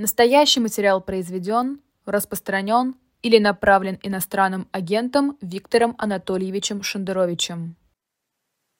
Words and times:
Настоящий 0.00 0.60
материал 0.60 1.00
произведен, 1.00 1.80
распространен 2.06 2.94
или 3.22 3.40
направлен 3.40 3.98
иностранным 4.04 4.68
агентом 4.70 5.36
Виктором 5.40 5.96
Анатольевичем 5.98 6.84
Шендеровичем. 6.84 7.74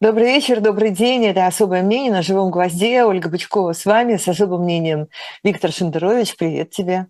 Добрый 0.01 0.27
вечер, 0.27 0.61
добрый 0.61 0.91
день. 0.91 1.27
Это 1.27 1.49
«Особое 1.49 1.83
мнение» 1.83 2.13
на 2.13 2.23
«Живом 2.23 2.53
гвозде». 2.53 3.03
Ольга 3.03 3.29
Бычкова 3.29 3.73
с 3.73 3.85
вами 3.85 4.15
с 4.15 4.29
особым 4.29 4.63
мнением. 4.63 5.09
Виктор 5.43 5.73
Шендерович, 5.73 6.37
привет 6.37 6.71
тебе. 6.71 7.09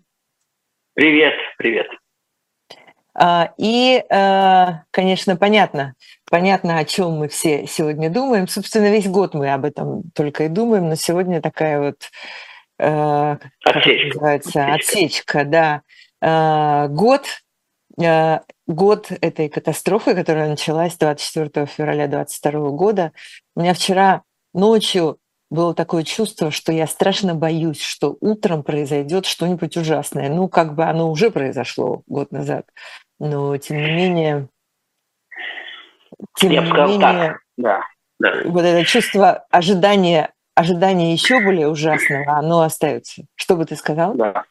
Привет, 0.95 1.35
привет. 1.59 1.85
А, 3.13 3.53
и, 3.59 4.03
а, 4.09 4.85
конечно, 4.89 5.35
понятно, 5.35 5.93
понятно, 6.31 6.79
о 6.79 6.85
чем 6.85 7.11
мы 7.11 7.27
все 7.27 7.67
сегодня 7.67 8.09
думаем. 8.09 8.47
Собственно, 8.47 8.89
весь 8.89 9.07
год 9.07 9.35
мы 9.35 9.53
об 9.53 9.65
этом 9.65 10.01
только 10.15 10.45
и 10.45 10.47
думаем, 10.47 10.89
но 10.89 10.95
сегодня 10.95 11.43
такая 11.43 11.79
вот 11.79 12.09
Э, 12.79 13.37
отсечка. 13.65 14.07
называется, 14.07 14.65
отсечка, 14.73 15.43
да. 15.43 15.81
Э, 16.21 16.87
год, 16.87 17.25
э, 18.01 18.39
год 18.67 19.11
этой 19.21 19.49
катастрофы, 19.49 20.15
которая 20.15 20.47
началась 20.47 20.97
24 20.97 21.65
февраля 21.65 22.07
2022 22.07 22.69
года. 22.71 23.11
У 23.55 23.61
меня 23.61 23.73
вчера 23.73 24.23
ночью 24.53 25.17
было 25.49 25.73
такое 25.73 26.03
чувство, 26.03 26.51
что 26.51 26.71
я 26.71 26.87
страшно 26.87 27.35
боюсь, 27.35 27.81
что 27.81 28.15
утром 28.21 28.63
произойдет 28.63 29.25
что-нибудь 29.25 29.75
ужасное. 29.75 30.29
Ну, 30.29 30.47
как 30.47 30.75
бы 30.75 30.85
оно 30.85 31.11
уже 31.11 31.31
произошло 31.31 32.03
год 32.07 32.31
назад, 32.31 32.65
но 33.19 33.57
тем 33.57 33.77
не 33.77 33.91
менее, 33.91 34.49
тем 36.37 36.51
я 36.51 36.61
не 36.61 36.71
менее, 36.71 36.99
так. 36.99 37.39
Да, 37.57 37.81
да. 38.19 38.41
вот 38.45 38.63
это 38.63 38.85
чувство 38.85 39.45
ожидания 39.49 40.33
ожидание 40.59 41.13
еще 41.13 41.39
более 41.39 41.67
ужасного, 41.67 42.37
оно 42.37 42.61
остается. 42.61 43.23
Что 43.35 43.55
бы 43.55 43.65
ты 43.65 43.75
сказал? 43.75 44.13
Да. 44.15 44.43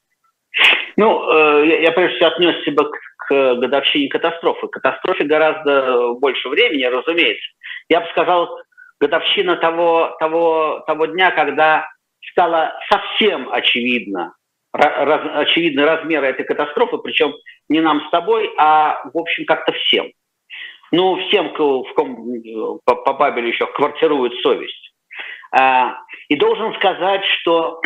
Ну, 0.97 1.31
э, 1.31 1.67
я, 1.69 1.81
я 1.81 1.93
прежде 1.93 2.17
всего 2.17 2.31
отнес 2.31 2.65
себя 2.65 2.84
к, 2.84 3.29
к 3.29 3.55
годовщине 3.56 4.09
катастрофы. 4.09 4.69
Катастрофе 4.69 5.25
гораздо 5.25 6.15
больше 6.15 6.48
времени, 6.48 6.84
разумеется. 6.84 7.47
Я 7.89 8.00
бы 8.00 8.06
сказал, 8.09 8.48
годовщина 9.00 9.56
того, 9.56 10.17
того, 10.19 10.83
того 10.87 11.06
дня, 11.06 11.31
когда 11.31 11.87
стало 12.33 12.72
совсем 12.91 13.48
очевидно, 13.53 14.34
раз, 14.72 15.20
очевидны 15.34 15.84
размеры 15.84 16.28
этой 16.28 16.45
катастрофы, 16.45 16.98
причем 16.98 17.34
не 17.69 17.81
нам 17.81 18.00
с 18.06 18.11
тобой, 18.11 18.50
а, 18.59 19.00
в 19.12 19.19
общем, 19.19 19.45
как-то 19.45 19.72
всем. 19.72 20.11
Ну, 20.91 21.17
всем, 21.28 21.50
в 21.50 21.93
ком 21.95 22.33
э, 22.33 22.78
по, 22.84 22.95
по 22.97 23.12
Бабелю 23.12 23.48
еще 23.48 23.67
квартирует 23.67 24.33
совесть. 24.43 24.88
А, 25.52 25.96
и 26.28 26.36
должен 26.36 26.74
сказать, 26.74 27.24
что 27.41 27.80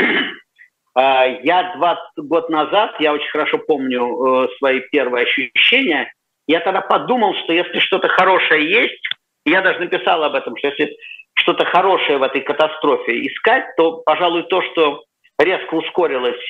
а, 0.95 1.27
я 1.27 1.75
20 1.77 2.01
год 2.29 2.49
назад, 2.51 2.95
я 3.01 3.13
очень 3.13 3.31
хорошо 3.31 3.59
помню 3.59 4.45
э, 4.45 4.49
свои 4.59 4.81
первые 4.91 5.25
ощущения, 5.25 6.13
я 6.47 6.61
тогда 6.61 6.81
подумал, 6.81 7.35
что 7.45 7.53
если 7.53 7.79
что-то 7.79 8.09
хорошее 8.09 8.71
есть, 8.71 9.03
я 9.45 9.63
даже 9.63 9.81
написал 9.81 10.23
об 10.25 10.35
этом, 10.35 10.57
что 10.57 10.69
если 10.69 10.97
что-то 11.35 11.65
хорошее 11.65 12.19
в 12.19 12.23
этой 12.23 12.41
катастрофе 12.41 13.27
искать, 13.27 13.65
то, 13.77 14.03
пожалуй, 14.05 14.45
то, 14.45 14.63
что 14.63 15.05
резко 15.39 15.75
ускорилось 15.75 16.41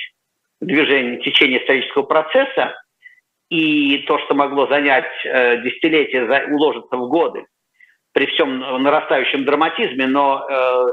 движение, 0.61 1.21
течение 1.21 1.61
исторического 1.61 2.03
процесса, 2.03 2.75
и 3.51 3.99
то, 4.07 4.19
что 4.21 4.35
могло 4.35 4.67
занять 4.67 5.11
э, 5.25 5.63
десятилетия, 5.63 6.47
уложиться 6.51 6.97
в 6.97 7.09
годы, 7.09 7.45
при 8.13 8.27
всем 8.27 8.59
нарастающем 8.83 9.45
драматизме, 9.45 10.07
но 10.07 10.47
э, 10.49 10.87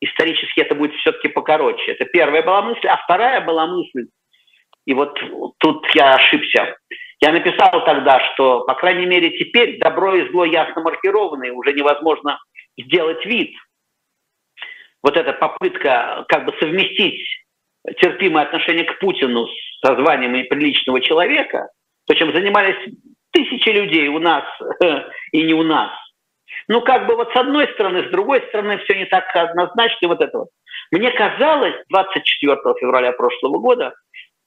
исторически 0.00 0.60
это 0.60 0.74
будет 0.74 0.94
все-таки 0.96 1.28
покороче. 1.28 1.92
Это 1.92 2.04
первая 2.04 2.42
была 2.42 2.62
мысль. 2.62 2.86
А 2.86 2.98
вторая 2.98 3.40
была 3.40 3.66
мысль, 3.66 4.08
и 4.84 4.94
вот 4.94 5.18
тут 5.58 5.86
я 5.94 6.14
ошибся. 6.14 6.76
Я 7.20 7.32
написал 7.32 7.84
тогда, 7.84 8.20
что, 8.32 8.64
по 8.64 8.74
крайней 8.74 9.06
мере, 9.06 9.30
теперь 9.38 9.78
добро 9.78 10.14
и 10.14 10.28
зло 10.30 10.44
ясно 10.44 10.82
маркированы, 10.82 11.50
уже 11.50 11.72
невозможно 11.72 12.38
сделать 12.78 13.24
вид. 13.24 13.54
Вот 15.02 15.16
эта 15.16 15.32
попытка 15.32 16.26
как 16.28 16.44
бы 16.44 16.54
совместить 16.60 17.26
терпимое 18.00 18.44
отношение 18.44 18.84
к 18.84 18.98
Путину 18.98 19.46
с 19.46 19.82
званием 19.82 20.46
приличного 20.48 21.00
человека, 21.00 21.68
то, 22.06 22.14
чем 22.14 22.34
занимались 22.34 22.76
тысячи 23.32 23.68
людей 23.70 24.08
у 24.08 24.18
нас 24.18 24.44
и 25.32 25.42
не 25.42 25.54
у 25.54 25.62
нас– 25.62 25.90
ну, 26.68 26.80
как 26.80 27.06
бы 27.06 27.16
вот 27.16 27.32
с 27.32 27.36
одной 27.36 27.68
стороны, 27.74 28.08
с 28.08 28.10
другой 28.10 28.42
стороны, 28.48 28.78
все 28.78 28.94
не 28.94 29.06
так 29.06 29.24
однозначно. 29.34 30.08
Вот 30.08 30.20
это 30.20 30.38
вот. 30.38 30.48
Мне 30.90 31.10
казалось 31.10 31.74
24 31.88 32.56
февраля 32.80 33.12
прошлого 33.12 33.58
года, 33.58 33.94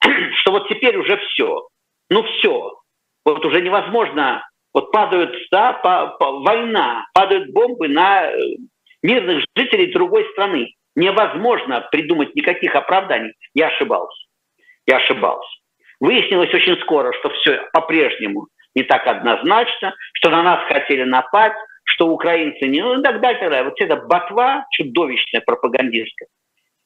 что 0.36 0.52
вот 0.52 0.68
теперь 0.68 0.96
уже 0.96 1.16
все. 1.18 1.68
Ну, 2.08 2.22
все. 2.22 2.78
Вот 3.24 3.44
уже 3.44 3.60
невозможно. 3.60 4.46
Вот 4.72 4.92
падают, 4.92 5.34
да, 5.50 5.72
по, 5.72 6.16
по, 6.18 6.40
война, 6.40 7.04
падают 7.12 7.50
бомбы 7.52 7.88
на 7.88 8.30
э, 8.30 8.38
мирных 9.02 9.44
жителей 9.56 9.92
другой 9.92 10.28
страны. 10.32 10.74
Невозможно 10.94 11.88
придумать 11.90 12.34
никаких 12.34 12.74
оправданий. 12.74 13.32
Я 13.54 13.68
ошибался. 13.68 14.26
Я 14.86 14.98
ошибался. 14.98 15.48
Выяснилось 15.98 16.54
очень 16.54 16.80
скоро, 16.80 17.12
что 17.18 17.30
все 17.30 17.68
по-прежнему 17.72 18.46
не 18.74 18.84
так 18.84 19.06
однозначно, 19.06 19.94
что 20.14 20.30
на 20.30 20.42
нас 20.42 20.64
хотели 20.68 21.02
напасть, 21.02 21.56
что 21.90 22.08
украинцы 22.08 22.66
не, 22.66 22.82
ну 22.82 23.00
и 23.00 23.02
так 23.02 23.20
далее. 23.20 23.64
Вот 23.64 23.80
эта 23.80 23.96
ботва 23.96 24.66
чудовищная 24.70 25.40
пропагандистская. 25.40 26.28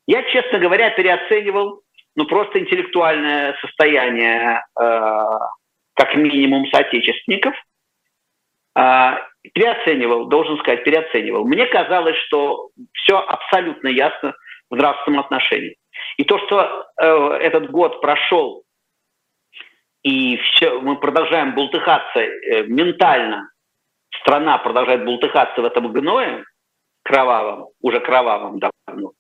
Я, 0.07 0.23
честно 0.25 0.59
говоря, 0.59 0.91
переоценивал 0.91 1.83
ну, 2.17 2.27
просто 2.27 2.59
интеллектуальное 2.59 3.57
состояние 3.61 4.63
э, 4.81 5.29
как 5.95 6.15
минимум 6.15 6.67
соотечественников. 6.71 7.55
Э, 8.77 9.17
переоценивал, 9.53 10.27
должен 10.27 10.59
сказать, 10.59 10.85
переоценивал. 10.85 11.45
Мне 11.45 11.67
казалось, 11.67 12.17
что 12.27 12.71
все 12.93 13.19
абсолютно 13.19 13.89
ясно 13.89 14.35
в 14.71 14.77
нравственном 14.77 15.21
отношении. 15.21 15.77
И 16.17 16.25
то, 16.25 16.39
что 16.39 16.87
э, 17.01 17.07
этот 17.41 17.71
год 17.71 18.01
прошел, 18.01 18.65
и 20.03 20.37
все, 20.37 20.81
мы 20.81 20.97
продолжаем 20.97 21.55
бултыхаться 21.55 22.21
э, 22.21 22.63
ментально 22.65 23.51
страна 24.21 24.59
продолжает 24.59 25.05
бултыхаться 25.05 25.61
в 25.61 25.65
этом 25.65 25.93
гное 25.93 26.45
кровавом, 27.03 27.69
уже 27.81 28.01
кровавом 28.01 28.59
давно, 28.59 29.13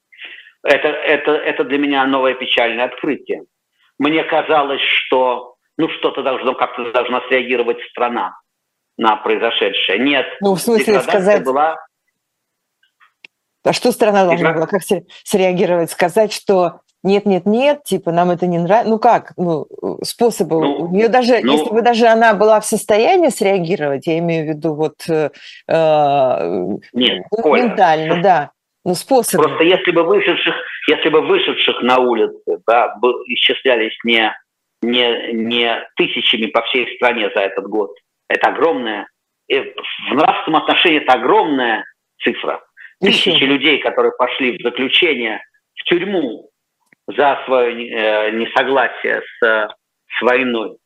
это, 0.63 0.89
это, 0.89 1.33
это 1.33 1.65
для 1.65 1.79
меня 1.79 2.07
новое 2.07 2.35
печальное 2.35 2.87
открытие. 2.87 3.45
Мне 3.99 4.25
казалось, 4.25 4.81
что 4.81 5.57
ну 5.77 5.89
что-то 5.89 6.23
должно 6.23 6.55
как-то 6.55 6.91
должна 6.93 7.21
среагировать 7.29 7.81
страна 7.91 8.37
на 8.97 9.17
произошедшее. 9.17 9.99
Нет. 9.99 10.27
Ну, 10.41 10.55
в 10.55 10.61
смысле 10.61 11.01
сказать... 11.01 11.45
Была... 11.45 11.77
А 13.65 13.73
что 13.73 13.93
страна 13.93 14.25
должна 14.25 14.53
была 14.53 14.67
как 14.67 14.83
среагировать? 14.83 15.91
Сказать, 15.91 16.33
что 16.33 16.81
нет, 17.05 17.27
нет, 17.27 17.47
нет, 17.47 17.85
типа 17.85 18.11
нам 18.13 18.31
это 18.31 18.47
не 18.47 18.59
нравится. 18.59 18.91
Ну 18.91 18.99
как, 18.99 19.33
ну 19.37 19.67
способы 20.03 20.61
ну, 20.61 20.77
у 20.77 20.89
нее 20.89 21.09
даже, 21.09 21.41
ну, 21.43 21.53
если 21.53 21.71
бы 21.71 21.83
даже 21.83 22.07
она 22.07 22.35
была 22.35 22.61
в 22.61 22.65
состоянии 22.65 23.29
среагировать, 23.29 24.07
я 24.07 24.19
имею 24.19 24.47
в 24.47 24.49
виду 24.49 24.75
вот 24.75 24.95
э, 25.09 25.31
э 25.69 26.77
нет, 26.95 27.25
ментально, 27.45 28.23
да, 28.23 28.51
ну 28.85 28.95
способы. 28.95 29.45
Просто 29.45 29.65
если 29.65 29.91
бы 29.91 30.03
вышедших, 30.03 30.55
если 30.89 31.11
бы 31.11 31.21
вышедших 31.21 31.83
на 31.83 31.99
улицы, 31.99 32.61
да, 32.67 32.95
исчислялись 33.27 33.97
не 34.05 34.35
не 34.83 35.33
не 35.33 35.89
тысячами 35.97 36.47
по 36.47 36.63
всей 36.63 36.97
стране 36.97 37.31
за 37.35 37.43
этот 37.43 37.67
год, 37.67 37.91
это 38.29 38.49
огромная, 38.49 39.09
э, 39.51 39.63
в 40.11 40.15
нравственном 40.15 40.63
отношении 40.63 41.03
это 41.03 41.13
огромная 41.13 41.85
цифра. 42.23 42.63
Тысячи 43.01 43.29
Еще. 43.29 43.47
людей, 43.47 43.79
которые 43.79 44.13
пошли 44.17 44.57
в 44.59 44.63
заключение 44.63 45.43
в 45.75 45.85
тюрьму 45.85 46.51
за 47.07 47.43
свое 47.45 47.89
э, 47.89 48.31
несогласие 48.33 49.23
с, 49.23 49.69
с 50.19 50.23
войной. 50.23 50.77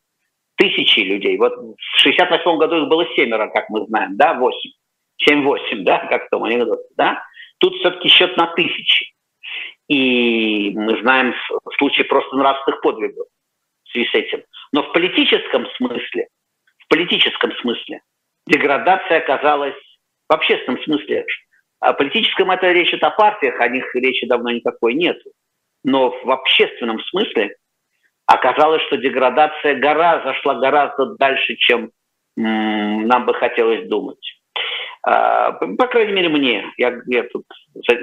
Тысячи 0.57 1.01
людей. 1.01 1.39
Вот 1.39 1.55
в 1.57 2.01
68 2.01 2.57
году 2.59 2.83
их 2.83 2.89
было 2.89 3.07
семеро, 3.15 3.49
как 3.49 3.69
мы 3.71 3.87
знаем, 3.87 4.17
да, 4.17 4.35
восемь. 4.35 4.73
Семь-восемь, 5.19 5.85
да, 5.85 6.07
как 6.07 6.27
в 6.27 6.31
том 6.31 6.45
анекдоте, 6.45 6.85
да. 6.97 7.23
Тут 7.59 7.75
все-таки 7.77 8.09
счет 8.09 8.37
на 8.37 8.47
тысячи. 8.55 9.13
И 9.89 10.73
мы 10.77 11.01
знаем 11.01 11.35
случаи 11.79 12.03
просто 12.03 12.37
нравственных 12.37 12.81
подвигов 12.83 13.27
в 13.85 13.91
связи 13.91 14.09
с 14.09 14.15
этим. 14.15 14.43
Но 14.73 14.83
в 14.83 14.93
политическом 14.93 15.67
смысле, 15.77 16.29
в 16.79 16.89
политическом 16.89 17.53
смысле 17.57 18.01
деградация 18.47 19.19
оказалась 19.19 19.75
в 20.29 20.33
общественном 20.33 20.83
смысле. 20.83 21.25
О 21.81 21.95
политическом 21.95 22.51
это 22.51 22.71
речь 22.73 22.93
о 22.95 23.11
партиях, 23.11 23.61
о 23.61 23.69
них 23.69 23.95
речи 23.95 24.27
давно 24.27 24.51
никакой 24.51 24.95
нет 24.95 25.19
но 25.89 26.11
в 26.23 26.31
общественном 26.31 27.01
смысле 27.01 27.57
оказалось, 28.27 28.83
что 28.83 28.99
деградация 28.99 29.75
гора, 29.77 30.23
зашла 30.23 30.55
гораздо 30.55 31.17
дальше, 31.17 31.57
чем 31.57 31.91
нам 32.37 33.25
бы 33.27 33.35
хотелось 33.35 33.89
думать. 33.89 34.21
А, 35.03 35.53
по 35.53 35.87
крайней 35.87 36.13
мере, 36.13 36.29
мне. 36.29 36.67
Я, 36.77 37.01
я 37.07 37.25
тут 37.25 37.45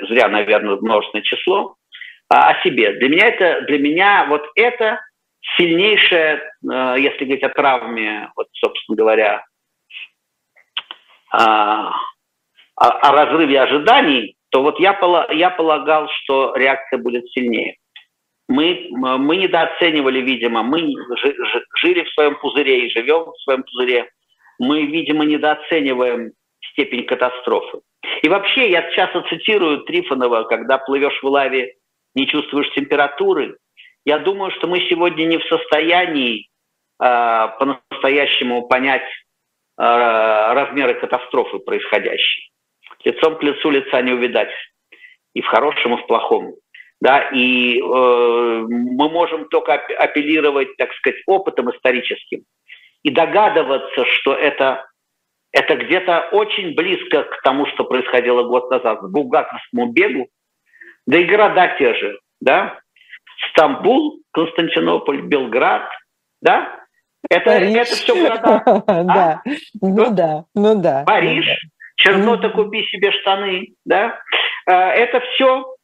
зря, 0.09 0.27
наверное, 0.27 0.77
множественное 0.77 1.23
число. 1.23 1.75
а, 2.29 2.49
о 2.49 2.63
себе. 2.63 2.93
Для 2.93 3.09
меня 3.09 3.27
это, 3.27 3.61
для 3.61 3.77
меня 3.77 4.25
вот 4.27 4.45
это 4.55 4.99
сильнейшее, 5.57 6.41
э, 6.41 6.95
если 6.97 7.23
говорить 7.23 7.43
о 7.43 7.49
травме, 7.49 8.31
вот, 8.35 8.47
собственно 8.53 8.95
говоря, 8.97 9.45
о, 11.29 11.91
о 12.75 13.11
разрыве 13.11 13.61
ожиданий, 13.61 14.34
то 14.55 14.61
вот 14.61 14.79
я, 14.79 14.97
я 15.31 15.49
полагал, 15.49 16.07
что 16.07 16.55
реакция 16.55 16.97
будет 16.97 17.27
сильнее. 17.31 17.75
Мы, 18.47 18.87
мы 18.89 19.35
недооценивали, 19.35 20.21
видимо, 20.21 20.63
мы 20.63 20.79
жили 21.81 22.03
в 22.03 22.09
своем 22.11 22.39
пузыре 22.39 22.85
и 22.87 22.89
живем 22.89 23.25
в 23.25 23.41
своем 23.43 23.63
пузыре. 23.63 24.09
Мы, 24.57 24.83
видимо, 24.83 25.25
недооцениваем 25.25 26.31
степень 26.71 27.05
катастрофы. 27.05 27.79
И 28.21 28.29
вообще, 28.29 28.71
я 28.71 28.89
часто 28.91 29.23
цитирую 29.23 29.79
Трифонова, 29.79 30.43
когда 30.43 30.77
плывешь 30.77 31.21
в 31.21 31.27
лаве, 31.27 31.73
не 32.13 32.25
чувствуешь 32.25 32.73
температуры. 32.75 33.57
Я 34.05 34.19
думаю, 34.19 34.51
что 34.51 34.67
мы 34.67 34.79
сегодня 34.87 35.25
не 35.25 35.37
в 35.37 35.43
состоянии 35.47 36.47
э, 37.03 37.47
по-настоящему 37.59 38.69
понять 38.69 39.03
э, 39.03 39.81
размеры 39.83 40.93
катастрофы 40.93 41.59
происходящей. 41.59 42.54
Лицом 43.05 43.37
к 43.37 43.43
лицу 43.43 43.69
лица 43.69 44.01
не 44.01 44.11
увидать. 44.11 44.49
И 45.33 45.41
в 45.41 45.47
хорошем, 45.47 45.93
и 45.93 46.03
в 46.03 46.07
плохом. 46.07 46.55
Да, 47.01 47.29
и 47.29 47.77
э, 47.77 47.81
мы 47.81 49.09
можем 49.09 49.47
только 49.49 49.73
апеллировать, 49.73 50.75
так 50.77 50.91
сказать, 50.93 51.21
опытом 51.27 51.69
историческим 51.69 52.43
и 53.03 53.11
догадываться, 53.11 54.05
что 54.05 54.33
это, 54.33 54.87
это 55.51 55.75
где-то 55.75 56.29
очень 56.31 56.73
близко 56.73 57.23
к 57.23 57.41
тому, 57.43 57.67
что 57.67 57.83
происходило 57.83 58.43
год 58.43 58.71
назад, 58.71 59.01
к 59.01 59.09
булгаковскому 59.09 59.91
бегу, 59.91 60.29
да 61.05 61.19
и 61.19 61.25
города 61.25 61.75
те 61.77 61.93
же, 61.93 62.19
да, 62.41 62.79
Стамбул, 63.49 64.21
Константинополь, 64.31 65.21
Белград, 65.21 65.87
да, 66.41 66.79
это, 67.29 67.51
это 67.51 67.95
все 67.95 68.15
города. 68.15 68.63
Да, 68.87 69.41
ну 69.81 70.11
да, 70.11 70.45
ну 70.55 70.81
да. 70.81 71.03
Париж, 71.05 71.45
Чернота, 71.95 72.49
купи 72.49 72.83
себе 72.87 73.11
штаны, 73.11 73.73
да, 73.85 74.21
э, 74.67 74.71
это 74.71 75.21
все 75.21 75.75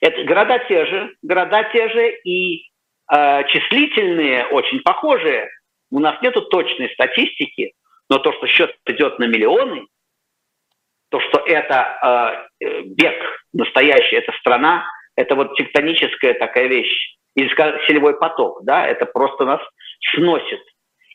это 0.00 0.24
города 0.24 0.58
те 0.68 0.86
же, 0.86 1.14
города 1.22 1.64
те 1.72 1.88
же 1.88 2.10
и 2.24 2.68
э, 3.12 3.44
числительные 3.48 4.46
очень 4.46 4.80
похожие. 4.80 5.50
У 5.90 6.00
нас 6.00 6.20
нет 6.22 6.34
точной 6.50 6.90
статистики, 6.90 7.72
но 8.10 8.18
то, 8.18 8.32
что 8.32 8.46
счет 8.46 8.74
идет 8.86 9.18
на 9.18 9.24
миллионы, 9.24 9.86
то, 11.10 11.20
что 11.20 11.38
это 11.38 12.46
э, 12.60 12.82
бег 12.82 13.14
настоящий, 13.52 14.16
это 14.16 14.32
страна, 14.38 14.84
это 15.14 15.34
вот 15.34 15.56
тектоническая 15.56 16.34
такая 16.34 16.66
вещь, 16.66 17.16
или 17.34 17.48
селевой 17.86 18.18
поток, 18.18 18.64
да, 18.64 18.86
это 18.86 19.06
просто 19.06 19.44
нас 19.44 19.60
сносит. 20.14 20.60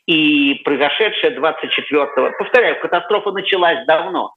И 0.06 0.54
произошедшее 0.64 1.36
24-го, 1.38 2.32
повторяю, 2.38 2.80
катастрофа 2.80 3.30
началась 3.30 3.86
давно 3.86 4.34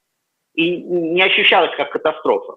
и 0.53 0.77
не 0.77 1.21
ощущалась 1.21 1.75
как 1.75 1.91
катастрофа. 1.91 2.55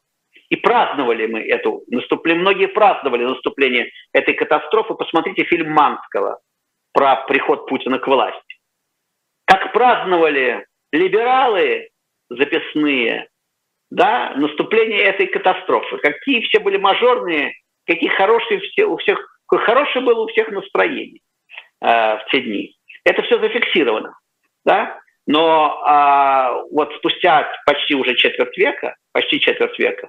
И 0.50 0.56
праздновали 0.56 1.26
мы 1.26 1.40
эту 1.40 1.82
наступление, 1.88 2.40
многие 2.40 2.68
праздновали 2.68 3.24
наступление 3.24 3.90
этой 4.12 4.34
катастрофы. 4.34 4.94
Посмотрите 4.94 5.44
фильм 5.44 5.72
Манского 5.72 6.40
про 6.92 7.16
приход 7.26 7.66
Путина 7.66 7.98
к 7.98 8.06
власти. 8.06 8.56
Как 9.44 9.72
праздновали 9.72 10.66
либералы 10.92 11.90
записные, 12.30 13.28
да, 13.90 14.34
наступление 14.36 15.00
этой 15.00 15.26
катастрофы. 15.26 15.98
Какие 15.98 16.42
все 16.42 16.60
были 16.60 16.76
мажорные, 16.76 17.54
какие 17.86 18.10
хорошие 18.10 18.60
все, 18.60 18.84
у 18.86 18.96
всех, 18.98 19.18
хорошее 19.46 20.04
было 20.04 20.24
у 20.24 20.28
всех 20.28 20.48
настроение 20.50 21.20
э, 21.80 21.86
в 21.86 22.24
те 22.30 22.40
дни. 22.40 22.77
Это 23.04 23.22
все 23.22 23.38
зафиксировано, 23.38 24.18
да. 24.64 25.00
Но 25.26 25.82
э, 25.86 26.68
вот 26.72 26.94
спустя 26.96 27.50
почти 27.66 27.94
уже 27.94 28.14
четверть 28.14 28.56
века, 28.56 28.96
почти 29.12 29.40
четверть 29.40 29.78
века, 29.78 30.08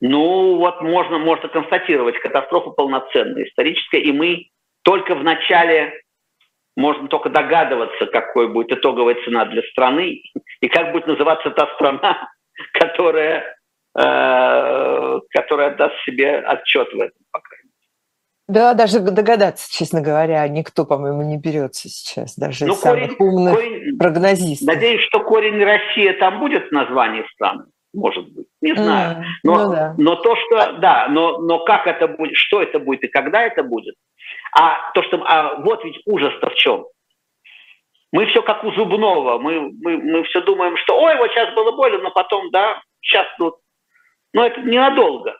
ну, 0.00 0.56
вот 0.56 0.82
можно, 0.82 1.18
можно 1.18 1.48
констатировать 1.48 2.18
катастрофу 2.18 2.72
полноценная, 2.72 3.44
историческая, 3.44 4.00
и 4.00 4.12
мы 4.12 4.48
только 4.82 5.14
в 5.14 5.24
начале 5.24 6.02
можно 6.76 7.08
только 7.08 7.30
догадываться, 7.30 8.06
какой 8.06 8.48
будет 8.48 8.72
итоговая 8.72 9.16
цена 9.24 9.46
для 9.46 9.62
страны 9.62 10.22
и 10.60 10.68
как 10.68 10.92
будет 10.92 11.06
называться 11.06 11.50
та 11.50 11.66
страна, 11.74 12.30
которая, 12.72 13.56
э, 13.98 15.20
которая 15.30 15.74
даст 15.76 15.94
себе 16.04 16.38
отчет 16.40 16.92
в 16.92 17.00
этом, 17.00 17.18
по 17.32 17.40
крайней 17.40 17.55
мере. 17.55 17.55
Да, 18.48 18.74
даже 18.74 19.00
догадаться, 19.00 19.68
честно 19.72 20.00
говоря, 20.00 20.46
никто, 20.46 20.84
по-моему, 20.84 21.22
не 21.22 21.36
берется 21.36 21.88
сейчас, 21.88 22.36
даже 22.36 22.66
ну, 22.66 22.74
из 22.74 22.78
корень, 22.78 23.04
самых 23.06 23.20
умных 23.20 23.54
корень, 23.54 23.98
прогнозистов. 23.98 24.68
Надеюсь, 24.68 25.02
что 25.02 25.20
корень 25.20 25.62
Россия 25.64 26.12
там 26.18 26.38
будет 26.38 26.68
в 26.68 26.72
названии 26.72 27.24
страны 27.34 27.64
может 27.96 28.28
быть, 28.32 28.46
не 28.60 28.74
знаю. 28.74 29.24
Но, 29.42 29.64
ну, 29.64 29.72
да. 29.72 29.94
но 29.98 30.16
то, 30.16 30.36
что, 30.36 30.72
да, 30.74 31.08
но, 31.08 31.38
но 31.38 31.64
как 31.64 31.86
это 31.86 32.06
будет, 32.06 32.36
что 32.36 32.62
это 32.62 32.78
будет 32.78 33.02
и 33.04 33.08
когда 33.08 33.42
это 33.42 33.62
будет, 33.62 33.94
а 34.52 34.92
то, 34.92 35.02
что, 35.02 35.22
а 35.24 35.56
вот 35.62 35.82
ведь 35.84 36.00
ужас-то 36.04 36.50
в 36.50 36.54
чем. 36.54 36.86
Мы 38.12 38.26
все 38.26 38.42
как 38.42 38.62
у 38.64 38.70
зубного, 38.72 39.38
мы, 39.38 39.72
мы, 39.82 39.96
мы 39.96 40.22
все 40.24 40.40
думаем, 40.42 40.76
что, 40.76 41.00
ой, 41.00 41.16
вот 41.16 41.30
сейчас 41.30 41.54
было 41.54 41.72
больно, 41.72 41.98
но 41.98 42.10
потом, 42.10 42.50
да, 42.50 42.80
сейчас, 43.00 43.26
ну, 43.38 43.56
но 44.32 44.46
это 44.46 44.60
ненадолго. 44.60 45.38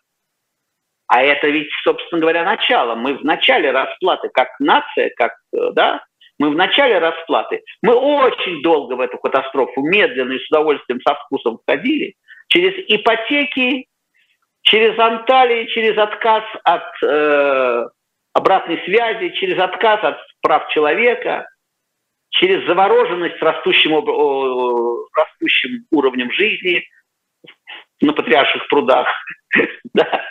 А 1.09 1.23
это 1.23 1.49
ведь, 1.49 1.69
собственно 1.85 2.21
говоря, 2.21 2.45
начало. 2.45 2.95
Мы 2.95 3.15
в 3.15 3.25
начале 3.25 3.71
расплаты, 3.71 4.29
как 4.33 4.49
нация, 4.59 5.11
как, 5.17 5.35
э, 5.55 5.71
да, 5.73 6.05
мы 6.39 6.51
в 6.51 6.57
начале 6.57 6.99
расплаты. 6.99 7.63
Мы 7.83 7.95
очень 7.95 8.63
долго 8.63 8.95
в 8.95 9.01
эту 9.01 9.19
катастрофу 9.19 9.83
медленно 9.83 10.33
и 10.33 10.39
с 10.39 10.51
удовольствием, 10.51 11.01
со 11.01 11.15
вкусом 11.15 11.59
входили 11.59 12.15
через 12.49 12.75
ипотеки, 12.89 13.87
через 14.63 14.99
Анталии, 14.99 15.67
через 15.67 15.97
отказ 15.97 16.43
от 16.65 17.03
э, 17.03 17.87
обратной 18.33 18.83
связи, 18.85 19.31
через 19.37 19.59
отказ 19.59 20.03
от 20.03 20.19
прав 20.43 20.69
человека, 20.71 21.49
через 22.31 22.67
завороженность 22.67 23.41
растущим, 23.41 23.95
э, 23.95 25.05
растущим 25.17 25.87
уровнем 25.91 26.31
жизни 26.33 26.85
на 28.01 28.13
патриарших 28.13 28.69
прудах 28.69 29.09
да, 29.95 30.25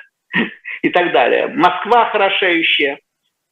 и 0.86 0.90
так 0.90 1.12
далее. 1.12 1.48
Москва 1.48 2.10
хорошеющая, 2.12 3.00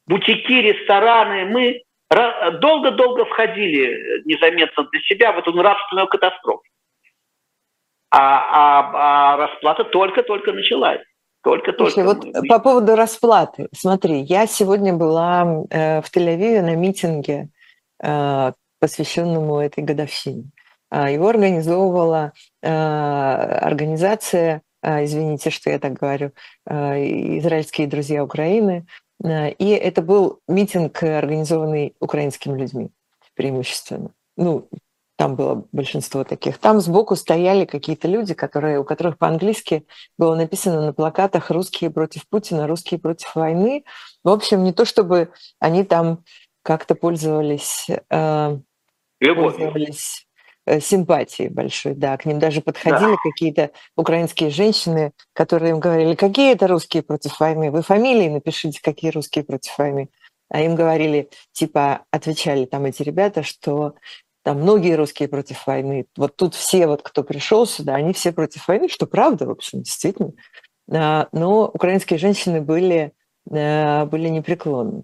бутики, 0.06 0.54
рестораны. 0.54 1.46
Мы 1.46 1.82
долго-долго 2.60 3.26
входили 3.26 4.24
незаметно 4.26 4.84
для 4.92 5.02
себя 5.02 5.32
в 5.32 5.40
эту 5.40 5.52
нравственную 5.52 6.08
катастрофу 6.08 6.64
а, 8.12 8.20
а, 8.20 9.34
а 9.34 9.38
расплата 9.38 9.84
только-только 9.86 10.52
началась. 10.52 11.02
Только-только. 11.42 12.04
вот 12.04 12.24
мы... 12.24 12.48
по 12.48 12.60
поводу 12.60 12.96
расплаты. 12.96 13.68
Смотри, 13.76 14.22
я 14.22 14.46
сегодня 14.46 14.94
была 14.94 15.64
э, 15.70 16.02
в 16.02 16.06
Тель-Авиве 16.16 16.62
на 16.62 16.76
митинге, 16.76 17.50
э, 18.02 18.52
посвященному 18.80 19.60
этой 19.60 19.84
годовщине. 19.84 20.46
Э, 20.90 21.12
его 21.12 21.28
организовывала 21.28 22.32
э, 22.62 22.70
организация, 22.70 24.62
извините, 24.84 25.50
что 25.50 25.70
я 25.70 25.80
так 25.80 25.94
говорю, 25.94 26.32
э, 26.66 27.38
израильские 27.40 27.88
друзья 27.88 28.24
Украины. 28.24 28.86
Э, 29.24 29.52
и 29.52 29.70
это 29.70 30.02
был 30.02 30.40
митинг, 30.48 31.02
организованный 31.04 31.96
украинскими 32.00 32.60
людьми 32.60 32.90
преимущественно. 33.36 34.12
Ну, 34.38 34.68
там 35.16 35.36
было 35.36 35.66
большинство 35.72 36.24
таких. 36.24 36.58
Там 36.58 36.82
сбоку 36.82 37.16
стояли 37.16 37.66
какие-то 37.66 38.08
люди, 38.08 38.34
которые, 38.34 38.80
у 38.80 38.84
которых 38.84 39.18
по-английски 39.18 39.86
было 40.18 40.36
написано 40.36 40.86
на 40.86 40.94
плакатах 40.94 41.52
«Русские 41.52 41.92
против 41.92 42.28
Путина», 42.28 42.68
«Русские 42.68 43.00
против 43.00 43.36
войны». 43.36 43.86
В 44.24 44.30
общем, 44.30 44.64
не 44.64 44.74
то 44.74 44.86
чтобы 44.86 45.32
они 45.60 45.84
там 45.84 46.24
как-то 46.64 46.96
пользовались, 46.96 47.88
э, 47.90 48.58
пользовались 49.20 50.28
э, 50.66 50.80
симпатией 50.80 51.50
большой, 51.50 51.94
да, 51.94 52.18
к 52.18 52.26
ним 52.26 52.40
даже 52.40 52.62
подходили 52.62 53.12
да. 53.12 53.18
какие-то 53.24 53.72
украинские 53.96 54.50
женщины, 54.50 55.12
которые 55.34 55.72
им 55.72 55.80
говорили, 55.80 56.16
какие 56.16 56.54
это 56.54 56.68
русские 56.68 57.04
против 57.04 57.40
войны, 57.40 57.72
вы 57.72 57.82
фамилии 57.82 58.30
напишите, 58.30 58.80
какие 58.82 59.12
русские 59.12 59.44
против 59.44 59.78
войны. 59.78 60.10
А 60.50 60.62
им 60.62 60.76
говорили, 60.76 61.30
типа, 61.52 62.06
отвечали 62.12 62.66
там 62.66 62.86
эти 62.86 63.02
ребята, 63.02 63.42
что 63.42 63.96
там 64.44 64.60
многие 64.62 64.96
русские 64.96 65.30
против 65.30 65.66
войны. 65.66 66.06
Вот 66.18 66.36
тут 66.36 66.54
все, 66.54 66.86
вот, 66.86 67.02
кто 67.02 67.24
пришел 67.24 67.66
сюда, 67.66 67.96
они 67.96 68.14
все 68.14 68.32
против 68.32 68.68
войны, 68.68 68.90
что 68.90 69.08
правда, 69.08 69.48
в 69.48 69.52
общем, 69.52 69.82
действительно. 69.82 70.34
А, 70.92 71.28
но 71.32 71.68
украинские 71.68 72.20
женщины 72.20 72.62
были, 72.62 73.14
э, 73.50 74.06
были 74.06 74.28
непреклонны. 74.28 75.04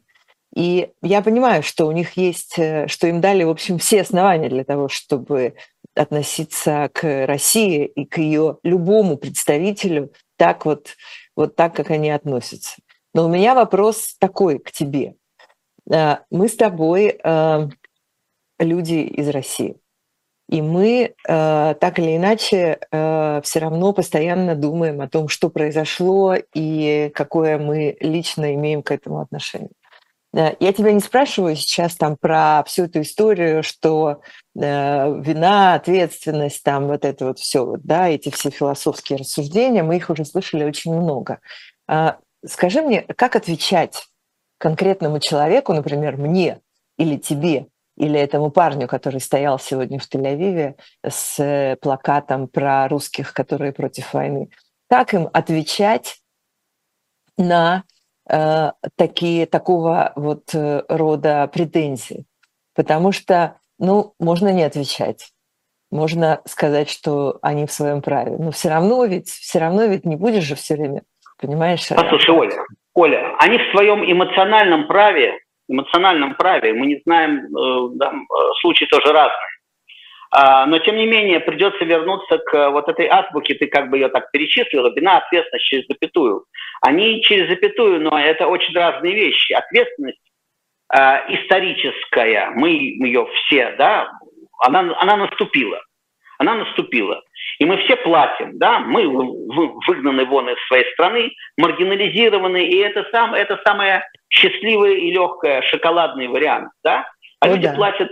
И 0.55 0.91
я 1.01 1.21
понимаю, 1.21 1.61
что 1.61 1.85
у 1.85 1.91
них 1.91 2.17
есть, 2.17 2.57
э, 2.57 2.87
что 2.87 3.07
им 3.07 3.21
дали, 3.21 3.43
в 3.43 3.49
общем, 3.49 3.77
все 3.77 4.01
основания 4.01 4.49
для 4.49 4.63
того, 4.63 4.87
чтобы 4.87 5.55
относиться 5.95 6.89
к 6.93 7.25
России 7.27 7.85
и 7.85 8.05
к 8.05 8.17
ее 8.17 8.57
любому 8.63 9.17
представителю 9.17 10.11
так 10.37 10.65
вот 10.65 10.95
вот 11.35 11.55
так, 11.55 11.75
как 11.75 11.91
они 11.91 12.09
относятся. 12.09 12.77
Но 13.13 13.25
у 13.25 13.29
меня 13.29 13.55
вопрос 13.55 14.15
такой 14.19 14.59
к 14.59 14.71
тебе. 14.71 15.15
Э, 15.91 16.17
мы 16.31 16.47
с 16.49 16.55
тобой 16.55 17.19
э, 17.23 17.69
люди 18.59 18.95
из 18.95 19.29
России. 19.29 19.77
И 20.49 20.63
мы 20.63 21.13
так 21.25 21.99
или 21.99 22.17
иначе 22.17 22.79
все 22.89 23.59
равно 23.59 23.93
постоянно 23.93 24.55
думаем 24.55 24.99
о 24.99 25.07
том, 25.07 25.27
что 25.27 25.51
произошло 25.51 26.33
и 26.55 27.11
какое 27.13 27.59
мы 27.59 27.95
лично 27.99 28.55
имеем 28.55 28.81
к 28.81 28.89
этому 28.89 29.19
отношение. 29.19 29.69
Э, 30.33 30.55
я 30.59 30.73
тебя 30.73 30.91
не 30.91 30.99
спрашиваю 30.99 31.55
сейчас 31.55 31.95
там 31.95 32.17
про 32.17 32.63
всю 32.65 32.85
эту 32.85 33.01
историю, 33.01 33.63
что 33.63 34.21
э, 34.55 35.21
вина, 35.21 35.75
ответственность, 35.75 36.63
там 36.63 36.87
вот 36.87 37.05
это 37.05 37.25
вот 37.25 37.39
все, 37.39 37.65
вот, 37.65 37.81
да, 37.83 38.09
эти 38.09 38.29
все 38.29 38.49
философские 38.49 39.19
рассуждения, 39.19 39.83
мы 39.83 39.97
их 39.97 40.09
уже 40.09 40.25
слышали 40.25 40.63
очень 40.63 40.93
много. 40.93 41.39
Э, 41.87 42.13
скажи 42.45 42.81
мне, 42.81 43.01
как 43.01 43.35
отвечать 43.35 44.07
конкретному 44.57 45.19
человеку, 45.19 45.73
например, 45.73 46.17
мне 46.17 46.59
или 46.97 47.17
тебе, 47.17 47.67
или 47.97 48.19
этому 48.19 48.51
парню, 48.51 48.87
который 48.87 49.19
стоял 49.19 49.59
сегодня 49.59 49.99
в 49.99 50.07
Тель-Авиве 50.07 50.75
с 51.05 51.39
э, 51.39 51.75
плакатом 51.81 52.47
про 52.47 52.87
русских, 52.87 53.33
которые 53.33 53.73
против 53.73 54.13
войны. 54.13 54.49
Как 54.89 55.13
им 55.13 55.29
отвечать 55.33 56.21
на 57.37 57.83
э, 58.29 58.71
такие, 58.95 59.45
такого 59.45 60.13
вот 60.15 60.53
э, 60.53 60.83
рода 60.87 61.49
претензии? 61.53 62.25
Потому 62.75 63.11
что, 63.11 63.57
ну, 63.77 64.13
можно 64.19 64.51
не 64.53 64.63
отвечать. 64.63 65.31
Можно 65.91 66.41
сказать, 66.45 66.89
что 66.89 67.39
они 67.41 67.65
в 67.65 67.71
своем 67.71 68.01
праве. 68.01 68.37
Но 68.37 68.51
все 68.51 68.69
равно 68.69 69.03
ведь, 69.05 69.29
все 69.29 69.59
равно 69.59 69.85
ведь 69.85 70.05
не 70.05 70.15
будешь 70.15 70.43
же 70.43 70.55
все 70.55 70.75
время, 70.75 71.01
понимаешь? 71.41 71.87
Послушай, 71.89 72.31
Оля, 72.31 72.63
Оля, 72.93 73.35
они 73.39 73.57
в 73.57 73.71
своем 73.71 74.03
эмоциональном 74.03 74.87
праве 74.87 75.39
эмоциональном 75.69 76.35
праве. 76.35 76.73
Мы 76.73 76.87
не 76.87 77.01
знаем, 77.05 77.45
э, 77.45 77.89
да, 77.95 78.13
случаи 78.61 78.85
тоже 78.85 79.13
разные. 79.13 79.47
А, 80.31 80.65
но, 80.67 80.77
тем 80.79 80.95
не 80.95 81.07
менее, 81.07 81.39
придется 81.39 81.85
вернуться 81.85 82.37
к 82.37 82.69
вот 82.69 82.87
этой 82.87 83.07
азбуке, 83.07 83.55
ты 83.55 83.65
как 83.67 83.89
бы 83.89 83.97
ее 83.97 84.09
так 84.09 84.29
перечислила, 84.31 84.93
вина, 84.93 85.17
ответственность 85.17 85.65
через 85.65 85.87
запятую. 85.87 86.45
Они 86.81 87.21
через 87.23 87.49
запятую, 87.49 88.01
но 88.01 88.17
это 88.19 88.47
очень 88.47 88.73
разные 88.73 89.13
вещи. 89.13 89.53
Ответственность 89.53 90.21
э, 90.93 90.99
историческая, 91.35 92.51
мы 92.55 92.69
ее 92.69 93.27
все, 93.33 93.71
да, 93.77 94.11
она, 94.59 94.95
она 94.99 95.17
наступила. 95.17 95.81
Она 96.37 96.55
наступила. 96.55 97.21
И 97.59 97.65
мы 97.65 97.77
все 97.83 97.97
платим, 97.97 98.57
да, 98.57 98.79
мы 98.79 99.05
выгнаны 99.07 100.23
вон 100.23 100.49
из 100.49 100.67
своей 100.67 100.89
страны, 100.93 101.31
маргинализированы, 101.57 102.65
и 102.65 102.77
это, 102.77 103.05
сам, 103.11 103.33
это 103.33 103.59
самое 103.65 104.05
счастливое 104.29 104.93
и 104.93 105.11
легкое 105.11 105.61
шоколадный 105.63 106.29
вариант, 106.29 106.69
да? 106.81 107.05
А 107.41 107.47
ну, 107.47 107.55
люди 107.55 107.67
да. 107.67 107.75
платят 107.75 108.11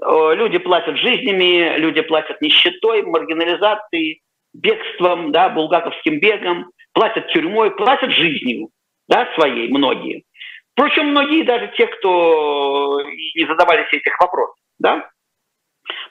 люди 0.00 0.58
платят 0.58 0.96
жизнями, 0.96 1.76
люди 1.78 2.00
платят 2.02 2.40
нищетой, 2.40 3.02
маргинализацией, 3.02 4.22
бегством, 4.54 5.32
да, 5.32 5.48
булгаковским 5.48 6.20
бегом, 6.20 6.70
платят 6.92 7.28
тюрьмой, 7.28 7.70
платят 7.70 8.10
жизнью, 8.12 8.70
да, 9.08 9.28
своей, 9.34 9.68
многие. 9.68 10.24
Впрочем, 10.72 11.08
многие 11.08 11.42
даже 11.42 11.72
те, 11.76 11.86
кто 11.86 13.00
не 13.02 13.46
задавались 13.46 13.92
этих 13.92 14.18
вопросов, 14.20 14.56
да, 14.78 15.10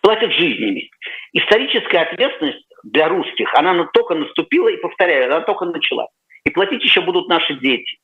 платят 0.01 0.31
жизнями. 0.33 0.89
Историческая 1.33 1.99
ответственность 1.99 2.65
для 2.83 3.07
русских, 3.07 3.53
она 3.53 3.85
только 3.93 4.15
наступила 4.15 4.67
и, 4.67 4.77
повторяю, 4.77 5.25
она 5.25 5.41
только 5.41 5.65
начала. 5.65 6.07
И 6.43 6.49
платить 6.49 6.83
еще 6.83 7.01
будут 7.01 7.27
наши 7.27 7.55
дети. 7.55 7.97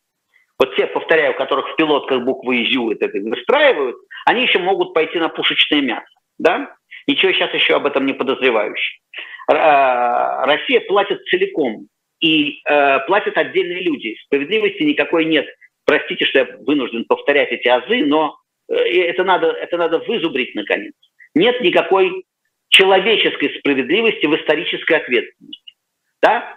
Вот 0.60 0.76
те, 0.76 0.88
повторяю, 0.88 1.36
которых 1.36 1.68
в 1.70 1.76
пилотках 1.76 2.24
буквы 2.24 2.64
ИЗЮ 2.64 2.92
это 2.92 3.08
выстраивают, 3.08 3.98
они 4.26 4.44
еще 4.44 4.60
могут 4.60 4.94
пойти 4.94 5.18
на 5.18 5.30
пушечное 5.30 5.82
мясо. 5.82 6.06
Да? 6.38 6.76
Ничего 7.08 7.32
сейчас 7.34 7.54
еще 7.54 7.76
об 7.76 7.86
этом 7.86 8.06
не 8.06 8.14
подозревающий. 8.14 9.02
А, 9.48 10.46
Россия 10.46 10.82
платит 10.82 11.24
целиком, 11.26 11.88
и 12.24 12.62
э, 12.66 13.00
платят 13.06 13.38
отдельные 13.38 13.84
люди. 13.84 14.16
Справедливости 14.26 14.82
никакой 14.84 15.26
нет. 15.26 15.46
Простите, 15.86 16.24
что 16.26 16.40
я 16.40 16.46
вынужден 16.62 17.04
повторять 17.04 17.52
эти 17.52 17.68
азы, 17.68 18.06
но 18.06 18.38
э, 18.70 18.76
это 18.76 19.26
надо, 19.26 19.48
это 19.48 19.78
надо 19.78 20.00
вызубрить 20.00 20.56
наконец. 20.56 20.94
Нет 21.36 21.60
никакой 21.60 22.24
человеческой 22.70 23.60
справедливости 23.60 24.26
в 24.26 24.36
исторической 24.36 24.94
ответственности. 24.94 25.74
Да? 26.22 26.56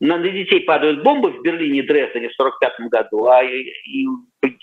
На 0.00 0.18
детей 0.18 0.60
падают 0.60 1.02
бомбы 1.02 1.30
в 1.30 1.42
Берлине 1.42 1.80
и 1.80 1.86
Дрездене 1.86 2.30
в 2.30 2.40
1945 2.40 2.88
году, 2.88 3.26
а 3.26 3.44
и, 3.44 3.70
и 3.84 4.06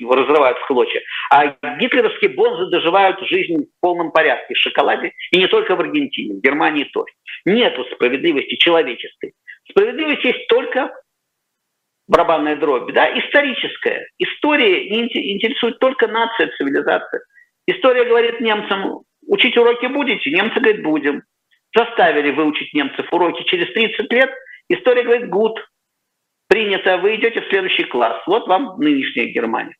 разрывают 0.09 0.57
в 0.57 0.67
клочья. 0.67 1.01
А 1.29 1.55
гитлеровские 1.77 2.31
бонзы 2.31 2.71
доживают 2.71 3.19
жизнь 3.21 3.65
в 3.65 3.79
полном 3.79 4.11
порядке 4.11 4.55
в 4.55 4.57
шоколаде, 4.57 5.13
и 5.31 5.37
не 5.37 5.47
только 5.47 5.75
в 5.75 5.79
Аргентине, 5.79 6.39
в 6.39 6.41
Германии 6.41 6.85
тоже. 6.85 7.13
Нету 7.45 7.85
справедливости 7.93 8.55
человеческой. 8.55 9.33
Справедливость 9.69 10.23
есть 10.23 10.47
только 10.47 10.91
барабанная 12.07 12.55
дробь, 12.55 12.91
да, 12.93 13.07
историческая. 13.19 14.07
История 14.17 14.87
интересует 14.87 15.77
только 15.77 16.07
нация, 16.07 16.49
цивилизация. 16.57 17.21
История 17.67 18.05
говорит 18.05 18.39
немцам, 18.39 19.01
учить 19.27 19.55
уроки 19.57 19.85
будете? 19.85 20.31
Немцы 20.31 20.59
говорят, 20.59 20.81
будем. 20.81 21.23
Заставили 21.75 22.31
выучить 22.31 22.73
немцев 22.73 23.05
уроки 23.11 23.43
через 23.43 23.71
30 23.73 24.11
лет– 24.11 24.31
История 24.69 25.03
говорит, 25.03 25.29
гуд, 25.29 25.59
принято, 26.47 26.97
вы 26.97 27.15
идете 27.15 27.41
в 27.41 27.49
следующий 27.49 27.83
класс. 27.85 28.21
Вот 28.25 28.47
вам 28.47 28.79
нынешняя 28.79 29.27
Германия. 29.27 29.75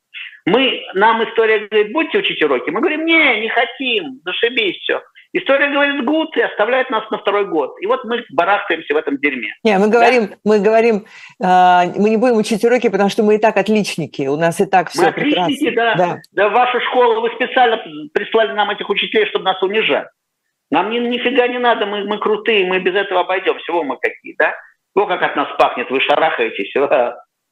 Мы, 0.46 0.82
нам 0.94 1.24
история 1.30 1.68
говорит, 1.68 1.92
будете 1.92 2.20
учить 2.20 2.42
уроки. 2.42 2.70
Мы 2.70 2.80
говорим, 2.80 3.06
не, 3.06 3.42
не 3.42 3.50
хотим, 3.50 4.22
зашибись 4.24 4.78
все. 4.78 5.02
История 5.34 5.70
говорит 5.70 6.06
гуд 6.06 6.36
и 6.38 6.42
оставляет 6.42 6.90
нас 6.90 7.04
на 7.12 7.18
второй 7.18 7.46
год. 7.46 7.76
И 7.82 7.86
вот 7.86 8.06
мы 8.06 8.24
барахтаемся 8.32 8.94
в 8.94 8.98
этом 8.98 9.18
дерьме. 9.18 9.54
Не, 9.64 9.78
мы 9.78 9.90
говорим, 9.90 10.28
да? 10.28 10.36
мы 10.46 10.60
говорим, 10.60 11.06
э, 11.44 12.00
мы 12.00 12.10
не 12.10 12.18
будем 12.18 12.38
учить 12.38 12.64
уроки, 12.64 12.88
потому 12.88 13.10
что 13.10 13.24
мы 13.24 13.36
и 13.36 13.38
так 13.38 13.58
отличники. 13.58 14.26
У 14.28 14.38
нас 14.38 14.62
и 14.62 14.66
так 14.66 14.90
все 14.90 15.02
мы 15.02 15.08
отличники, 15.10 15.66
прекрасно. 15.66 15.98
Да. 15.98 16.14
да. 16.16 16.22
Да, 16.32 16.50
ваша 16.50 16.80
школа, 16.80 17.20
вы 17.20 17.30
специально 17.36 17.78
прислали 18.14 18.54
нам 18.54 18.70
этих 18.70 18.90
учителей, 18.90 19.26
чтобы 19.26 19.44
нас 19.44 19.62
унижать. 19.62 20.08
Нам 20.72 20.90
ни, 20.90 21.00
нифига 21.00 21.48
не 21.48 21.60
надо, 21.60 21.86
мы, 21.86 22.06
мы 22.06 22.20
крутые, 22.20 22.66
мы 22.66 22.80
без 22.80 22.96
этого 22.96 23.22
обойдем. 23.22 23.58
Всего 23.60 23.84
мы 23.84 23.98
какие, 23.98 24.34
да? 24.40 24.54
О, 24.96 25.06
как 25.06 25.22
от 25.22 25.36
нас 25.36 25.50
пахнет, 25.58 25.90
вы 25.90 26.02
шарахаетесь, 26.02 26.74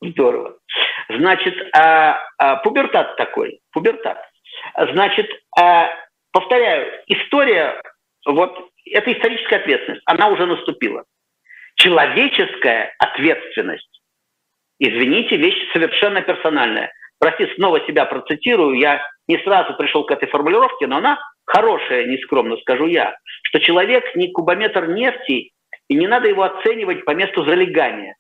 здорово. 0.01 0.57
Значит, 1.09 1.55
а, 1.75 2.19
а, 2.37 2.57
пубертат 2.57 3.15
такой, 3.17 3.59
пубертат. 3.71 4.17
Значит, 4.93 5.29
а, 5.57 5.89
повторяю, 6.31 6.91
история, 7.07 7.81
вот 8.25 8.69
это 8.91 9.13
историческая 9.13 9.57
ответственность, 9.57 10.03
она 10.05 10.27
уже 10.29 10.45
наступила. 10.45 11.03
Человеческая 11.75 12.93
ответственность, 12.99 14.01
извините, 14.79 15.37
вещь 15.37 15.71
совершенно 15.73 16.21
персональная. 16.21 16.91
Прости, 17.19 17.47
снова 17.55 17.79
себя 17.85 18.05
процитирую, 18.05 18.77
я 18.77 19.01
не 19.27 19.37
сразу 19.39 19.75
пришел 19.75 20.05
к 20.05 20.11
этой 20.11 20.27
формулировке, 20.27 20.87
но 20.87 20.97
она 20.97 21.19
хорошая, 21.45 22.05
нескромно 22.05 22.57
скажу 22.57 22.87
я, 22.87 23.15
что 23.43 23.59
человек 23.59 24.15
не 24.15 24.31
кубометр 24.31 24.87
нефти 24.87 25.51
и 25.87 25.95
не 25.95 26.07
надо 26.07 26.27
его 26.27 26.43
оценивать 26.43 27.05
по 27.05 27.11
месту 27.11 27.43
залегания. 27.45 28.15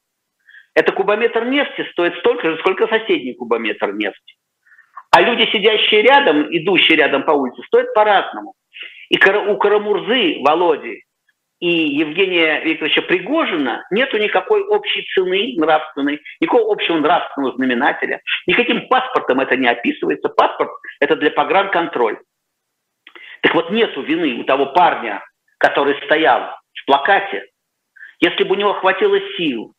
Это 0.73 0.91
кубометр 0.91 1.45
нефти 1.45 1.87
стоит 1.91 2.15
столько 2.19 2.51
же, 2.51 2.57
сколько 2.59 2.87
соседний 2.87 3.33
кубометр 3.33 3.93
нефти. 3.93 4.35
А 5.11 5.21
люди, 5.21 5.49
сидящие 5.51 6.01
рядом, 6.01 6.47
идущие 6.49 6.97
рядом 6.97 7.23
по 7.23 7.31
улице, 7.31 7.61
стоят 7.67 7.93
по-разному. 7.93 8.53
И 9.09 9.17
у 9.17 9.57
Карамурзы, 9.57 10.41
Володи 10.41 11.03
и 11.61 11.69
Евгения 11.69 12.59
Викторовича 12.61 13.01
Пригожина 13.03 13.85
нету 13.91 14.17
никакой 14.17 14.63
общей 14.63 15.07
цены 15.13 15.53
нравственной, 15.57 16.19
никакого 16.41 16.73
общего 16.73 16.97
нравственного 16.97 17.55
знаменателя. 17.55 18.19
Никаким 18.45 18.87
паспортом 18.89 19.39
это 19.39 19.55
не 19.55 19.67
описывается. 19.67 20.27
Паспорт– 20.27 20.71
это 20.99 21.15
для 21.15 21.31
погранконтроль. 21.31 22.17
Так 23.41 23.55
вот, 23.55 23.71
нету 23.71 24.01
вины 24.01 24.41
у 24.41 24.43
того 24.43 24.67
парня, 24.73 25.23
который 25.59 25.95
стоял 26.03 26.57
в 26.73 26.85
плакате 26.85 27.45
если 28.19 28.43
бы 28.43 28.55
у 28.55 28.57
него 28.57 28.73
хватило 28.73 29.19
сил 29.37 29.73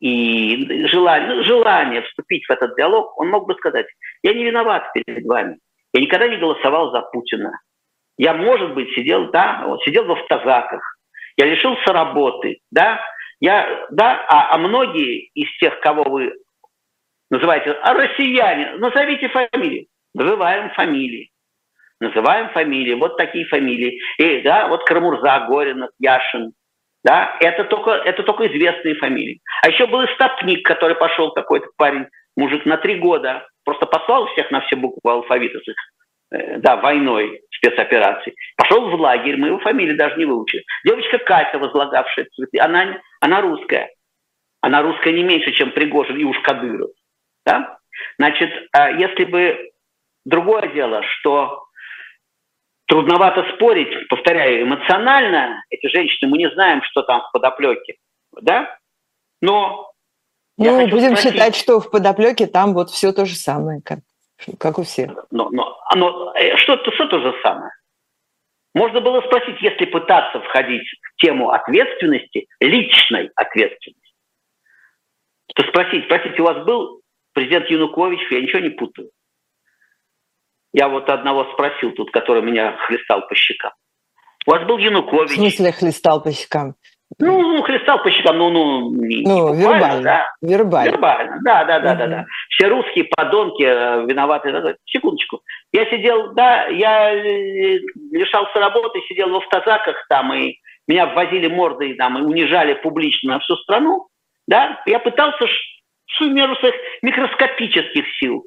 и 0.00 0.86
желания, 0.88 1.26
ну, 1.26 1.44
желания 1.44 2.02
вступить 2.02 2.44
в 2.46 2.50
этот 2.50 2.76
диалог, 2.76 3.18
он 3.18 3.28
мог 3.28 3.46
бы 3.46 3.54
сказать, 3.54 3.86
я 4.22 4.34
не 4.34 4.44
виноват 4.44 4.92
перед 4.92 5.24
вами, 5.24 5.58
я 5.92 6.00
никогда 6.00 6.28
не 6.28 6.38
голосовал 6.38 6.90
за 6.90 7.02
Путина. 7.02 7.52
Я, 8.18 8.34
может 8.34 8.74
быть, 8.74 8.92
сидел, 8.94 9.30
да, 9.30 9.64
вот, 9.66 9.82
сидел 9.84 10.04
в 10.04 10.12
автозаках, 10.12 10.82
я 11.36 11.46
лишился 11.46 11.92
работы, 11.92 12.58
да, 12.70 13.00
я, 13.40 13.86
да, 13.90 14.24
а, 14.28 14.54
а 14.54 14.58
многие 14.58 15.30
из 15.34 15.48
тех, 15.58 15.80
кого 15.80 16.04
вы 16.04 16.32
называете, 17.30 17.70
а 17.70 17.94
россияне, 17.94 18.72
назовите 18.78 19.28
фамилии, 19.28 19.88
называем 20.14 20.70
фамилии, 20.70 21.30
называем 22.00 22.50
фамилии, 22.50 22.94
вот 22.94 23.16
такие 23.16 23.46
фамилии, 23.46 24.00
и, 24.18 24.42
да, 24.42 24.68
вот 24.68 24.84
Карамурза, 24.84 25.46
Горинов, 25.48 25.90
Яшин, 25.98 26.52
Да, 27.04 27.36
это 27.40 27.64
только, 27.64 27.90
это 27.90 28.22
только 28.22 28.46
известные 28.46 28.94
фамилии. 28.94 29.40
А 29.62 29.68
еще 29.68 29.86
был 29.86 30.06
Стопник, 30.14 30.64
который 30.64 30.94
пошел 30.94 31.32
какой-то 31.32 31.68
парень, 31.76 32.06
мужик, 32.36 32.64
на 32.64 32.76
три 32.76 32.96
года, 32.96 33.46
просто 33.64 33.86
послал 33.86 34.26
всех 34.26 34.50
на 34.50 34.60
все 34.60 34.76
буквы 34.76 35.10
алфавита 35.10 35.58
с 35.58 35.68
их, 35.68 35.74
э, 36.30 36.58
да, 36.58 36.76
войной, 36.76 37.40
спецоперацией. 37.50 38.36
Пошел 38.56 38.88
в 38.88 38.94
лагерь, 38.94 39.36
мы 39.36 39.48
его 39.48 39.58
фамилию 39.58 39.96
даже 39.96 40.16
не 40.16 40.26
выучили. 40.26 40.62
Девочка 40.84 41.18
Катя, 41.18 41.58
возлагавшая 41.58 42.26
цветы, 42.34 42.58
она, 42.60 43.00
она 43.20 43.40
русская. 43.40 43.90
Она 44.60 44.82
русская 44.82 45.12
не 45.12 45.24
меньше, 45.24 45.50
чем 45.52 45.72
Пригожин 45.72 46.16
и 46.16 46.24
уж 46.24 46.38
Кадыров. 46.40 46.90
Да? 47.44 47.78
Значит, 48.16 48.50
а 48.72 48.90
если 48.90 49.24
бы 49.24 49.70
другое 50.24 50.68
дело, 50.68 51.02
что 51.02 51.64
трудновато 52.92 53.46
спорить, 53.54 54.06
повторяю, 54.08 54.64
эмоционально 54.64 55.64
эти 55.70 55.86
женщины, 55.86 56.30
мы 56.30 56.36
не 56.36 56.50
знаем, 56.50 56.82
что 56.82 57.00
там 57.02 57.22
в 57.22 57.32
подоплеке, 57.32 57.94
да? 58.38 58.76
Но 59.40 59.90
ну, 60.58 60.86
будем 60.88 61.16
спросить, 61.16 61.32
считать, 61.32 61.56
что 61.56 61.80
в 61.80 61.90
подоплеке 61.90 62.46
там 62.46 62.74
вот 62.74 62.90
все 62.90 63.12
то 63.12 63.24
же 63.24 63.34
самое, 63.34 63.80
как, 63.82 64.00
как 64.58 64.78
у 64.78 64.82
всех. 64.82 65.10
Но, 65.30 65.48
но, 65.48 65.80
но 65.94 66.34
э, 66.34 66.54
что, 66.58 66.76
что 66.92 67.06
то 67.06 67.18
же 67.20 67.34
самое? 67.42 67.72
Можно 68.74 69.00
было 69.00 69.22
спросить, 69.22 69.56
если 69.62 69.86
пытаться 69.86 70.40
входить 70.40 70.86
в 71.14 71.22
тему 71.22 71.48
ответственности, 71.48 72.46
личной 72.60 73.30
ответственности, 73.36 74.12
то 75.54 75.62
спросить, 75.62 76.04
спросите, 76.04 76.42
у 76.42 76.44
вас 76.44 76.62
был 76.66 77.00
президент 77.32 77.70
Янукович, 77.70 78.20
я 78.30 78.42
ничего 78.42 78.60
не 78.60 78.70
путаю. 78.70 79.08
Я 80.72 80.88
вот 80.88 81.08
одного 81.08 81.46
спросил 81.52 81.92
тут, 81.92 82.10
который 82.10 82.42
меня 82.42 82.76
хлестал 82.86 83.26
по 83.28 83.34
щекам. 83.34 83.72
У 84.46 84.50
вас 84.50 84.64
был 84.64 84.78
Янукович. 84.78 85.30
В 85.30 85.34
смысле 85.34 85.72
хлестал 85.72 86.22
по 86.22 86.32
щекам? 86.32 86.74
Ну, 87.18 87.40
ну 87.40 87.62
хлестал 87.62 88.02
по 88.02 88.10
щекам, 88.10 88.38
ну, 88.38 88.50
ну, 88.50 88.90
не, 88.94 89.22
ну 89.22 89.54
не 89.54 89.62
вербально, 89.62 90.02
да. 90.02 90.26
вербально. 90.40 90.90
Вербально, 90.90 91.38
да, 91.44 91.64
да, 91.64 91.80
да, 91.80 91.90
угу. 91.90 91.98
да, 91.98 92.06
да. 92.06 92.24
Все 92.48 92.68
русские 92.68 93.04
подонки 93.04 93.62
э, 93.62 94.06
виноваты. 94.06 94.76
Секундочку. 94.86 95.40
Я 95.72 95.84
сидел, 95.90 96.32
да, 96.32 96.66
я 96.66 97.14
э, 97.14 97.78
лишался 98.12 98.58
работы, 98.58 99.00
сидел 99.08 99.30
в 99.30 99.36
автозаках 99.36 99.96
там, 100.08 100.32
и 100.32 100.56
меня 100.88 101.06
ввозили 101.06 101.48
мордой 101.48 101.94
там, 101.94 102.18
и 102.18 102.22
унижали 102.22 102.74
публично 102.74 103.34
на 103.34 103.40
всю 103.40 103.56
страну, 103.56 104.08
да. 104.48 104.82
Я 104.86 104.98
пытался 104.98 105.46
всю 106.06 106.30
меру 106.30 106.56
своих 106.56 106.74
микроскопических 107.02 108.04
сил, 108.18 108.46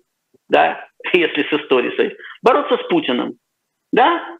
да, 0.50 0.88
если 1.14 1.44
с 1.44 1.54
историей, 1.54 2.16
бороться 2.42 2.78
с 2.78 2.88
Путиным, 2.88 3.34
да, 3.92 4.38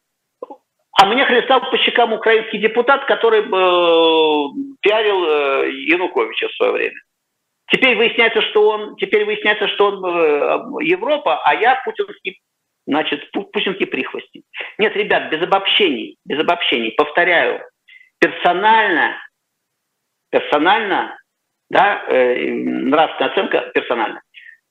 а 0.98 1.06
мне 1.08 1.26
хлестал 1.26 1.70
по 1.70 1.78
щекам 1.78 2.14
украинский 2.14 2.60
депутат, 2.60 3.06
который 3.06 3.42
э, 3.42 4.70
пиарил 4.82 5.26
э, 5.26 5.72
Януковича 5.90 6.48
в 6.48 6.56
свое 6.56 6.72
время. 6.72 6.96
Теперь 7.70 7.98
выясняется, 7.98 8.42
что 8.44 8.70
он, 8.70 8.96
теперь 8.96 9.26
выясняется, 9.26 9.68
что 9.68 9.88
он 9.88 10.06
э, 10.06 10.86
Европа, 10.86 11.42
а 11.44 11.54
я 11.56 11.82
путинский, 11.84 12.40
значит, 12.88 13.30
путинский 13.32 13.88
прихвостень. 13.88 14.44
Нет, 14.78 14.96
ребят, 14.96 15.32
без 15.32 15.42
обобщений, 15.42 16.18
без 16.26 16.40
обобщений. 16.40 16.92
Повторяю, 16.92 17.62
персонально, 18.20 19.18
персонально, 20.30 21.18
да, 21.70 22.06
э, 22.08 22.52
нравственная 22.52 23.32
оценка 23.32 23.72
персонально. 23.74 24.22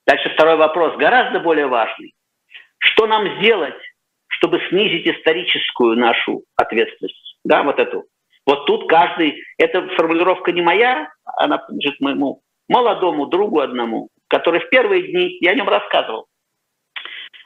Дальше 0.06 0.30
второй 0.30 0.56
вопрос, 0.56 0.96
гораздо 0.96 1.40
более 1.40 1.66
важный. 1.66 2.14
Что 2.78 3.06
нам 3.06 3.38
сделать, 3.38 3.80
чтобы 4.28 4.60
снизить 4.68 5.06
историческую 5.06 5.96
нашу 5.96 6.42
ответственность? 6.56 7.38
Да, 7.44 7.62
вот 7.62 7.78
эту. 7.78 8.04
Вот 8.46 8.66
тут 8.66 8.88
каждый, 8.88 9.42
эта 9.56 9.88
формулировка 9.96 10.52
не 10.52 10.60
моя, 10.60 11.10
она 11.38 11.58
принадлежит 11.58 12.00
моему 12.00 12.42
молодому 12.68 13.26
другу 13.26 13.60
одному, 13.60 14.08
который 14.28 14.60
в 14.60 14.68
первые 14.68 15.02
дни, 15.02 15.38
я 15.40 15.52
о 15.52 15.54
нем 15.54 15.68
рассказывал, 15.68 16.26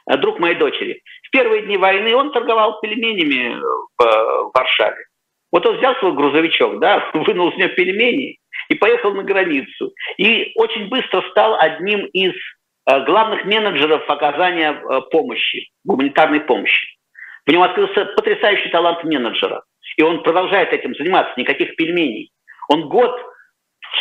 э, 0.09 0.17
друг 0.17 0.39
моей 0.39 0.55
дочери, 0.55 1.01
в 1.23 1.29
первые 1.29 1.63
дни 1.63 1.77
войны 1.77 2.13
он 2.15 2.33
торговал 2.33 2.79
пельменями 2.81 3.57
в 3.97 4.51
Варшаве. 4.53 5.05
Вот 5.51 5.65
он 5.65 5.77
взял 5.77 5.95
свой 5.95 6.13
грузовичок, 6.13 6.79
да, 6.79 7.09
вынул 7.13 7.49
из 7.49 7.57
него 7.57 7.69
пельмени 7.69 8.38
и 8.69 8.75
поехал 8.75 9.13
на 9.13 9.23
границу. 9.23 9.93
И 10.17 10.53
очень 10.55 10.87
быстро 10.87 11.21
стал 11.31 11.59
одним 11.59 12.05
из 12.05 12.31
э, 12.31 13.05
главных 13.05 13.43
менеджеров 13.45 14.07
оказания 14.09 14.71
э, 14.71 15.01
помощи, 15.11 15.69
гуманитарной 15.83 16.41
помощи. 16.41 16.95
В 17.45 17.51
нем 17.51 17.63
открылся 17.63 18.05
потрясающий 18.15 18.69
талант 18.69 19.03
менеджера. 19.03 19.63
И 19.97 20.03
он 20.03 20.21
продолжает 20.23 20.71
этим 20.71 20.93
заниматься, 20.95 21.33
никаких 21.35 21.75
пельменей. 21.75 22.31
Он 22.69 22.87
год 22.87 23.19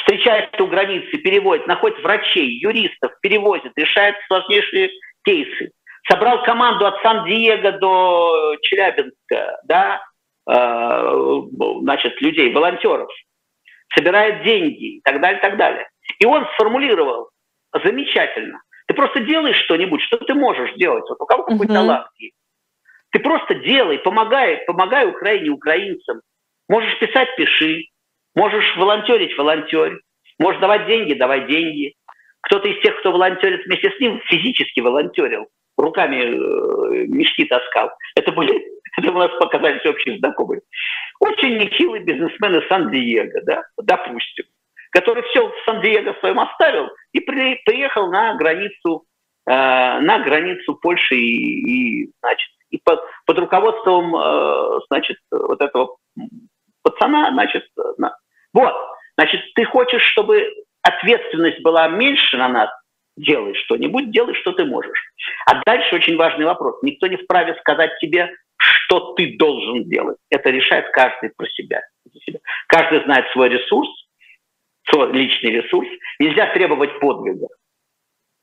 встречается 0.01 0.63
у 0.63 0.67
границы, 0.67 1.17
переводит, 1.17 1.67
находит 1.67 1.99
врачей, 2.03 2.61
юристов, 2.61 3.13
перевозит, 3.23 3.73
решает 3.75 4.17
сложнейшие 4.27 4.91
кейсы. 5.25 5.71
Собрал 6.11 6.43
команду 6.45 6.87
от 6.87 7.01
Сан-Диего 7.03 7.73
до 7.73 8.57
Челябинска, 8.63 9.61
да, 9.65 10.03
э, 10.51 11.41
значит, 11.81 12.21
людей, 12.21 12.53
волонтеров 12.53 13.09
собирает 13.95 14.45
деньги 14.45 14.97
и 14.97 15.01
так 15.03 15.21
далее, 15.21 15.39
и 15.39 15.43
так 15.43 15.57
далее. 15.57 15.89
И 16.19 16.27
он 16.27 16.47
сформулировал 16.55 17.31
замечательно. 17.73 18.61
Ты 18.87 18.95
просто 18.95 19.21
делаешь 19.21 19.63
что-нибудь, 19.65 20.01
что 20.03 20.17
ты 20.19 20.35
можешь 20.35 20.73
делать. 20.75 21.05
Вот 21.09 21.21
у 21.21 21.27
кого 21.27 21.45
какой 21.45 21.67
uh-huh. 21.67 21.75
талант 21.75 22.07
есть. 22.17 22.35
Ты 23.11 23.21
просто 23.21 23.55
делай, 23.55 23.99
помогай, 23.99 24.59
помогай 24.67 25.07
Украине, 25.07 25.51
украинцам. 25.51 26.21
Можешь 26.69 26.99
писать, 26.99 27.29
пиши. 27.37 27.87
Можешь 28.35 28.77
волонтерить, 28.77 29.37
волонтерь. 29.37 29.99
Можешь 30.39 30.61
давать 30.61 30.87
деньги, 30.87 31.15
давай 31.15 31.47
деньги. 31.47 31.95
Кто-то 32.43 32.69
из 32.69 32.81
тех, 32.83 32.99
кто 33.01 33.13
волонтерит 33.13 33.67
вместе 33.67 33.91
с 33.91 34.01
ним, 34.01 34.21
физически 34.27 34.81
волонтерил, 34.81 35.49
руками 35.77 36.17
э, 36.17 37.07
мешки 37.09 37.45
таскал. 37.45 37.91
Это 38.15 38.33
были 38.33 38.63
это 38.99 39.11
у 39.11 39.19
нас 39.19 39.31
показались 39.39 39.85
общие 39.85 40.19
знакомые. 40.19 40.61
Очень 41.21 41.59
нехилый 41.59 42.01
бизнесмен 42.01 42.57
из 42.57 42.69
Сан-Диего, 42.69 43.41
да, 43.43 43.65
допустим, 43.77 44.45
который 44.91 45.23
все 45.25 45.49
в 45.49 45.55
Сан-Диего 45.65 46.15
своем 46.21 46.41
оставил 46.41 46.89
и 47.13 47.21
при, 47.21 47.61
приехал 47.65 48.11
на 48.11 48.35
границу, 48.37 49.05
э, 49.47 49.51
на 49.51 50.19
границу 50.21 50.75
Польши 50.77 51.17
и, 51.17 52.05
и 52.05 52.13
значит, 52.21 52.51
и 52.71 52.79
под, 52.79 53.01
под 53.27 53.39
руководством, 53.39 54.15
э, 54.15 54.81
значит, 54.89 55.19
вот 55.31 55.61
этого 55.61 55.97
пацана, 56.83 57.33
значит, 57.33 57.65
на, 57.97 58.17
вот, 58.53 58.75
значит, 59.17 59.41
ты 59.55 59.65
хочешь, 59.65 60.03
чтобы 60.03 60.47
ответственность 60.83 61.61
была 61.63 61.89
меньше 61.89 62.37
на 62.37 62.49
нас, 62.49 62.71
делай 63.17 63.55
что-нибудь, 63.55 64.11
делай, 64.11 64.35
что 64.35 64.53
ты 64.53 64.65
можешь. 64.65 65.13
А 65.47 65.61
дальше 65.67 65.97
очень 65.97 66.17
важный 66.17 66.45
вопрос. 66.45 66.79
Никто 66.83 67.07
не 67.07 67.17
вправе 67.17 67.57
сказать 67.61 67.91
тебе, 68.01 68.31
что 68.59 69.15
ты 69.15 69.37
должен 69.39 69.89
делать. 69.89 70.19
Это 70.31 70.51
решает 70.51 70.91
каждый 70.93 71.31
про 71.37 71.47
себя. 71.49 71.83
Каждый 72.67 73.05
знает 73.05 73.27
свой 73.33 73.49
ресурс, 73.49 73.89
свой 74.91 75.13
личный 75.13 75.51
ресурс. 75.51 75.89
Нельзя 76.19 76.53
требовать 76.53 76.99
подвига. 77.01 77.47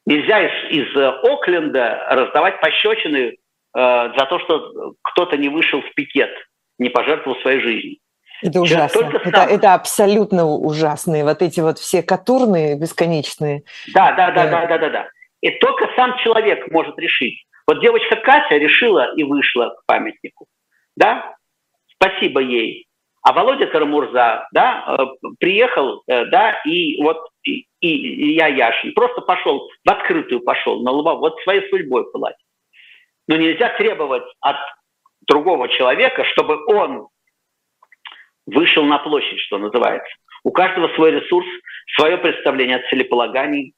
Нельзя 0.05 0.39
из, 0.39 0.85
из 0.87 0.95
э, 0.95 1.07
Окленда 1.23 2.05
раздавать 2.09 2.61
пощечины 2.61 3.17
э, 3.17 3.33
за 3.73 4.25
то, 4.29 4.39
что 4.39 4.93
кто-то 5.01 5.35
не 5.35 5.49
вышел 5.49 5.81
в 5.81 5.93
пикет, 5.95 6.29
не 6.77 6.89
пожертвовал 6.89 7.39
своей 7.41 7.59
жизнью. 7.59 7.97
Это 8.43 8.61
ужасно. 8.61 8.99
Это, 8.99 9.31
сам... 9.31 9.49
это 9.49 9.73
абсолютно 9.73 10.45
ужасные. 10.45 11.23
Вот 11.23 11.41
эти 11.41 11.59
вот 11.59 11.79
все 11.79 12.03
катурные 12.03 12.77
бесконечные. 12.77 13.63
Да, 13.93 14.11
да, 14.11 14.31
да, 14.31 14.47
да, 14.47 14.65
да, 14.67 14.77
да, 14.77 14.89
да. 14.89 15.07
И 15.45 15.51
только 15.59 15.87
сам 15.95 16.17
человек 16.23 16.71
может 16.71 16.97
решить, 16.97 17.45
вот 17.67 17.79
девочка 17.79 18.15
Катя 18.15 18.57
решила 18.57 19.13
и 19.15 19.23
вышла 19.23 19.75
к 19.77 19.85
памятнику. 19.85 20.47
Да? 20.95 21.35
Спасибо 21.93 22.39
ей. 22.39 22.87
А 23.21 23.31
Володя 23.31 23.67
Карамурза, 23.67 24.47
да, 24.51 24.97
э, 24.97 25.27
приехал, 25.39 26.01
э, 26.07 26.25
да, 26.25 26.59
и 26.65 26.99
вот 26.99 27.29
и, 27.43 27.67
и 27.79 28.33
я 28.33 28.47
Яшин 28.47 28.95
просто 28.95 29.21
пошел, 29.21 29.69
в 29.83 29.91
открытую 29.91 30.41
пошел, 30.41 30.81
на 30.81 30.89
лба, 30.89 31.13
вот 31.13 31.39
своей 31.43 31.69
судьбой 31.69 32.11
платить. 32.11 32.43
Но 33.27 33.35
нельзя 33.37 33.69
требовать 33.77 34.25
от 34.41 34.57
другого 35.27 35.69
человека, 35.69 36.23
чтобы 36.23 36.65
он 36.65 37.07
вышел 38.47 38.83
на 38.83 38.97
площадь, 38.97 39.39
что 39.41 39.59
называется. 39.59 40.11
У 40.43 40.51
каждого 40.51 40.87
свой 40.95 41.11
ресурс, 41.11 41.45
свое 41.95 42.17
представление 42.17 42.77
о 42.77 42.89
целеполагании, 42.89 43.73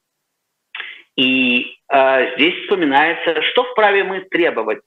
и 1.18 1.76
э, 1.92 2.36
здесь 2.36 2.62
вспоминается, 2.62 3.42
что 3.42 3.64
вправе 3.66 4.04
мы 4.04 4.22
требовать 4.22 4.80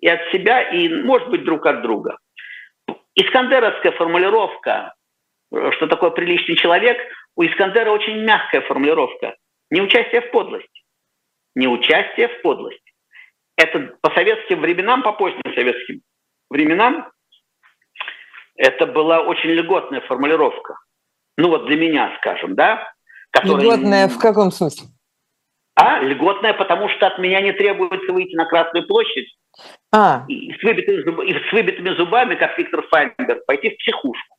и 0.00 0.08
от 0.08 0.20
себя, 0.32 0.62
и, 0.70 0.88
может 0.88 1.28
быть, 1.28 1.44
друг 1.44 1.66
от 1.66 1.82
друга. 1.82 2.16
Искандеровская 3.14 3.92
формулировка, 3.92 4.94
что 5.50 5.86
такое 5.86 6.10
приличный 6.10 6.56
человек, 6.56 6.96
у 7.36 7.42
Искандера 7.42 7.90
очень 7.90 8.22
мягкая 8.22 8.62
формулировка. 8.62 9.36
Не 9.70 9.82
участие 9.82 10.22
в 10.22 10.30
подлости. 10.30 10.82
Не 11.54 11.68
участие 11.68 12.28
в 12.28 12.42
подлости. 12.42 12.80
Это 13.56 13.96
по 14.00 14.10
советским 14.10 14.60
временам, 14.60 15.02
по 15.02 15.12
поздним 15.12 15.54
советским 15.54 16.00
временам 16.50 17.10
это 18.56 18.86
была 18.86 19.20
очень 19.20 19.50
льготная 19.50 20.00
формулировка. 20.02 20.76
Ну 21.36 21.48
вот 21.48 21.66
для 21.66 21.76
меня, 21.76 22.16
скажем, 22.18 22.54
да? 22.54 22.92
Которая... 23.30 23.64
Льготная 23.64 24.08
в 24.08 24.18
каком 24.18 24.50
смысле? 24.50 24.88
А, 25.76 26.00
льготная, 26.00 26.54
потому 26.54 26.88
что 26.88 27.06
от 27.06 27.18
меня 27.18 27.40
не 27.40 27.52
требуется 27.52 28.12
выйти 28.12 28.36
на 28.36 28.44
Красную 28.44 28.86
площадь 28.86 29.26
а. 29.92 30.24
и, 30.28 30.52
с 30.52 30.62
выбитыми, 30.62 31.02
зуб... 31.02 31.20
и 31.20 31.32
с 31.32 31.52
выбитыми 31.52 31.90
зубами, 31.96 32.36
как 32.36 32.56
Виктор 32.58 32.82
Файнберг, 32.88 33.44
пойти 33.46 33.70
в 33.70 33.76
психушку 33.78 34.34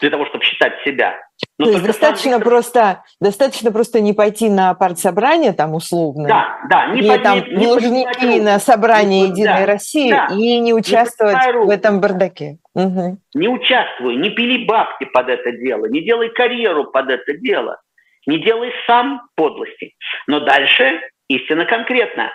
для 0.00 0.10
того, 0.10 0.26
чтобы 0.26 0.44
считать 0.44 0.74
себя. 0.84 1.16
Но 1.58 1.66
То 1.66 1.72
есть 1.72 1.84
достаточно 1.84 2.30
Виктор... 2.30 2.44
просто, 2.44 3.04
достаточно 3.20 3.72
просто 3.72 4.00
не 4.00 4.12
пойти 4.12 4.48
на 4.48 4.74
партсобрание 4.74 5.52
там 5.52 5.74
условно. 5.74 6.28
Да, 6.28 6.58
да, 6.68 6.86
не, 6.94 7.00
не 7.00 7.18
там 7.18 7.38
не 7.38 7.66
нужники 7.66 8.40
на 8.40 8.60
собрание 8.60 9.22
не, 9.22 9.30
Единой 9.30 9.60
да, 9.60 9.66
России 9.66 10.10
да, 10.10 10.28
и 10.30 10.60
не 10.60 10.72
участвовать 10.72 11.46
не 11.46 11.66
в 11.66 11.70
этом 11.70 12.00
бардаке. 12.00 12.58
Угу. 12.74 13.18
Не 13.34 13.48
участвуй, 13.48 14.16
не 14.16 14.30
пили 14.30 14.66
бабки 14.66 15.04
под 15.04 15.28
это 15.28 15.50
дело, 15.52 15.86
не 15.86 16.00
делай 16.02 16.28
карьеру 16.28 16.84
под 16.92 17.10
это 17.10 17.36
дело, 17.36 17.80
не 18.26 18.38
делай 18.38 18.72
сам 18.86 19.22
подлости. 19.36 19.94
Но 20.26 20.40
дальше 20.40 21.00
истина 21.28 21.64
конкретна. 21.64 22.32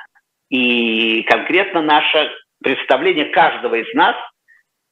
И 0.50 1.24
конкретно 1.24 1.82
наше 1.82 2.32
представление 2.63 3.26
каждого 3.26 3.76
из 3.76 3.93
нас– 3.93 4.15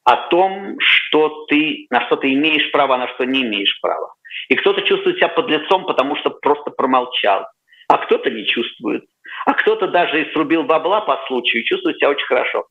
о 0.04 0.16
том, 0.28 0.76
что 0.80 1.46
ты, 1.46 1.86
на 1.90 2.04
что 2.06 2.16
ты 2.16 2.32
имеешь 2.32 2.70
право, 2.72 2.96
а 2.96 2.98
на 2.98 3.08
что 3.14 3.24
не 3.24 3.42
имеешь 3.42 3.78
права. 3.80 4.14
И 4.48 4.56
кто-то 4.56 4.82
чувствует 4.82 5.16
себя 5.16 5.28
под 5.28 5.48
лицом, 5.48 5.84
потому 5.86 6.16
что 6.16 6.30
просто 6.30 6.70
промолчал, 6.70 7.46
а 7.88 7.98
кто-то 7.98 8.30
не 8.30 8.46
чувствует. 8.46 9.04
А 9.46 9.54
кто-то 9.54 9.88
даже 9.88 10.22
и 10.22 10.32
срубил 10.32 10.64
бабла 10.64 11.02
по 11.02 11.22
случаю, 11.26 11.64
чувствует 11.64 11.96
себя 11.98 12.10
очень 12.10 12.26
хорошо. 12.26 12.66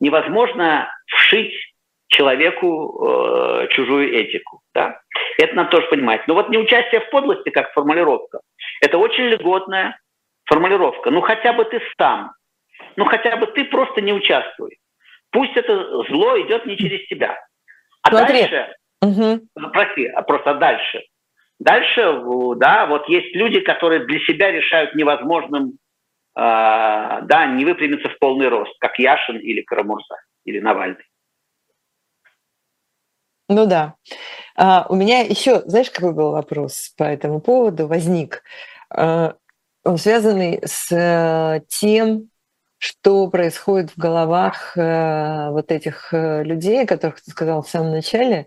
Невозможно 0.00 0.92
вшить 1.06 1.54
человеку 2.12 3.06
э, 3.06 3.68
чужую 3.70 4.12
этику. 4.14 4.60
Да? 4.74 5.00
Это 5.38 5.54
надо 5.54 5.70
тоже 5.70 5.86
понимать. 5.88 6.26
Но 6.28 6.34
вот 6.34 6.50
не 6.50 6.58
участие 6.58 7.00
в 7.00 7.10
подлости, 7.10 7.50
как 7.50 7.72
формулировка, 7.72 8.40
это 8.80 8.98
очень 8.98 9.24
льготная 9.24 9.98
формулировка. 10.44 11.10
Ну 11.10 11.20
хотя 11.22 11.52
бы 11.52 11.64
ты 11.64 11.80
сам, 11.98 12.32
ну 12.96 13.04
хотя 13.06 13.36
бы 13.36 13.46
ты 13.46 13.64
просто 13.64 14.00
не 14.00 14.12
участвуй. 14.12 14.78
Пусть 15.30 15.56
это 15.56 16.02
зло 16.08 16.38
идет 16.40 16.66
не 16.66 16.76
через 16.76 17.06
тебя. 17.08 17.38
А 18.02 18.10
Смотри. 18.10 18.40
дальше, 18.40 18.74
угу. 19.00 19.70
прости, 19.72 20.06
а 20.06 20.22
просто 20.22 20.54
дальше. 20.54 21.02
Дальше, 21.58 22.20
да, 22.56 22.86
вот 22.86 23.08
есть 23.08 23.34
люди, 23.34 23.60
которые 23.60 24.04
для 24.04 24.18
себя 24.20 24.50
решают 24.50 24.94
невозможным, 24.96 25.78
э, 26.36 26.40
да, 27.22 27.46
не 27.46 27.64
выпрямиться 27.64 28.08
в 28.08 28.18
полный 28.18 28.48
рост, 28.48 28.72
как 28.80 28.98
Яшин 28.98 29.38
или 29.38 29.62
Карамурса, 29.62 30.16
или 30.44 30.58
Навальный. 30.58 31.04
Ну 33.52 33.66
да. 33.66 33.94
А, 34.56 34.86
у 34.88 34.94
меня 34.94 35.20
еще, 35.20 35.62
знаешь, 35.66 35.90
какой 35.90 36.12
был 36.12 36.32
вопрос 36.32 36.92
по 36.96 37.04
этому 37.04 37.40
поводу 37.40 37.86
возник? 37.86 38.42
А, 38.90 39.34
он 39.84 39.98
связанный 39.98 40.60
с 40.64 40.92
э, 40.92 41.60
тем, 41.68 42.30
что 42.78 43.28
происходит 43.28 43.90
в 43.90 43.98
головах 43.98 44.76
э, 44.76 45.50
вот 45.50 45.70
этих 45.70 46.12
э, 46.12 46.42
людей, 46.44 46.86
которых 46.86 47.20
ты 47.20 47.30
сказал 47.30 47.62
в 47.62 47.68
самом 47.68 47.90
начале, 47.92 48.46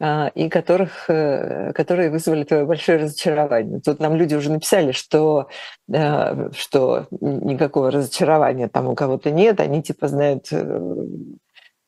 э, 0.00 0.30
и 0.34 0.48
которых, 0.48 1.06
которые 1.06 2.10
вызвали 2.10 2.44
твое 2.44 2.64
большое 2.64 2.98
разочарование. 2.98 3.80
Тут 3.80 4.00
нам 4.00 4.16
люди 4.16 4.34
уже 4.34 4.50
написали, 4.50 4.92
что, 4.92 5.48
что 5.88 7.06
никакого 7.10 7.90
разочарования 7.90 8.68
там 8.68 8.88
у 8.88 8.94
кого-то 8.94 9.30
нет, 9.30 9.60
они 9.60 9.82
типа 9.82 10.08
знают, 10.08 10.48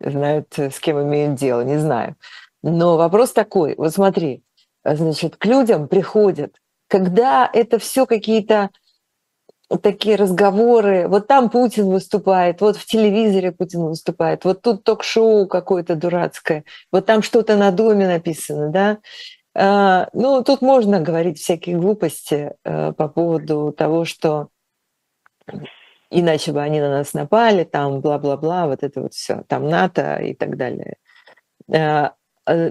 знают, 0.01 0.57
с 0.57 0.79
кем 0.81 1.03
имеют 1.03 1.35
дело, 1.35 1.63
не 1.63 1.79
знаю. 1.79 2.17
Но 2.63 2.97
вопрос 2.97 3.33
такой, 3.33 3.75
вот 3.77 3.93
смотри, 3.93 4.43
значит, 4.85 5.37
к 5.37 5.45
людям 5.45 5.89
приходят, 5.89 6.57
когда 6.89 7.49
это 7.53 7.79
все 7.79 8.07
какие-то 8.07 8.71
такие 9.83 10.17
разговоры, 10.17 11.09
вот 11.09 11.27
там 11.27 11.51
Путин 11.51 11.89
выступает, 11.89 12.61
вот 12.61 12.77
в 12.77 12.87
телевизоре 12.87 13.53
Путин 13.53 13.85
выступает, 13.85 14.45
вот 14.45 14.63
тут 14.63 14.83
ток-шоу 14.83 15.47
какое-то 15.47 15.95
дурацкое, 15.95 16.65
вот 16.91 17.05
там 17.07 17.23
что-то 17.23 17.57
на 17.57 17.71
доме 17.71 18.07
написано, 18.07 18.71
да. 18.71 18.99
А, 19.55 20.09
ну, 20.15 20.43
тут 20.43 20.63
можно 20.63 21.01
говорить 21.01 21.39
всякие 21.39 21.77
глупости 21.77 22.55
э, 22.65 22.93
по 22.93 23.09
поводу 23.09 23.75
того, 23.77 24.05
что 24.05 24.49
иначе 26.11 26.53
бы 26.53 26.63
они 26.63 26.81
на 26.81 26.91
нас 26.91 27.13
напали, 27.13 27.65
там 27.65 28.01
бла-бла-бла, 28.01 28.67
вот 28.67 28.83
это 28.83 29.03
вот 29.03 29.15
все, 29.15 29.43
там 29.49 29.69
НАТО 29.69 30.17
и 30.17 30.35
так 30.35 30.57
далее. 30.57 30.97
А, 32.49 32.71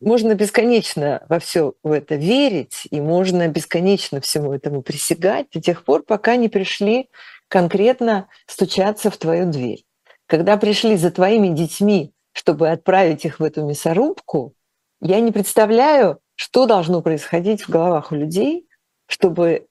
можно 0.00 0.34
бесконечно 0.34 1.24
во 1.28 1.38
все 1.38 1.74
в 1.82 1.92
это 1.92 2.14
верить, 2.16 2.86
и 2.90 3.00
можно 3.00 3.48
бесконечно 3.48 4.20
всему 4.20 4.52
этому 4.52 4.82
присягать 4.82 5.48
до 5.52 5.60
тех 5.60 5.84
пор, 5.84 6.04
пока 6.04 6.36
не 6.36 6.48
пришли 6.48 7.08
конкретно 7.48 8.28
стучаться 8.46 9.10
в 9.10 9.16
твою 9.16 9.50
дверь. 9.50 9.84
Когда 10.26 10.56
пришли 10.56 10.96
за 10.96 11.10
твоими 11.10 11.48
детьми, 11.48 12.12
чтобы 12.32 12.70
отправить 12.70 13.24
их 13.24 13.40
в 13.40 13.42
эту 13.44 13.64
мясорубку, 13.64 14.54
я 15.00 15.20
не 15.20 15.32
представляю, 15.32 16.20
что 16.34 16.66
должно 16.66 17.02
происходить 17.02 17.62
в 17.62 17.68
головах 17.68 18.12
у 18.12 18.14
людей, 18.14 18.68
чтобы 19.06 19.66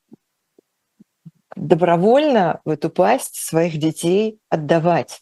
добровольно 1.56 2.62
в 2.66 2.70
эту 2.70 2.90
пасть 2.90 3.36
своих 3.36 3.78
детей 3.78 4.40
отдавать. 4.50 5.22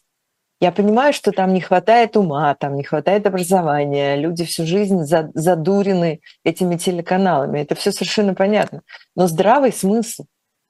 Я 0.60 0.72
понимаю, 0.72 1.12
что 1.12 1.30
там 1.30 1.54
не 1.54 1.60
хватает 1.60 2.16
ума, 2.16 2.54
там 2.54 2.74
не 2.74 2.82
хватает 2.82 3.26
образования, 3.26 4.16
люди 4.16 4.44
всю 4.44 4.66
жизнь 4.66 5.02
задурены 5.02 6.20
этими 6.44 6.76
телеканалами. 6.76 7.60
Это 7.60 7.76
все 7.76 7.92
совершенно 7.92 8.34
понятно. 8.34 8.82
Но 9.14 9.28
здравый 9.28 9.72
смысл, 9.72 10.24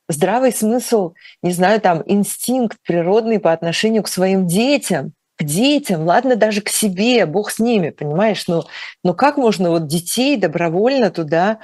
здравый 0.08 0.52
смысл, 0.52 1.14
не 1.42 1.52
знаю, 1.52 1.80
там 1.80 2.02
инстинкт 2.04 2.76
природный 2.86 3.40
по 3.40 3.52
отношению 3.52 4.02
к 4.02 4.08
своим 4.08 4.46
детям, 4.46 5.12
к 5.38 5.44
детям, 5.44 6.04
ладно, 6.04 6.36
даже 6.36 6.60
к 6.60 6.68
себе, 6.68 7.24
бог 7.24 7.50
с 7.50 7.58
ними, 7.58 7.90
понимаешь? 7.90 8.46
Но, 8.46 8.64
но 9.02 9.14
как 9.14 9.38
можно 9.38 9.70
вот 9.70 9.86
детей 9.86 10.36
добровольно 10.36 11.10
туда 11.10 11.60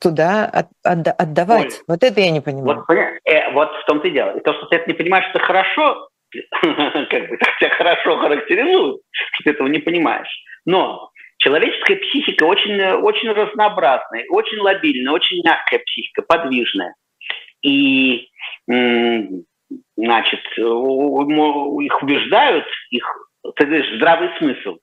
туда 0.00 0.46
от, 0.46 0.68
от, 0.82 1.20
отдавать. 1.20 1.72
Ой, 1.72 1.84
вот 1.88 2.02
это 2.02 2.20
я 2.20 2.30
не 2.30 2.40
понимаю. 2.40 2.84
Вот, 2.86 2.96
э, 2.96 3.52
вот 3.52 3.68
в 3.70 3.86
том-то 3.86 4.08
и 4.08 4.12
дело. 4.12 4.38
И 4.38 4.40
то, 4.40 4.54
что 4.54 4.66
ты 4.66 4.76
это 4.76 4.86
не 4.88 4.94
понимаешь, 4.94 5.26
это 5.34 5.44
хорошо, 5.44 6.08
как 6.60 7.28
бы 7.28 7.38
тебя 7.58 7.70
хорошо 7.70 8.18
характеризуют, 8.18 9.00
что 9.10 9.44
ты 9.44 9.50
этого 9.50 9.68
не 9.68 9.78
понимаешь. 9.78 10.28
Но 10.64 11.10
человеческая 11.38 11.96
психика 11.96 12.44
очень, 12.44 12.80
очень 12.80 13.30
разнообразная, 13.30 14.24
очень 14.30 14.58
лобильная, 14.58 15.12
очень 15.12 15.42
мягкая 15.44 15.80
психика, 15.80 16.22
подвижная. 16.22 16.94
И 17.62 18.28
значит, 19.96 20.40
их 20.56 22.02
убеждают, 22.02 22.66
их, 22.90 23.30
ты 23.56 23.66
говоришь, 23.66 23.96
здравый 23.96 24.30
смысл. 24.38 24.78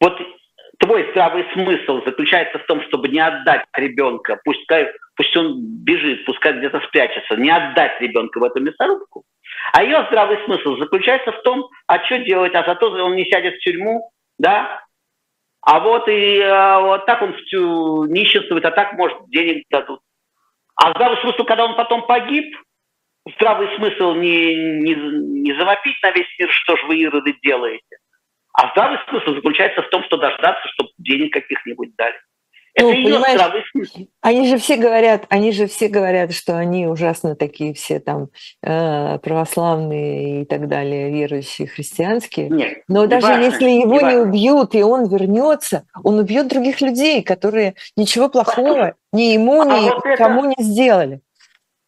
Вот 0.00 0.20
твой 0.78 1.10
здравый 1.10 1.46
смысл 1.52 2.02
заключается 2.04 2.58
в 2.58 2.66
том, 2.66 2.82
чтобы 2.82 3.08
не 3.08 3.20
отдать 3.20 3.64
ребенка, 3.76 4.40
пусть, 4.44 4.66
пусть 5.16 5.36
он 5.36 5.56
бежит, 5.84 6.24
пускай 6.24 6.52
где-то 6.58 6.80
спрячется, 6.80 7.36
не 7.36 7.50
отдать 7.50 8.00
ребенка 8.00 8.38
в 8.38 8.44
эту 8.44 8.60
мясорубку, 8.60 9.24
а 9.72 9.82
ее 9.82 10.04
здравый 10.08 10.38
смысл 10.44 10.76
заключается 10.76 11.32
в 11.32 11.42
том, 11.42 11.68
а 11.86 12.04
что 12.04 12.18
делать, 12.18 12.54
а 12.54 12.64
зато 12.64 12.90
он 12.90 13.16
не 13.16 13.24
сядет 13.24 13.54
в 13.54 13.58
тюрьму, 13.60 14.10
да, 14.38 14.84
а 15.62 15.80
вот 15.80 16.08
и 16.08 16.40
а, 16.40 16.80
вот 16.80 17.06
так 17.06 17.22
он 17.22 17.32
в 17.32 17.44
тю, 17.46 18.04
нищенствует, 18.04 18.64
а 18.66 18.70
так, 18.70 18.92
может, 18.92 19.16
денег 19.28 19.64
дадут. 19.70 20.00
А 20.76 20.90
здравый 20.90 21.18
смысл, 21.22 21.44
когда 21.44 21.64
он 21.64 21.76
потом 21.76 22.06
погиб, 22.06 22.54
здравый 23.36 23.74
смысл 23.76 24.14
не, 24.14 24.54
не, 24.54 24.94
не 24.94 25.52
завопить 25.54 25.96
на 26.02 26.10
весь 26.10 26.28
мир, 26.38 26.50
что 26.50 26.76
же 26.76 26.86
вы, 26.86 27.02
ироды, 27.02 27.34
делаете. 27.42 27.96
А 28.52 28.70
здравый 28.72 28.98
смысл 29.08 29.34
заключается 29.34 29.82
в 29.82 29.88
том, 29.88 30.04
что 30.04 30.18
дождаться, 30.18 30.68
чтобы 30.68 30.90
денег 30.98 31.32
каких-нибудь 31.32 31.96
дали. 31.96 32.16
Это 32.74 32.88
ну, 32.88 32.92
ее 32.92 33.18
здравый 33.20 33.62
смысл. 33.70 33.98
Они 34.20 34.48
же 34.48 34.58
все 34.58 34.76
говорят, 34.76 35.26
они 35.28 35.52
же 35.52 35.68
все 35.68 35.86
говорят, 35.86 36.32
что 36.32 36.58
они 36.58 36.88
ужасно 36.88 37.36
такие 37.36 37.72
все 37.72 38.00
там 38.00 38.30
э, 38.62 39.18
православные 39.20 40.42
и 40.42 40.44
так 40.44 40.66
далее, 40.66 41.12
верующие, 41.12 41.68
христианские. 41.68 42.48
Нет, 42.48 42.78
Но 42.88 43.06
даже 43.06 43.26
важно, 43.26 43.44
если 43.44 43.70
его 43.70 44.00
не, 44.00 44.08
не 44.08 44.16
убьют 44.16 44.74
и 44.74 44.82
он 44.82 45.06
вернется, 45.06 45.86
он 46.02 46.18
убьет 46.18 46.48
других 46.48 46.80
людей, 46.80 47.22
которые 47.22 47.74
ничего 47.96 48.28
плохого 48.28 48.94
ни 49.12 49.34
ему, 49.34 49.60
а 49.60 49.78
ни 49.78 49.90
вот 49.90 50.02
кому 50.18 50.50
это... 50.50 50.54
не 50.58 50.64
сделали. 50.64 51.20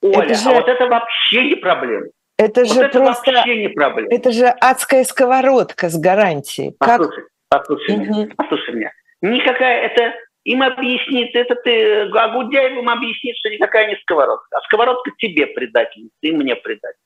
Оля, 0.02 0.22
это 0.22 0.32
а 0.32 0.36
же... 0.36 0.50
а 0.50 0.54
вот 0.54 0.68
это 0.68 0.86
вообще 0.86 1.48
не 1.48 1.56
проблема. 1.56 2.06
Это 2.38 2.60
вот 2.60 2.72
же 2.72 2.80
это 2.82 2.98
просто... 3.00 3.32
вообще 3.32 3.56
не 3.56 3.68
проблема. 3.68 4.14
Это 4.14 4.30
же 4.30 4.46
адская 4.46 5.02
сковородка 5.02 5.88
с 5.88 5.98
гарантией. 5.98 6.76
Послушай, 6.78 7.24
как... 7.50 7.60
послушай, 7.60 7.96
угу. 7.96 8.04
меня, 8.04 8.28
послушай 8.36 8.74
меня. 8.74 8.92
Никакая 9.22 9.86
это 9.86 10.12
им 10.46 10.62
объяснит, 10.62 11.34
это 11.34 11.56
ты, 11.56 12.02
а 12.02 12.28
Гудяев 12.28 12.78
им 12.78 12.88
объяснит, 12.88 13.36
что 13.36 13.50
никакая 13.50 13.88
не 13.88 13.96
сковородка. 13.96 14.46
А 14.56 14.60
сковородка 14.62 15.10
тебе 15.18 15.48
предательница, 15.48 16.14
и 16.20 16.30
мне 16.30 16.54
предатель. 16.54 17.00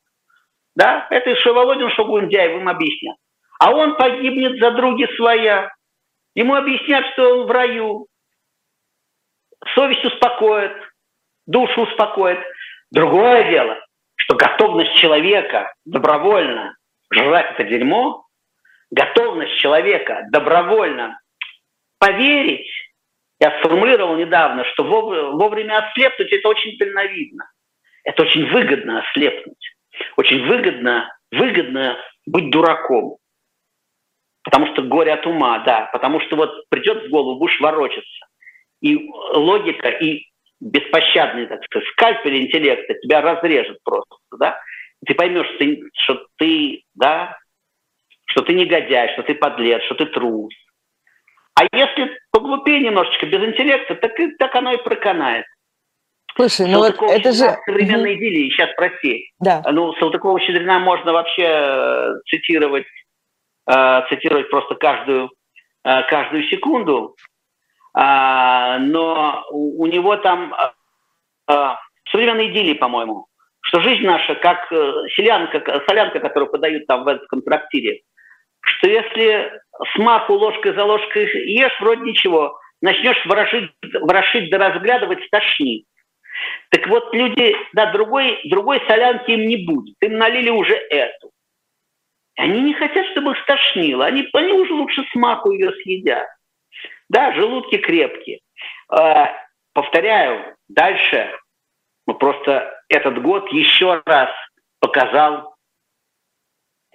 Да, 0.77 1.07
это 1.11 1.35
что 1.37 1.55
Володин, 1.55 1.91
что 1.91 2.05
Гундяев 2.05 2.61
им 2.61 2.69
объяснят. 2.69 3.17
а 3.59 3.73
он 3.73 3.97
погибнет 3.97 4.61
за 4.61 4.73
други 4.73 5.07
своя. 5.17 5.73
Ему 6.35 6.55
объяснят, 6.55 7.07
что 7.13 7.41
он 7.41 7.47
в 7.47 7.51
раю. 7.51 8.09
Совесть 9.75 10.05
успокоит, 10.05 10.73
душу 11.47 11.83
успокоит. 11.83 12.41
Другое 12.91 13.51
дело, 13.51 13.79
что 14.17 14.37
готовность 14.37 14.97
человека 14.97 15.73
добровольно 15.87 16.77
жрать 17.11 17.53
это 17.53 17.65
дерьмо, 17.65 18.27
готовность 18.91 19.57
человека 19.57 20.27
добровольно 20.31 21.19
поверить, 21.99 22.69
я 23.41 23.59
сформулировал 23.61 24.17
недавно, 24.17 24.65
что 24.67 24.85
вовремя 24.85 25.79
ослепнуть 25.79 26.31
это 26.31 26.49
очень 26.49 26.77
дальновидно. 26.79 27.51
Это 28.05 28.23
очень 28.23 28.47
выгодно 28.47 29.01
ослепнуть. 29.01 29.77
Очень 30.17 30.47
выгодно, 30.47 31.11
выгодно 31.31 31.99
быть 32.27 32.51
дураком. 32.51 33.17
Потому 34.43 34.67
что 34.67 34.83
горе 34.83 35.13
от 35.13 35.27
ума, 35.27 35.59
да. 35.61 35.89
Потому 35.93 36.21
что 36.21 36.37
вот 36.37 36.69
придет 36.69 37.07
в 37.07 37.11
голову, 37.11 37.39
будешь 37.39 37.61
ворочаться. 37.61 38.27
И 38.83 39.09
логика, 39.35 39.89
и 39.89 40.27
беспощадный, 40.61 41.47
так 41.47 41.65
сказать, 41.65 41.89
скальпель 41.89 42.43
интеллекта 42.43 42.95
тебя 42.95 43.23
разрежет 43.23 43.79
просто, 43.85 44.17
да. 44.39 44.61
Ты 45.07 45.15
поймешь, 45.15 45.47
что 45.47 45.59
ты, 45.59 45.83
что 45.95 46.27
ты, 46.37 46.83
да, 46.95 47.39
что 48.27 48.43
ты 48.43 48.53
негодяй, 48.53 49.13
что 49.15 49.23
ты 49.23 49.35
подлец, 49.35 49.83
что 49.85 49.95
ты 49.95 50.07
трус. 50.07 50.53
А 51.55 51.65
если 51.73 52.19
поглупее 52.31 52.81
немножечко, 52.81 53.27
без 53.27 53.43
интеллекта, 53.43 53.95
так, 53.95 54.13
так 54.39 54.55
оно 54.55 54.73
и 54.73 54.83
проканает. 54.83 55.45
Слушай, 56.37 56.69
ну 56.69 56.79
вот 56.79 56.97
это 57.03 57.33
же... 57.33 57.57
Современной 57.67 58.15
идиллии, 58.15 58.51
сейчас 58.51 58.71
прости. 58.77 59.31
Да. 59.41 59.63
Ну, 59.71 59.93
Салтыкова-Щедрина 59.95 60.79
можно 60.79 61.13
вообще 61.13 61.45
э, 61.45 62.13
цитировать, 62.27 62.87
э, 63.69 64.03
цитировать 64.09 64.49
просто 64.49 64.75
каждую, 64.77 65.31
э, 65.85 66.03
каждую 66.09 66.45
секунду. 66.45 67.17
А, 67.93 68.79
но 68.79 69.45
у, 69.51 69.83
у 69.83 69.87
него 69.87 70.17
там 70.17 70.55
э, 70.55 71.53
э, 71.53 71.75
современной 72.11 72.51
идиллии, 72.51 72.75
по-моему, 72.75 73.27
что 73.63 73.81
жизнь 73.81 74.05
наша 74.05 74.37
как 74.37 74.71
э, 74.73 74.93
селянка, 75.17 75.83
солянка, 75.89 76.21
которую 76.21 76.51
подают 76.51 76.87
там 76.87 77.05
в 77.05 77.09
этом 77.09 77.43
трактире, 77.43 78.03
что 78.61 78.89
если 78.89 79.61
смаху 79.95 80.35
ложкой 80.35 80.75
за 80.75 80.85
ложкой 80.85 81.29
ешь, 81.47 81.81
вроде 81.81 82.03
ничего, 82.03 82.59
начнешь 82.81 83.25
ворошить, 83.27 83.71
ворошить 84.01 84.51
да 84.51 84.59
разглядывать, 84.59 85.25
стошнит. 85.25 85.85
Так 86.71 86.87
вот, 86.89 87.13
люди, 87.13 87.55
да, 87.73 87.93
другой, 87.93 88.41
другой 88.45 88.81
солянки 88.87 89.31
им 89.31 89.47
не 89.47 89.67
будет. 89.67 89.97
Им 90.01 90.17
налили 90.17 90.51
уже 90.51 90.75
эту. 90.75 91.31
Они 92.37 92.63
не 92.63 92.73
хотят, 92.73 93.07
чтобы 93.09 93.33
их 93.33 93.39
стошнило. 93.43 94.07
Они, 94.07 94.27
они 94.33 94.53
уже 94.53 94.73
лучше 94.73 95.05
смаку 95.13 95.51
ее 95.51 95.73
съедят. 95.83 96.27
Да, 97.09 97.33
желудки 97.35 97.77
крепкие. 97.77 98.41
Э, 98.97 99.27
повторяю, 99.75 100.57
дальше 100.69 101.37
ну, 102.07 102.15
просто 102.15 102.73
этот 102.89 103.21
год 103.21 103.53
еще 103.53 104.03
раз 104.07 104.31
показал 104.81 105.50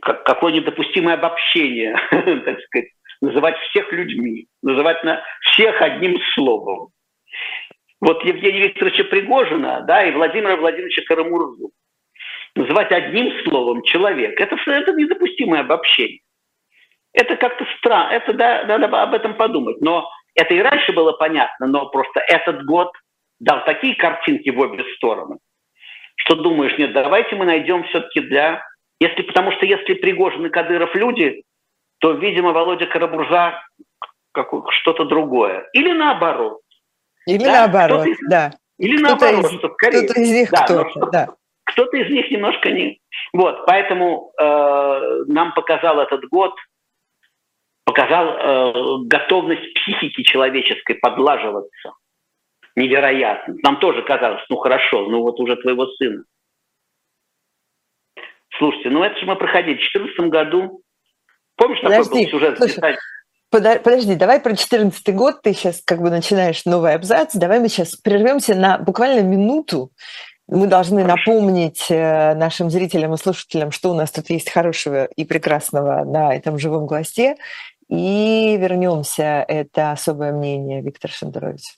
какое 0.06 0.54
недопустимое 0.54 1.16
обобщение, 1.16 1.98
так 2.12 2.62
сказать, 2.62 2.90
называть 3.22 3.58
всех 3.70 3.92
людьми, 3.92 4.48
называть 4.62 5.04
на 5.04 5.24
всех 5.42 5.82
одним 5.82 6.20
словом. 6.36 6.90
Вот 8.02 8.24
Евгения 8.24 8.68
Викторовича 8.68 9.06
Пригожина, 9.06 9.82
да, 9.82 10.04
и 10.04 10.12
Владимира 10.12 10.56
Владимировича 10.58 11.02
Карамурзу. 11.08 11.72
Называть 12.56 12.92
одним 12.92 13.32
словом 13.44 13.82
человек, 13.82 14.40
это, 14.40 14.56
это 14.68 14.94
недопустимое 14.94 15.62
обобщение. 15.62 16.20
Это 17.14 17.36
как-то 17.36 17.66
странно, 17.78 18.12
это 18.12 18.34
да, 18.34 18.64
надо 18.66 19.02
об 19.02 19.14
этом 19.14 19.36
подумать. 19.36 19.82
Но 19.82 20.10
это 20.36 20.54
и 20.54 20.60
раньше 20.60 20.92
было 20.92 21.14
понятно, 21.14 21.68
но 21.68 21.90
просто 21.90 22.20
этот 22.20 22.64
год 22.66 22.92
дал 23.40 23.64
такие 23.66 23.96
картинки 23.96 24.50
в 24.50 24.60
обе 24.60 24.84
стороны, 24.96 25.38
что 26.18 26.36
думаешь, 26.36 26.78
нет, 26.78 26.94
давайте 26.94 27.36
мы 27.36 27.46
найдем 27.46 27.84
все-таки 27.86 28.22
для... 28.22 28.62
Если, 29.00 29.24
потому 29.24 29.52
что 29.52 29.66
если 29.66 29.94
Пригожин 29.96 30.46
и 30.46 30.50
Кадыров 30.50 30.96
люди, 30.96 31.44
то, 32.00 32.14
видимо, 32.14 32.54
Володя 32.54 32.86
Карабурза 32.86 33.62
что-то 34.70 35.06
другое. 35.06 35.68
Или 35.74 35.92
наоборот. 35.92 36.62
Или 37.26 37.44
да? 37.44 37.68
наоборот, 37.68 38.06
из, 38.06 38.18
да. 38.30 38.52
Или 38.78 38.98
кто 38.98 39.08
наоборот, 39.08 39.46
из, 39.46 39.58
что 39.58 39.70
скорее. 39.74 40.04
Кто-то 40.04 40.22
из 40.22 40.32
них 40.32 40.52
да, 40.52 40.64
кто-то, 40.64 41.06
да. 41.12 41.28
Кто-то 41.66 41.98
из 41.98 42.10
них 42.12 42.30
немножко 42.30 42.70
не... 42.70 43.00
Вот, 43.34 43.66
поэтому 43.66 44.32
э, 44.40 45.24
нам 45.28 45.54
показал 45.54 46.00
этот 46.00 46.26
год, 46.30 46.54
показал 47.86 48.28
э, 48.28 49.08
готовность 49.08 49.74
психики 49.74 50.22
человеческой 50.24 50.96
подлаживаться. 50.96 51.94
Невероятно. 52.76 53.56
Нам 53.64 53.78
тоже 53.78 54.04
казалось, 54.04 54.44
ну 54.50 54.58
хорошо, 54.58 55.08
ну 55.08 55.22
вот 55.22 55.40
уже 55.40 55.56
твоего 55.56 55.88
сына. 55.88 56.24
Слушайте, 58.58 58.90
ну 58.90 59.04
это 59.04 59.20
же 59.20 59.26
мы 59.26 59.36
проходили 59.36 59.76
в 59.76 59.92
2014 59.92 60.32
году. 60.32 60.82
Помнишь, 61.58 61.80
такой 61.82 62.10
был 62.10 62.30
сюжет? 62.30 62.58
Слушай, 62.58 62.98
Подожди, 63.52 64.16
давай 64.16 64.40
про 64.40 64.50
2014 64.50 65.16
год, 65.16 65.42
ты 65.42 65.54
сейчас 65.54 65.82
как 65.86 66.02
бы 66.02 66.10
начинаешь 66.10 66.66
новый 66.66 66.94
абзац, 66.94 67.36
давай 67.36 67.60
мы 67.60 67.70
сейчас 67.70 67.96
прервемся 67.96 68.54
на 68.54 68.78
буквально 68.80 69.22
минуту. 69.22 69.92
Мы 70.48 70.68
должны 70.68 71.02
Хорошо. 71.02 71.32
напомнить 71.32 71.86
э, 71.90 72.36
нашим 72.36 72.70
зрителям 72.70 73.14
и 73.14 73.18
слушателям, 73.18 73.72
что 73.72 73.92
у 73.92 73.94
нас 73.96 74.12
тут 74.12 74.30
есть 74.30 74.52
хорошего 74.52 75.06
и 75.06 75.26
прекрасного 75.26 76.04
на 76.04 76.36
этом 76.36 76.60
живом 76.60 76.86
гвозде. 76.86 77.36
И 77.88 78.58
вернемся. 78.60 79.44
Это 79.48 79.92
особое 79.92 80.34
мнение 80.34 80.82
Виктор 80.82 81.10
Шендерович. 81.10 81.78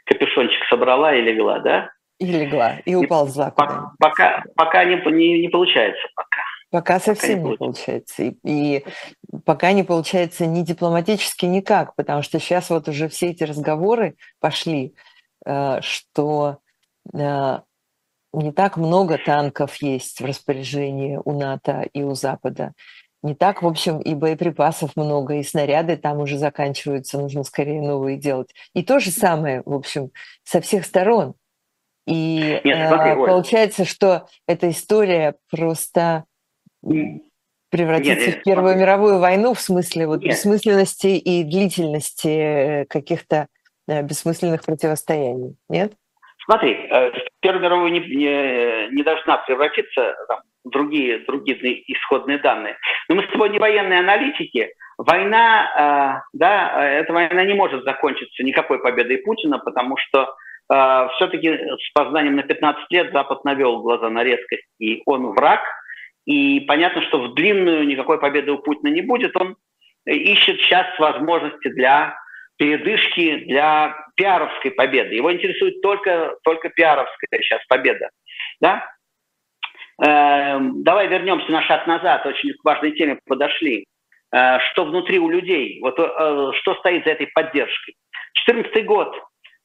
капюшончик 0.06 0.64
собрала 0.68 1.14
и 1.14 1.22
легла, 1.22 1.58
да? 1.60 1.90
И 2.18 2.26
легла, 2.26 2.78
и 2.84 2.94
уползла 2.94 3.48
и, 3.48 3.52
Пока, 3.98 4.44
пока 4.54 4.84
не, 4.84 4.96
не, 5.12 5.42
не 5.42 5.48
получается, 5.48 6.02
пока. 6.14 6.42
Пока 6.70 7.00
совсем 7.00 7.42
пока 7.42 7.44
не, 7.44 7.50
не 7.50 7.56
получается. 7.56 8.22
И, 8.22 8.34
и 8.44 8.84
пока 9.44 9.72
не 9.72 9.82
получается 9.82 10.46
ни 10.46 10.62
дипломатически, 10.62 11.44
никак, 11.44 11.94
потому 11.96 12.22
что 12.22 12.38
сейчас 12.38 12.70
вот 12.70 12.88
уже 12.88 13.08
все 13.08 13.30
эти 13.30 13.44
разговоры 13.44 14.16
пошли, 14.40 14.94
э, 15.44 15.80
что 15.82 16.58
э, 17.12 17.58
не 18.32 18.52
так 18.52 18.76
много 18.76 19.18
танков 19.18 19.76
есть 19.82 20.20
в 20.20 20.24
распоряжении 20.24 21.20
у 21.22 21.38
НАТО 21.38 21.86
и 21.92 22.02
у 22.02 22.14
Запада 22.14 22.72
не 23.22 23.34
так, 23.34 23.62
в 23.62 23.66
общем, 23.66 24.00
и 24.00 24.14
боеприпасов 24.14 24.96
много, 24.96 25.34
и 25.34 25.42
снаряды 25.42 25.96
там 25.96 26.18
уже 26.18 26.38
заканчиваются, 26.38 27.18
нужно 27.18 27.44
скорее 27.44 27.80
новые 27.80 28.16
делать. 28.16 28.50
И 28.74 28.82
то 28.82 28.98
же 28.98 29.10
самое, 29.10 29.62
в 29.64 29.74
общем, 29.74 30.10
со 30.42 30.60
всех 30.60 30.84
сторон. 30.84 31.34
И 32.06 32.60
Нет, 32.64 32.88
смотри, 32.88 33.12
э, 33.12 33.14
получается, 33.14 33.84
что 33.84 34.26
эта 34.48 34.70
история 34.70 35.36
просто 35.50 36.24
превратится 37.70 38.26
нет, 38.26 38.26
нет, 38.26 38.40
в 38.40 38.42
Первую 38.42 38.72
смотри. 38.72 38.82
мировую 38.82 39.18
войну 39.20 39.54
в 39.54 39.60
смысле 39.60 40.08
вот 40.08 40.20
бессмысленности 40.20 41.06
и 41.06 41.44
длительности 41.44 42.28
э, 42.28 42.84
каких-то 42.86 43.46
э, 43.86 44.02
бессмысленных 44.02 44.64
противостояний. 44.64 45.56
Нет? 45.68 45.92
Смотри, 46.44 46.76
э, 47.42 47.46
Первую 47.46 47.62
мировую 47.62 47.92
не, 47.92 48.00
не, 48.00 48.88
не 48.94 49.02
должна 49.02 49.38
превратиться 49.38 50.14
там, 50.28 50.40
другие, 50.64 51.18
другие 51.20 51.82
исходные 51.92 52.38
данные. 52.38 52.76
Но 53.08 53.16
мы 53.16 53.24
с 53.24 53.28
тобой 53.28 53.50
не 53.50 53.58
военные 53.58 54.00
аналитики. 54.00 54.72
Война, 54.98 56.22
э, 56.24 56.28
да, 56.32 56.88
эта 56.88 57.12
война 57.12 57.44
не 57.44 57.54
может 57.54 57.84
закончиться 57.84 58.42
никакой 58.42 58.78
победой 58.78 59.18
Путина, 59.18 59.58
потому 59.58 59.96
что 59.96 60.34
э, 60.72 61.08
все-таки 61.16 61.56
с 61.56 61.92
познанием 61.94 62.36
на 62.36 62.42
15 62.42 62.84
лет 62.90 63.12
Запад 63.12 63.44
навел 63.44 63.80
глаза 63.80 64.08
на 64.08 64.22
резкость, 64.22 64.66
и 64.78 65.02
он 65.06 65.32
враг. 65.32 65.60
И 66.24 66.60
понятно, 66.60 67.02
что 67.02 67.20
в 67.20 67.34
длинную 67.34 67.86
никакой 67.86 68.20
победы 68.20 68.52
у 68.52 68.58
Путина 68.58 68.88
не 68.88 69.02
будет. 69.02 69.36
Он 69.36 69.56
ищет 70.06 70.60
сейчас 70.60 70.86
возможности 70.98 71.68
для 71.68 72.16
передышки, 72.62 73.44
для 73.46 73.96
пиаровской 74.14 74.70
победы. 74.70 75.16
Его 75.16 75.32
интересует 75.32 75.82
только, 75.82 76.36
только 76.44 76.68
пиаровская 76.68 77.40
сейчас 77.40 77.60
победа. 77.66 78.08
Да? 78.60 78.88
Эм, 80.00 80.84
давай 80.84 81.08
вернемся 81.08 81.50
на 81.50 81.62
шаг 81.62 81.88
назад, 81.88 82.24
очень 82.24 82.52
к 82.52 82.64
важной 82.64 82.92
теме 82.92 83.18
подошли. 83.26 83.84
Э, 84.32 84.60
что 84.70 84.84
внутри 84.84 85.18
у 85.18 85.28
людей, 85.28 85.80
вот 85.80 85.98
э, 85.98 86.52
что 86.60 86.74
стоит 86.76 87.04
за 87.04 87.10
этой 87.10 87.26
поддержкой. 87.26 87.96
14 88.34 88.86
год, 88.86 89.12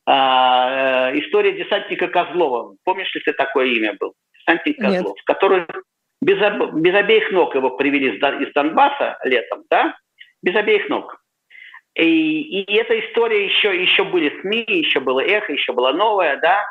э, 0.08 0.12
история 0.12 1.52
десантника 1.52 2.08
Козлова. 2.08 2.78
Помнишь 2.84 3.14
ли 3.14 3.22
ты 3.22 3.34
такое 3.34 3.68
имя 3.68 3.94
был? 4.00 4.16
Десантник 4.40 4.78
Козлов, 4.80 5.16
Нет. 5.16 5.24
который 5.26 5.68
без, 6.24 6.40
без 6.82 6.96
обеих 6.96 7.32
ног 7.32 7.54
его 7.54 7.78
привели 7.78 8.18
из 8.18 8.54
Донбасса 8.54 9.20
летом, 9.24 9.66
да? 9.70 9.96
Без 10.42 10.56
обеих 10.56 10.90
ног. 10.90 11.22
И, 11.98 12.62
и 12.62 12.76
эта 12.76 13.00
история 13.00 13.46
еще, 13.46 13.76
еще 13.82 14.04
были 14.04 14.30
СМИ, 14.42 14.66
еще 14.68 15.00
было 15.00 15.20
эхо, 15.20 15.52
еще 15.52 15.74
была 15.74 15.94
новая, 15.94 16.38
да? 16.38 16.64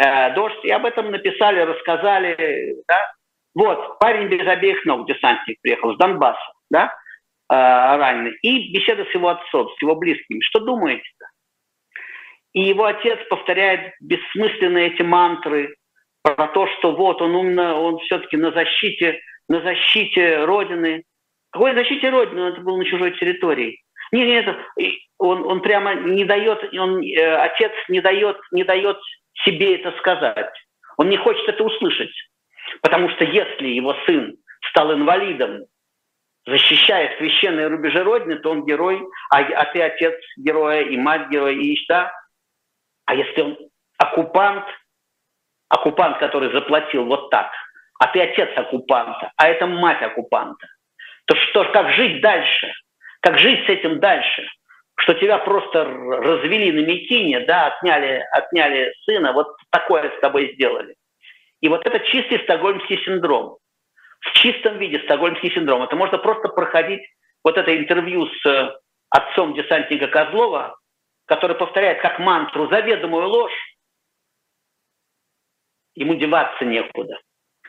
Э, 0.00 0.32
дождь, 0.34 0.64
и 0.64 0.70
об 0.70 0.86
этом 0.86 1.10
написали, 1.10 1.60
рассказали, 1.60 2.76
да. 2.86 3.12
Вот, 3.54 3.98
парень 3.98 4.28
без 4.28 4.46
обеих 4.46 4.84
ног, 4.84 5.08
десантник 5.08 5.58
приехал 5.60 5.94
с 5.94 5.98
Донбасса, 5.98 6.52
да, 6.70 6.86
э, 6.86 7.54
раненый, 7.54 8.38
и 8.42 8.72
беседа 8.72 9.04
с 9.04 9.14
его 9.14 9.30
отцом, 9.30 9.68
с 9.76 9.82
его 9.82 9.96
близкими. 9.96 10.40
Что 10.40 10.60
думаете-то? 10.60 11.26
И 12.52 12.60
его 12.62 12.84
отец 12.84 13.18
повторяет 13.28 13.94
бессмысленные 14.00 14.92
эти 14.94 15.02
мантры 15.02 15.74
про 16.22 16.46
то, 16.46 16.68
что 16.78 16.92
вот 16.92 17.20
он 17.22 17.34
умно, 17.34 17.82
он 17.82 17.98
все-таки 18.00 18.36
на 18.36 18.52
защите, 18.52 19.20
на 19.48 19.60
защите 19.62 20.44
Родины. 20.44 21.02
Какой 21.50 21.74
защите 21.74 22.08
Родины? 22.08 22.42
Он 22.42 22.52
это 22.52 22.60
был 22.60 22.76
на 22.76 22.84
чужой 22.84 23.12
территории. 23.18 23.80
Нет, 24.12 24.46
нет, 24.46 24.96
он, 25.18 25.44
он 25.46 25.60
прямо 25.60 25.94
не 25.94 26.24
дает, 26.24 26.58
он, 26.74 27.02
э, 27.02 27.36
отец 27.36 27.72
не 27.88 28.00
дает, 28.00 28.38
не 28.50 28.64
дает 28.64 28.98
себе 29.44 29.76
это 29.76 29.92
сказать. 29.98 30.52
Он 30.96 31.08
не 31.08 31.16
хочет 31.16 31.48
это 31.48 31.62
услышать. 31.62 32.12
Потому 32.82 33.08
что 33.10 33.24
если 33.24 33.68
его 33.68 33.94
сын 34.06 34.36
стал 34.70 34.92
инвалидом, 34.92 35.64
защищая 36.46 37.16
священные 37.18 37.68
рубежи 37.68 38.02
Родины, 38.02 38.36
то 38.36 38.50
он 38.50 38.64
герой, 38.64 39.00
а, 39.30 39.40
а 39.40 39.64
ты 39.66 39.82
отец 39.82 40.14
героя 40.36 40.82
и 40.82 40.96
мать 40.96 41.28
героя, 41.28 41.52
и 41.52 41.76
да? 41.88 42.12
А 43.06 43.14
если 43.14 43.40
он 43.42 43.58
оккупант, 43.98 44.64
оккупант, 45.68 46.18
который 46.18 46.52
заплатил 46.52 47.04
вот 47.04 47.30
так, 47.30 47.50
а 47.98 48.06
ты 48.08 48.20
отец 48.20 48.50
оккупанта, 48.56 49.32
а 49.36 49.48
это 49.48 49.66
мать 49.66 50.02
оккупанта, 50.02 50.66
то 51.26 51.36
что, 51.36 51.64
как 51.72 51.90
жить 51.92 52.20
дальше? 52.20 52.72
Как 53.20 53.38
жить 53.38 53.66
с 53.66 53.68
этим 53.68 54.00
дальше? 54.00 54.46
что 55.00 55.14
тебя 55.14 55.38
просто 55.38 55.84
развели 55.84 56.72
на 56.72 56.86
Микине, 56.86 57.40
да, 57.40 57.68
отняли, 57.68 58.22
отняли 58.32 58.92
сына, 59.04 59.32
вот 59.32 59.48
такое 59.70 60.10
с 60.16 60.20
тобой 60.20 60.52
сделали. 60.54 60.94
И 61.60 61.68
вот 61.68 61.86
это 61.86 62.00
чистый 62.00 62.40
стокгольмский 62.40 63.02
синдром. 63.04 63.58
В 64.20 64.32
чистом 64.34 64.78
виде 64.78 65.00
стокгольмский 65.00 65.50
синдром. 65.52 65.82
Это 65.82 65.96
можно 65.96 66.18
просто 66.18 66.48
проходить 66.48 67.02
вот 67.42 67.56
это 67.56 67.74
интервью 67.76 68.26
с 68.26 68.46
э, 68.46 68.74
отцом 69.08 69.54
десантника 69.54 70.08
Козлова, 70.08 70.76
который 71.26 71.56
повторяет 71.56 72.02
как 72.02 72.18
мантру 72.18 72.68
заведомую 72.68 73.28
ложь. 73.28 73.76
Ему 75.94 76.14
деваться 76.14 76.64
некуда. 76.64 77.18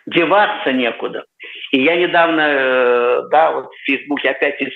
Деваться 0.05 0.73
некуда. 0.73 1.25
И 1.71 1.81
я 1.81 1.95
недавно, 1.95 2.41
э, 2.41 3.21
да, 3.29 3.51
вот 3.51 3.71
в 3.73 3.85
Фейсбуке 3.85 4.31
опять 4.31 4.61
из 4.61 4.73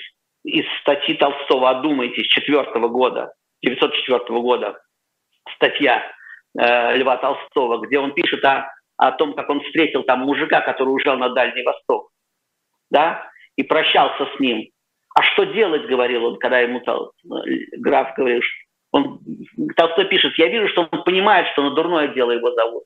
статьи 0.80 1.14
Толстого 1.14 1.70
«Одумайтесь» 1.70 2.26
четвертого 2.26 2.88
года, 2.88 3.32
904 3.62 4.40
года, 4.40 4.78
статья 5.54 6.02
э, 6.58 6.96
Льва 6.96 7.16
Толстого, 7.16 7.84
где 7.86 7.98
он 7.98 8.12
пишет 8.12 8.44
о, 8.44 8.70
о 8.96 9.12
том, 9.12 9.34
как 9.34 9.48
он 9.50 9.60
встретил 9.62 10.02
там 10.04 10.20
мужика, 10.20 10.60
который 10.60 10.90
уезжал 10.90 11.16
на 11.16 11.30
Дальний 11.30 11.62
Восток, 11.62 12.10
да, 12.90 13.30
и 13.56 13.62
прощался 13.62 14.28
с 14.36 14.40
ним. 14.40 14.68
А 15.14 15.22
что 15.22 15.44
делать, 15.44 15.86
говорил 15.86 16.26
он, 16.26 16.38
когда 16.38 16.60
ему 16.60 16.80
Тол... 16.80 17.12
граф 17.78 18.14
говорил, 18.16 18.42
он, 18.92 19.20
Толстой 19.76 20.04
пишет, 20.06 20.36
я 20.38 20.48
вижу, 20.48 20.68
что 20.68 20.88
он 20.90 21.02
понимает, 21.04 21.48
что 21.48 21.62
на 21.62 21.70
дурное 21.70 22.08
дело 22.08 22.32
его 22.32 22.52
зовут. 22.52 22.84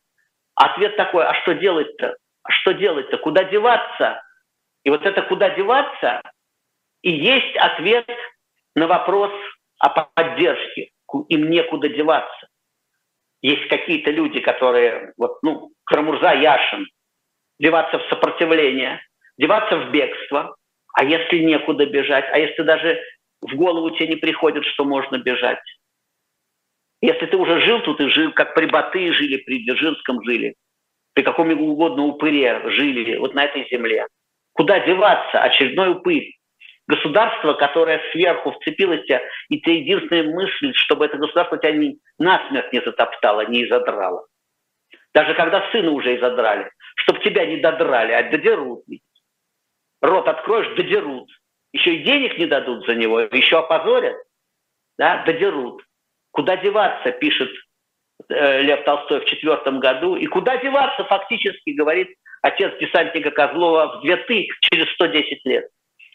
Ответ 0.55 0.97
такой, 0.97 1.25
а 1.25 1.35
что 1.43 1.55
делать-то? 1.55 2.17
А 2.43 2.51
что 2.53 2.73
делать-то? 2.73 3.19
Куда 3.19 3.45
деваться? 3.45 4.23
И 4.85 4.91
вот 4.91 5.05
это 5.05 5.23
куда 5.23 5.51
деваться, 5.51 6.23
и 7.03 7.11
есть 7.11 7.57
ответ 7.57 8.07
на 8.75 8.87
вопрос 8.87 9.33
о 9.79 9.89
поддержке. 9.89 10.91
Им 11.29 11.51
некуда 11.51 11.89
деваться. 11.89 12.49
Есть 13.43 13.69
какие-то 13.69 14.11
люди, 14.11 14.41
которые, 14.41 15.13
вот, 15.17 15.43
ну, 15.43 15.73
Крамурза, 15.85 16.35
Яшин, 16.35 16.87
деваться 17.59 17.99
в 17.99 18.09
сопротивление, 18.09 19.01
деваться 19.39 19.77
в 19.79 19.91
бегство, 19.91 20.55
а 20.95 21.05
если 21.05 21.39
некуда 21.39 21.87
бежать, 21.87 22.27
а 22.33 22.39
если 22.39 22.63
даже 22.63 23.01
в 23.41 23.55
голову 23.57 23.91
тебе 23.91 24.09
не 24.09 24.17
приходит, 24.17 24.65
что 24.67 24.85
можно 24.85 25.19
бежать. 25.19 25.61
Если 27.01 27.27
ты 27.27 27.37
уже 27.37 27.61
жил 27.61 27.81
тут 27.81 28.01
и 28.01 28.09
жил, 28.09 28.33
как 28.33 28.55
при 28.55 28.67
Батые 28.67 29.13
жили, 29.13 29.39
при 29.39 29.65
Дзержинском 29.65 30.23
жили, 30.23 30.55
при 31.15 31.23
каком 31.23 31.51
угодно 31.51 32.05
упыре 32.05 32.63
жили, 32.71 33.17
вот 33.17 33.35
на 33.35 33.45
этой 33.45 33.67
земле. 33.71 34.07
Куда 34.53 34.81
деваться? 34.81 35.43
Очередной 35.43 35.93
упырь. 35.93 36.35
Государство, 36.91 37.55
которое 37.55 38.03
сверху 38.11 38.51
вцепилось 38.51 39.05
тебя, 39.05 39.23
и 39.49 39.61
ты 39.61 39.71
единственная 39.77 40.25
мысль, 40.25 40.73
чтобы 40.75 41.05
это 41.05 41.19
государство 41.19 41.57
тебя 41.57 41.71
не, 41.71 41.99
насмерть 42.19 42.73
не 42.73 42.81
затоптало, 42.81 43.47
не 43.47 43.65
изодрало. 43.65 44.27
Даже 45.15 45.35
когда 45.35 45.71
сына 45.71 45.93
уже 45.93 46.17
изодрали, 46.17 46.69
чтобы 46.97 47.21
тебя 47.21 47.47
не 47.47 47.59
додрали, 47.59 48.11
а 48.11 48.29
додерут. 48.29 48.83
Рот 50.03 50.27
откроешь, 50.27 50.75
додерут. 50.75 51.29
Еще 51.73 51.95
и 51.95 52.03
денег 52.03 52.37
не 52.39 52.47
дадут 52.47 52.85
за 52.87 52.97
него, 52.97 53.21
еще 53.21 53.61
опозорят, 53.61 54.17
да, 54.99 55.23
додерут. 55.25 55.85
Куда 56.33 56.57
деваться, 56.57 57.13
пишет 57.13 57.53
э, 58.31 58.63
Лев 58.63 58.83
Толстой 58.83 59.21
в 59.21 59.27
четвертом 59.27 59.79
году. 59.79 60.17
И 60.17 60.27
куда 60.27 60.57
деваться, 60.57 61.05
фактически, 61.05 61.71
говорит 61.71 62.09
отец 62.43 62.77
десантника 62.81 63.31
Козлова 63.31 63.99
в 63.99 64.01
2000, 64.01 64.49
через 64.73 64.93
110 64.95 65.45
лет. 65.45 65.71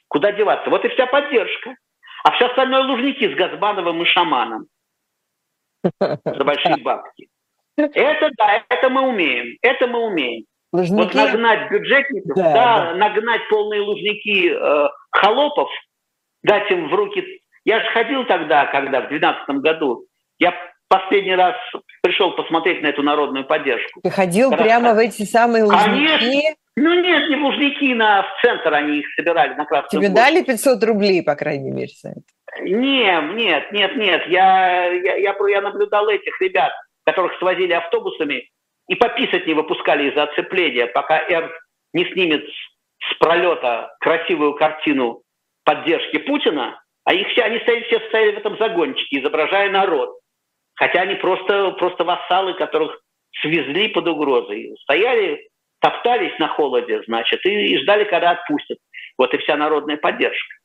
Куда 0.07 0.31
деваться? 0.31 0.69
Вот 0.69 0.85
и 0.85 0.89
вся 0.89 1.05
поддержка. 1.07 1.75
А 2.23 2.31
все 2.31 2.47
остальное 2.47 2.83
Лужники 2.83 3.31
с 3.31 3.35
Газмановым 3.35 4.01
и 4.01 4.05
Шаманом. 4.05 4.67
За 5.99 6.43
большие 6.43 6.77
бабки. 6.77 7.27
Это 7.77 8.29
да, 8.37 8.63
это 8.69 8.89
мы 8.89 9.01
умеем. 9.01 9.57
Это 9.61 9.87
мы 9.87 9.99
умеем. 9.99 10.45
Лужники... 10.71 11.03
Вот 11.03 11.13
нагнать 11.13 11.69
бюджетников, 11.69 12.35
да, 12.35 12.53
да, 12.53 12.53
да. 12.53 12.95
нагнать 12.95 13.41
полные 13.49 13.81
лужники 13.81 14.49
э, 14.51 14.87
холопов, 15.11 15.69
дать 16.43 16.69
им 16.71 16.89
в 16.89 16.93
руки. 16.93 17.23
Я 17.63 17.81
же 17.81 17.89
ходил 17.91 18.25
тогда, 18.25 18.65
когда 18.65 19.01
в 19.01 19.09
2012 19.09 19.49
году, 19.61 20.05
я 20.39 20.53
последний 20.87 21.35
раз 21.35 21.55
пришел 22.01 22.31
посмотреть 22.35 22.81
на 22.81 22.87
эту 22.87 23.03
народную 23.03 23.45
поддержку. 23.45 24.01
Ты 24.01 24.09
ходил 24.09 24.49
Когда 24.49 24.63
прямо 24.63 24.93
в 24.93 24.97
эти 24.97 25.23
самые 25.23 25.63
лужники? 25.63 26.17
Конечно. 26.17 26.55
Ну 26.77 26.93
нет, 27.01 27.29
не 27.29 27.37
в 27.37 27.43
лужники, 27.43 27.93
на, 27.93 28.23
в 28.23 28.41
центр 28.41 28.73
они 28.73 28.99
их 28.99 29.05
собирали 29.15 29.53
на 29.53 29.65
Красном 29.65 30.01
Тебе 30.01 30.13
дали 30.13 30.43
500 30.43 30.83
рублей, 30.83 31.23
по 31.23 31.35
крайней 31.35 31.71
мере, 31.71 31.91
за 32.01 32.09
это? 32.09 32.21
Нет, 32.61 33.35
нет, 33.35 33.71
нет, 33.71 33.95
нет. 33.95 34.27
Я, 34.27 34.91
я, 34.91 35.15
я, 35.15 35.35
я 35.47 35.61
наблюдал 35.61 36.09
этих 36.09 36.39
ребят, 36.41 36.73
которых 37.05 37.37
свозили 37.39 37.71
автобусами 37.71 38.49
и 38.87 38.95
пописать 38.95 39.47
не 39.47 39.53
выпускали 39.53 40.09
из-за 40.09 40.23
оцепления, 40.23 40.87
пока 40.87 41.19
Р 41.19 41.51
не 41.93 42.05
снимет 42.11 42.45
с 42.99 43.17
пролета 43.19 43.95
красивую 43.99 44.53
картину 44.55 45.21
поддержки 45.63 46.17
Путина, 46.17 46.81
а 47.05 47.13
их 47.13 47.27
все, 47.29 47.43
они 47.43 47.59
стояли, 47.59 47.83
все 47.83 47.99
стояли 48.07 48.35
в 48.35 48.39
этом 48.39 48.57
загончике, 48.57 49.19
изображая 49.19 49.69
народ. 49.69 50.17
Хотя 50.75 51.01
они 51.01 51.15
просто, 51.15 51.71
просто 51.71 52.03
вассалы, 52.03 52.53
которых 52.55 52.99
свезли 53.41 53.89
под 53.89 54.07
угрозой. 54.07 54.75
Стояли, 54.81 55.47
топтались 55.85 56.37
на 56.39 56.47
холоде, 56.47 57.03
значит, 57.05 57.45
и, 57.45 57.73
и 57.73 57.77
ждали, 57.77 58.05
когда 58.05 58.31
отпустят. 58.31 58.79
Вот 59.19 59.31
и 59.35 59.37
вся 59.37 59.55
народная 59.55 59.97
поддержка. 59.97 60.55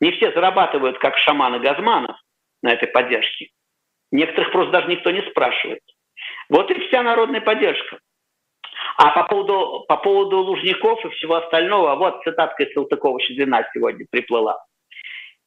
Не 0.00 0.10
все 0.10 0.32
зарабатывают, 0.32 0.98
как 0.98 1.16
шаманы 1.16 1.60
Газманов, 1.60 2.16
на 2.60 2.72
этой 2.72 2.88
поддержке. 2.88 3.50
Некоторых 4.10 4.50
просто 4.50 4.72
даже 4.72 4.88
никто 4.88 5.12
не 5.12 5.22
спрашивает. 5.30 5.80
Вот 6.48 6.72
и 6.72 6.88
вся 6.88 7.04
народная 7.04 7.40
поддержка. 7.40 8.00
А 8.96 9.10
по 9.10 9.28
поводу, 9.28 9.84
по 9.86 9.96
поводу 9.96 10.38
Лужников 10.38 11.04
и 11.04 11.10
всего 11.10 11.36
остального, 11.36 11.94
вот 11.94 12.24
цитатка 12.24 12.64
из 12.64 12.74
Салтыкова-Щедрина 12.74 13.64
сегодня 13.72 14.06
приплыла. 14.10 14.58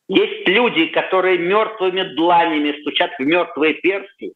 Есть 0.08 0.48
люди, 0.48 0.86
которые 0.86 1.38
мертвыми 1.38 2.16
дланями 2.16 2.80
стучат 2.80 3.12
в 3.20 3.24
мертвые 3.24 3.74
перси, 3.74 4.32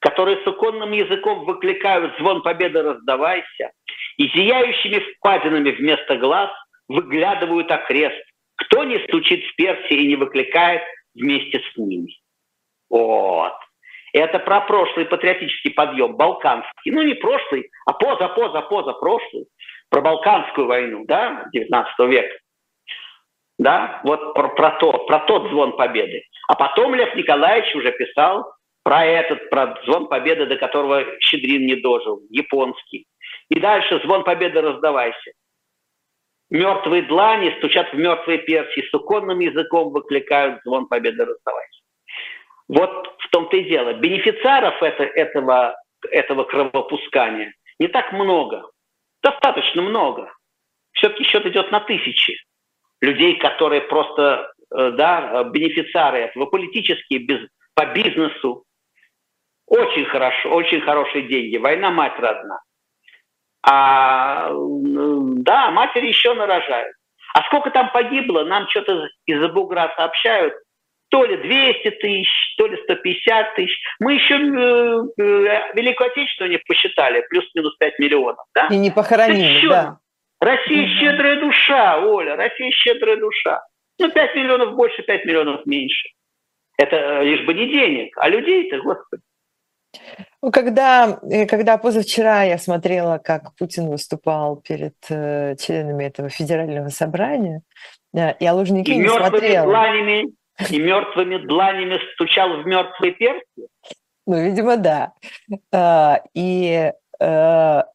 которые 0.00 0.42
суконным 0.44 0.92
языком 0.92 1.44
выкликают 1.44 2.16
«Звон 2.18 2.42
победы 2.42 2.82
раздавайся», 2.82 3.72
и 4.16 4.28
зияющими 4.28 4.98
впадинами 4.98 5.70
вместо 5.70 6.16
глаз 6.16 6.50
выглядывают 6.88 7.70
окрест. 7.70 8.16
Кто 8.56 8.84
не 8.84 8.98
стучит 9.06 9.44
в 9.44 9.56
перси 9.56 9.92
и 9.92 10.08
не 10.08 10.16
выкликает 10.16 10.82
вместе 11.14 11.60
с 11.60 11.76
ними? 11.76 12.16
Вот. 12.90 13.54
Это 14.12 14.38
про 14.38 14.62
прошлый 14.62 15.04
патриотический 15.04 15.70
подъем, 15.70 16.16
балканский. 16.16 16.90
Ну, 16.90 17.02
не 17.02 17.14
прошлый, 17.14 17.70
а 17.86 17.92
поза-поза-поза 17.92 18.92
прошлый. 18.94 19.46
Про 19.90 20.00
Балканскую 20.02 20.66
войну, 20.66 21.04
да, 21.06 21.46
19 21.52 21.98
века. 22.10 22.36
Да, 23.58 24.00
вот 24.04 24.34
про, 24.34 24.48
про, 24.50 24.70
то, 24.72 24.92
про 25.06 25.20
тот 25.20 25.48
звон 25.48 25.76
победы. 25.76 26.22
А 26.46 26.54
потом 26.54 26.94
Лев 26.94 27.14
Николаевич 27.14 27.74
уже 27.74 27.92
писал 27.92 28.52
про 28.88 29.04
этот, 29.04 29.50
про 29.50 29.78
звон 29.84 30.08
победы, 30.08 30.46
до 30.46 30.56
которого 30.56 31.04
Щедрин 31.20 31.66
не 31.66 31.76
дожил, 31.76 32.22
японский. 32.30 33.06
И 33.50 33.60
дальше 33.60 34.00
звон 34.02 34.24
победы 34.24 34.62
раздавайся. 34.62 35.32
Мертвые 36.48 37.02
длани 37.02 37.54
стучат 37.58 37.92
в 37.92 37.98
мертвые 37.98 38.38
перси, 38.38 38.88
суконным 38.88 39.40
языком 39.40 39.92
выкликают 39.92 40.62
звон 40.64 40.86
победы 40.86 41.26
раздавайся. 41.26 41.82
Вот 42.68 43.14
в 43.18 43.28
том-то 43.28 43.58
и 43.58 43.64
дело. 43.64 43.92
Бенефициаров 43.92 44.82
это, 44.82 45.02
этого, 45.02 45.76
этого 46.10 46.44
кровопускания 46.44 47.52
не 47.78 47.88
так 47.88 48.10
много. 48.12 48.70
Достаточно 49.22 49.82
много. 49.82 50.32
Все-таки 50.92 51.24
счет 51.24 51.44
идет 51.44 51.70
на 51.72 51.80
тысячи 51.80 52.38
людей, 53.02 53.36
которые 53.36 53.82
просто 53.82 54.50
э, 54.74 54.92
да, 54.92 55.44
бенефициары 55.44 56.20
этого, 56.20 56.46
политические, 56.46 57.18
без, 57.18 57.46
по 57.74 57.84
бизнесу. 57.84 58.64
Очень 59.68 60.06
хорошо, 60.06 60.50
очень 60.50 60.80
хорошие 60.80 61.28
деньги. 61.28 61.56
Война 61.56 61.90
мать 61.90 62.18
родна. 62.18 62.60
А 63.62 64.50
да, 64.50 65.70
матери 65.70 66.08
еще 66.08 66.34
нарожают. 66.34 66.94
А 67.34 67.42
сколько 67.44 67.70
там 67.70 67.90
погибло, 67.92 68.44
нам 68.44 68.68
что-то 68.68 69.08
из-за 69.26 69.48
бугра 69.48 69.92
сообщают– 69.96 70.54
то 71.10 71.24
ли 71.24 71.36
200 71.36 71.90
тысяч, 72.02 72.54
то 72.56 72.66
ли 72.66 72.76
150 72.84 73.54
тысяч. 73.54 73.78
Мы 73.98 74.14
еще 74.14 74.34
э, 74.34 75.22
э, 75.22 75.74
Великую 75.74 76.10
Отечественную 76.10 76.52
не 76.52 76.58
посчитали, 76.58 77.24
плюс-минус 77.30 77.76
5 77.78 77.98
миллионов. 77.98 78.44
Да? 78.54 78.68
И 78.70 78.76
не 78.76 78.90
похоронили, 78.90 79.68
да. 79.68 79.98
Россия 80.40 80.82
угу. 80.82 80.90
щедрая 80.98 81.40
душа, 81.40 81.98
Оля, 81.98 82.36
Россия 82.36 82.70
щедрая 82.70 83.16
душа. 83.16 83.62
Ну, 83.98 84.10
5 84.10 84.34
миллионов 84.36 84.74
больше, 84.74 85.02
5 85.02 85.24
миллионов 85.24 85.66
меньше. 85.66 86.08
Это 86.76 86.96
э, 86.96 87.24
лишь 87.24 87.44
бы 87.44 87.54
не 87.54 87.66
денег, 87.66 88.16
а 88.18 88.28
людей-то, 88.28 88.78
господи. 88.78 89.22
Ну, 90.42 90.52
когда, 90.52 91.18
э, 91.30 91.46
когда 91.46 91.78
позавчера 91.78 92.42
я 92.42 92.58
смотрела, 92.58 93.18
как 93.18 93.54
Путин 93.56 93.88
выступал 93.88 94.56
перед 94.56 94.94
э, 95.08 95.56
членами 95.56 96.04
этого 96.04 96.28
федерального 96.28 96.88
собрания, 96.88 97.62
э, 98.14 98.34
я 98.38 98.54
Лужники 98.54 98.90
и 98.90 98.96
не 98.96 99.08
смотрела. 99.08 99.66
Дланями, 99.66 100.32
и 100.70 100.78
мертвыми 100.78 101.38
дланями 101.38 101.98
стучал 102.14 102.62
в 102.62 102.66
мертвые 102.66 103.12
перси? 103.12 103.44
Ну, 104.26 104.42
видимо, 104.42 104.76
да. 104.76 105.14
И 106.34 106.92
а, 107.20 107.86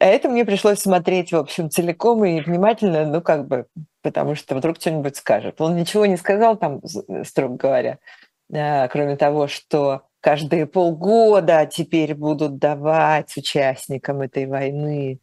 это 0.00 0.28
мне 0.30 0.46
пришлось 0.46 0.78
смотреть, 0.78 1.32
в 1.32 1.36
общем, 1.36 1.68
целиком 1.68 2.24
и 2.24 2.40
внимательно, 2.40 3.04
ну, 3.04 3.20
как 3.20 3.46
бы, 3.46 3.66
потому 4.02 4.34
что 4.34 4.54
вдруг 4.54 4.76
что-нибудь 4.80 5.16
скажет. 5.16 5.60
Он 5.60 5.76
ничего 5.76 6.06
не 6.06 6.16
сказал 6.16 6.56
там, 6.56 6.80
строго 7.24 7.56
говоря, 7.56 7.98
кроме 8.88 9.16
того, 9.16 9.48
что 9.48 10.04
каждые 10.20 10.66
полгода 10.66 11.66
теперь 11.66 12.14
будут 12.14 12.58
давать 12.58 13.36
участникам 13.36 14.20
этой 14.20 14.46
войны 14.46 15.20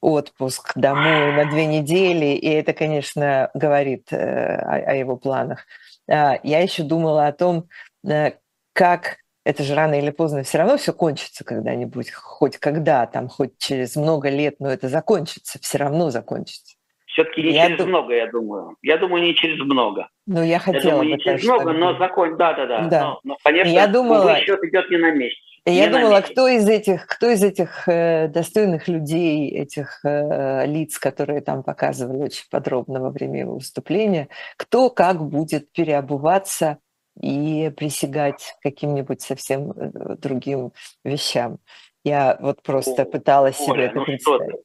отпуск 0.00 0.72
домой 0.74 1.32
на 1.34 1.50
две 1.50 1.66
недели, 1.66 2.34
и 2.34 2.48
это, 2.48 2.72
конечно, 2.72 3.50
говорит 3.54 4.12
э, 4.12 4.16
о, 4.16 4.94
его 4.94 5.16
планах. 5.16 5.66
А, 6.10 6.38
я 6.42 6.60
еще 6.60 6.82
думала 6.82 7.26
о 7.26 7.32
том, 7.32 7.68
э, 8.08 8.32
как 8.72 9.18
это 9.44 9.64
же 9.64 9.74
рано 9.74 9.94
или 9.94 10.10
поздно 10.10 10.44
все 10.44 10.58
равно 10.58 10.76
все 10.76 10.92
кончится 10.92 11.44
когда-нибудь, 11.44 12.10
хоть 12.12 12.58
когда, 12.58 13.06
там, 13.06 13.28
хоть 13.28 13.58
через 13.58 13.96
много 13.96 14.28
лет, 14.28 14.56
но 14.60 14.70
это 14.70 14.88
закончится, 14.88 15.58
все 15.60 15.78
равно 15.78 16.10
закончится. 16.10 16.76
Все-таки 17.12 17.42
не 17.42 17.52
я 17.52 17.66
через 17.66 17.78
дум... 17.78 17.88
много, 17.88 18.14
я 18.14 18.26
думаю. 18.30 18.76
Я 18.82 18.96
думаю, 18.96 19.22
не 19.22 19.34
через 19.34 19.58
много. 19.58 20.08
Ну, 20.26 20.42
я 20.42 20.58
хотела 20.58 20.82
я 20.82 20.90
думаю, 20.92 21.08
не 21.10 21.18
через 21.18 21.44
много, 21.44 21.72
но 21.72 21.98
закон, 21.98 22.36
да, 22.36 22.54
да, 22.54 22.66
да. 22.66 22.88
да. 22.88 23.02
Но, 23.02 23.20
но, 23.24 23.36
конечно, 23.44 23.70
я 23.70 23.86
думала... 23.86 24.36
счет 24.36 24.62
идет 24.64 24.90
не 24.90 24.96
на 24.96 25.10
месте. 25.10 25.38
Я 25.64 25.86
не 25.86 25.92
думала, 25.92 26.20
кто 26.22 26.48
из 26.48 26.68
этих, 26.68 27.06
кто 27.06 27.30
из 27.30 27.44
этих 27.44 27.86
э, 27.86 28.26
достойных 28.26 28.88
людей, 28.88 29.48
этих 29.48 30.00
э, 30.04 30.66
лиц, 30.66 30.98
которые 30.98 31.40
там 31.40 31.62
показывали 31.62 32.24
очень 32.24 32.46
подробно 32.50 33.00
во 33.00 33.10
время 33.10 33.40
его 33.40 33.54
выступления, 33.54 34.28
кто 34.56 34.90
как 34.90 35.22
будет 35.22 35.70
переобуваться 35.70 36.78
и 37.20 37.70
присягать 37.76 38.56
каким-нибудь 38.62 39.22
совсем 39.22 39.70
э, 39.70 40.16
другим 40.16 40.72
вещам. 41.04 41.58
Я 42.02 42.36
вот 42.40 42.62
просто 42.62 43.02
О, 43.02 43.04
пыталась 43.04 43.60
Оля, 43.60 43.68
себе 43.68 43.84
это 43.84 43.94
ну 43.96 44.04
представить. 44.04 44.56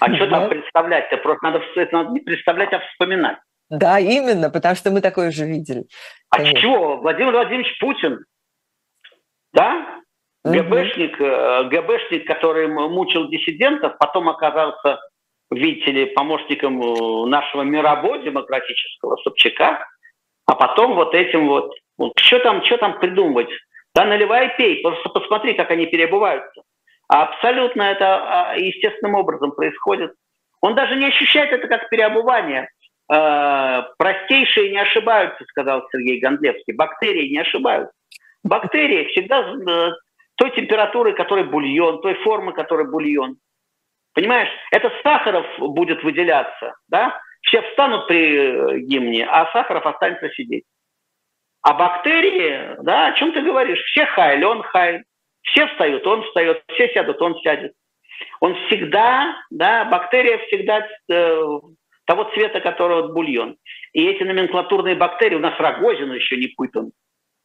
А 0.00 0.14
что 0.14 0.26
там 0.28 0.48
представлять-то? 0.48 1.18
Просто 1.18 1.44
надо, 1.44 1.62
это 1.76 1.94
надо 1.94 2.10
не 2.10 2.20
представлять, 2.20 2.72
а 2.72 2.80
вспоминать. 2.80 3.38
Да, 3.68 3.98
именно, 3.98 4.48
потому 4.48 4.74
что 4.76 4.90
мы 4.90 5.00
такое 5.00 5.30
же 5.30 5.44
видели. 5.44 5.84
А 6.30 6.36
Конечно. 6.36 6.60
чего? 6.60 6.96
Владимир 6.98 7.32
Владимирович 7.32 7.78
Путин, 7.78 8.24
да? 9.52 10.00
ГБшник, 10.44 11.20
угу. 11.20 11.70
ГБшник, 11.70 12.26
который 12.26 12.68
мучил 12.68 13.28
диссидентов, 13.28 13.98
потом 13.98 14.28
оказался, 14.28 15.00
видите 15.50 15.90
ли, 15.90 16.06
помощником 16.06 16.80
э, 16.80 17.26
нашего 17.26 17.62
мирового 17.62 18.18
демократического 18.18 19.16
Собчака, 19.24 19.84
а 20.46 20.54
потом 20.54 20.94
вот 20.94 21.14
этим 21.14 21.48
вот, 21.48 21.72
что 22.16 22.38
там, 22.38 22.64
что 22.64 22.76
там 22.76 23.00
придумывать? 23.00 23.48
Да, 23.94 24.04
наливай 24.04 24.56
пей, 24.56 24.82
просто 24.82 25.08
посмотри, 25.08 25.54
как 25.54 25.70
они 25.72 25.86
переобуваются. 25.86 26.62
А 27.08 27.22
абсолютно 27.22 27.82
это 27.82 28.50
а, 28.50 28.56
естественным 28.56 29.14
образом 29.14 29.52
происходит. 29.52 30.12
Он 30.60 30.74
даже 30.74 30.96
не 30.96 31.06
ощущает 31.06 31.52
это 31.52 31.68
как 31.68 31.88
переобувание. 31.88 32.68
Э, 33.12 33.82
простейшие 33.98 34.72
не 34.72 34.78
ошибаются, 34.78 35.44
сказал 35.44 35.86
Сергей 35.92 36.18
Гондлевский. 36.18 36.74
Бактерии 36.74 37.28
не 37.28 37.38
ошибаются. 37.38 37.92
Бактерии 38.42 39.06
всегда 39.08 39.42
э, 39.42 39.92
той 40.36 40.50
температуры, 40.56 41.12
которой 41.12 41.44
бульон, 41.44 42.00
той 42.00 42.14
формы, 42.14 42.52
которой 42.52 42.90
бульон. 42.90 43.36
Понимаешь, 44.12 44.48
это 44.72 44.90
Сахаров 45.02 45.46
будет 45.58 46.02
выделяться, 46.02 46.74
да? 46.88 47.20
Все 47.42 47.62
встанут 47.62 48.08
при 48.08 48.34
э, 48.34 48.78
гимне, 48.80 49.26
а 49.26 49.50
Сахаров 49.52 49.86
останется 49.86 50.28
сидеть. 50.30 50.64
А 51.62 51.74
бактерии, 51.74 52.82
да, 52.82 53.08
о 53.08 53.12
чем 53.12 53.32
ты 53.32 53.42
говоришь? 53.42 53.82
Все 53.90 54.06
хайль, 54.06 54.44
он 54.44 54.62
хайль. 54.62 55.04
Все 55.46 55.66
встают, 55.68 56.06
он 56.06 56.22
встает, 56.24 56.62
все 56.72 56.88
сядут, 56.92 57.20
он 57.22 57.38
сядет. 57.40 57.72
Он 58.40 58.54
всегда, 58.66 59.36
да, 59.50 59.84
бактерия 59.84 60.38
всегда 60.46 60.86
э, 61.10 61.42
того 62.06 62.24
цвета, 62.34 62.60
которого 62.60 63.12
бульон. 63.12 63.56
И 63.92 64.06
эти 64.06 64.22
номенклатурные 64.22 64.94
бактерии, 64.94 65.36
у 65.36 65.40
нас 65.40 65.58
Рогозин 65.58 66.12
еще 66.12 66.36
не 66.36 66.48
путан. 66.48 66.92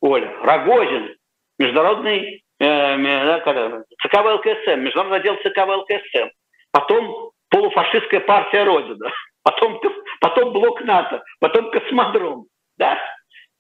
Оля, 0.02 0.34
Рогозин, 0.41 1.16
международный 1.60 2.43
э, 2.60 2.97
да, 2.97 3.84
ЦК 4.02 4.24
ВЛКСМ, 4.24 4.80
международный 4.82 5.20
отдел 5.20 5.38
ЦК 5.38 5.66
ВЛКСМ. 5.66 6.30
Потом 6.72 7.32
полуфашистская 7.49 8.22
партия 8.22 8.64
Родина. 8.64 9.12
Потом, 9.43 9.82
потом 10.20 10.54
блок 10.54 10.82
НАТО, 10.82 11.24
потом 11.39 11.72
космодром. 11.72 12.45
Да? 12.78 12.99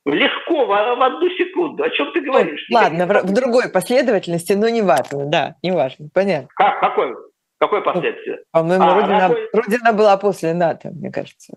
Легко, 0.05 0.65
в, 0.65 1.03
одну 1.03 1.29
секунду. 1.31 1.83
О 1.83 1.89
чем 1.91 2.11
ты 2.11 2.21
говоришь? 2.21 2.65
Ну, 2.69 2.75
ладно, 2.75 3.05
в, 3.05 3.23
в 3.23 3.33
другой 3.33 3.69
последовательности, 3.69 4.53
но 4.53 4.67
не 4.69 4.81
важно, 4.81 5.25
да, 5.25 5.55
не 5.61 5.71
важно, 5.71 6.09
понятно. 6.11 6.49
Как, 6.55 6.79
какой? 6.79 7.13
Какое 7.61 7.81
последствие? 7.81 8.37
Ну, 8.37 8.43
по-моему, 8.53 8.83
а, 8.83 8.95
Родина, 8.95 9.19
какой... 9.19 9.49
Родина 9.53 9.93
была 9.93 10.17
после 10.17 10.55
НАТО, 10.55 10.89
мне 10.89 11.11
кажется. 11.11 11.53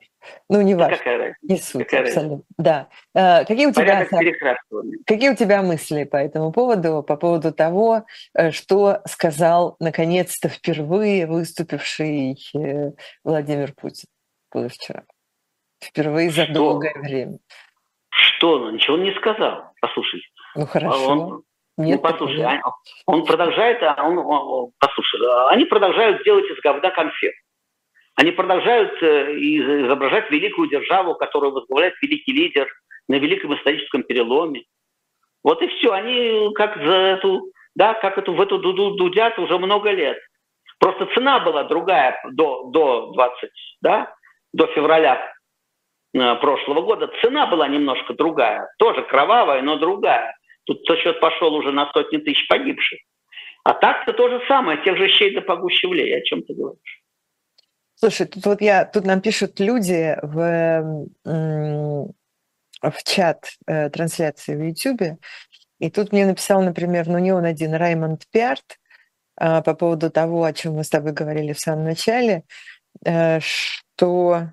Ну, 0.50 0.60
не 0.60 0.74
важно. 0.74 0.98
Какая 0.98 1.16
разница? 1.16 1.38
Не 1.42 1.56
суть, 1.56 1.84
какая 1.86 2.02
абсолютно. 2.02 2.42
Да. 2.58 2.88
А, 3.14 3.44
какие, 3.44 3.64
у 3.64 3.72
тебя, 3.72 4.06
какие 5.06 5.30
у 5.30 5.34
тебя 5.34 5.62
мысли 5.62 6.04
по 6.04 6.18
этому 6.18 6.52
поводу, 6.52 7.02
по 7.02 7.16
поводу 7.16 7.54
того, 7.54 8.04
э, 8.34 8.50
что 8.50 9.00
сказал, 9.06 9.76
наконец-то, 9.80 10.50
впервые 10.50 11.26
выступивший 11.26 12.38
э, 12.54 12.90
Владимир 13.24 13.72
Путин 13.72 14.10
позавчера? 14.50 15.04
Впервые 15.82 16.30
за 16.30 16.44
что? 16.44 16.52
долгое 16.52 16.94
время. 16.98 17.38
Что? 18.14 18.58
Ну, 18.58 18.70
ничего 18.70 18.94
он 18.94 19.02
не 19.02 19.12
сказал. 19.14 19.72
Послушай. 19.80 20.22
Ну, 20.54 20.66
хорошо. 20.66 21.08
Он, 21.08 21.42
нет, 21.76 22.00
ну, 22.00 22.10
послушай, 22.10 22.38
нет. 22.38 22.62
он 23.06 23.24
продолжает, 23.24 23.82
а 23.82 24.06
он, 24.06 24.18
он, 24.18 24.70
послушай, 24.78 25.20
они 25.50 25.64
продолжают 25.64 26.22
делать 26.22 26.44
из 26.48 26.60
говна 26.60 26.90
конфет. 26.90 27.34
Они 28.14 28.30
продолжают 28.30 29.02
э, 29.02 29.34
изображать 29.34 30.30
великую 30.30 30.68
державу, 30.68 31.16
которую 31.16 31.52
возглавляет 31.52 31.94
великий 32.00 32.32
лидер 32.32 32.68
на 33.08 33.16
великом 33.16 33.54
историческом 33.56 34.04
переломе. 34.04 34.62
Вот 35.42 35.60
и 35.62 35.66
все. 35.66 35.90
Они 35.90 36.54
как 36.54 36.76
за 36.76 36.94
эту, 36.94 37.50
да, 37.74 37.94
как 37.94 38.16
эту, 38.16 38.34
в 38.34 38.40
эту 38.40 38.58
дуду 38.58 38.92
дудят 38.92 39.36
уже 39.40 39.58
много 39.58 39.90
лет. 39.90 40.18
Просто 40.78 41.06
цена 41.14 41.40
была 41.40 41.64
другая 41.64 42.16
до, 42.30 42.70
до 42.70 43.10
20, 43.14 43.50
да, 43.80 44.14
до 44.52 44.68
февраля 44.68 45.33
прошлого 46.14 46.82
года, 46.82 47.10
цена 47.20 47.46
была 47.46 47.68
немножко 47.68 48.14
другая, 48.14 48.68
тоже 48.78 49.02
кровавая, 49.02 49.62
но 49.62 49.76
другая. 49.76 50.34
Тут 50.64 50.80
счет 50.98 51.20
пошел 51.20 51.54
уже 51.54 51.72
на 51.72 51.90
сотни 51.92 52.18
тысяч 52.18 52.46
погибших. 52.48 53.00
А 53.64 53.74
так-то 53.74 54.12
то 54.12 54.28
же 54.28 54.40
самое, 54.46 54.82
тех 54.84 54.96
же 54.96 55.08
щей 55.08 55.34
да 55.34 55.40
погуще 55.40 55.88
влей, 55.88 56.16
о 56.16 56.22
чем 56.22 56.42
ты 56.42 56.54
говоришь. 56.54 57.02
Слушай, 57.96 58.26
тут 58.26 58.44
вот 58.44 58.60
я, 58.60 58.84
тут 58.84 59.04
нам 59.04 59.20
пишут 59.20 59.60
люди 59.60 60.16
в, 60.22 61.08
в 62.82 63.02
чат 63.04 63.54
э, 63.66 63.88
трансляции 63.88 64.54
в 64.54 64.62
YouTube, 64.62 65.18
и 65.78 65.90
тут 65.90 66.12
мне 66.12 66.26
написал, 66.26 66.62
например, 66.62 67.06
ну 67.08 67.18
не 67.18 67.32
он 67.32 67.44
один, 67.44 67.74
Раймонд 67.74 68.24
Пиарт, 68.30 68.78
э, 69.40 69.62
по 69.62 69.74
поводу 69.74 70.10
того, 70.10 70.44
о 70.44 70.52
чем 70.52 70.74
мы 70.74 70.84
с 70.84 70.90
тобой 70.90 71.12
говорили 71.12 71.52
в 71.52 71.60
самом 71.60 71.84
начале, 71.84 72.42
э, 73.06 73.40
что 73.40 74.48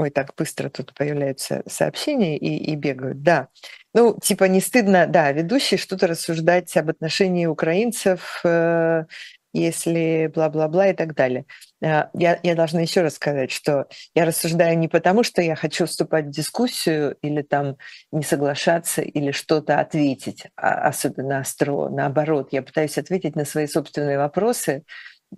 Ой, 0.00 0.08
так 0.08 0.32
быстро 0.34 0.70
тут 0.70 0.94
появляются 0.94 1.62
сообщения 1.66 2.38
и, 2.38 2.56
и 2.72 2.74
бегают. 2.74 3.22
Да. 3.22 3.48
Ну, 3.92 4.16
типа 4.18 4.44
не 4.44 4.62
стыдно, 4.62 5.06
да, 5.06 5.30
ведущий 5.30 5.76
что-то 5.76 6.06
рассуждать 6.06 6.74
об 6.78 6.88
отношении 6.88 7.44
украинцев, 7.44 8.40
э, 8.42 9.04
если 9.52 10.32
бла-бла-бла 10.34 10.88
и 10.88 10.94
так 10.94 11.14
далее. 11.14 11.44
Э, 11.82 12.04
я, 12.14 12.40
я 12.42 12.54
должна 12.54 12.80
еще 12.80 13.02
раз 13.02 13.16
сказать, 13.16 13.50
что 13.50 13.88
я 14.14 14.24
рассуждаю 14.24 14.78
не 14.78 14.88
потому, 14.88 15.22
что 15.22 15.42
я 15.42 15.54
хочу 15.54 15.84
вступать 15.84 16.28
в 16.28 16.30
дискуссию 16.30 17.18
или 17.20 17.42
там 17.42 17.76
не 18.10 18.22
соглашаться 18.22 19.02
или 19.02 19.32
что-то 19.32 19.80
ответить, 19.80 20.46
а, 20.56 20.88
особенно 20.88 21.40
остро. 21.40 21.90
Наоборот, 21.90 22.48
я 22.52 22.62
пытаюсь 22.62 22.96
ответить 22.96 23.36
на 23.36 23.44
свои 23.44 23.66
собственные 23.66 24.16
вопросы, 24.16 24.82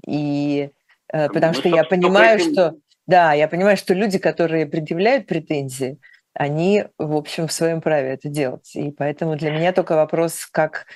и 0.07 0.71
э, 1.13 1.27
потому 1.27 1.53
Мы, 1.53 1.59
что 1.59 1.69
я 1.69 1.83
понимаю, 1.83 2.39
что 2.39 2.77
да, 3.07 3.33
я 3.33 3.49
понимаю, 3.49 3.77
что 3.77 3.95
люди, 3.95 4.19
которые 4.19 4.67
предъявляют 4.67 5.27
претензии, 5.27 5.99
они, 6.35 6.87
в 6.99 7.15
общем, 7.15 7.47
в 7.47 7.53
своем 7.53 7.81
праве 7.81 8.11
это 8.11 8.29
делать. 8.29 8.75
И 8.75 8.91
поэтому 8.91 9.37
для 9.37 9.51
меня 9.51 9.73
только 9.73 9.97
вопрос, 9.97 10.47
как, 10.47 10.87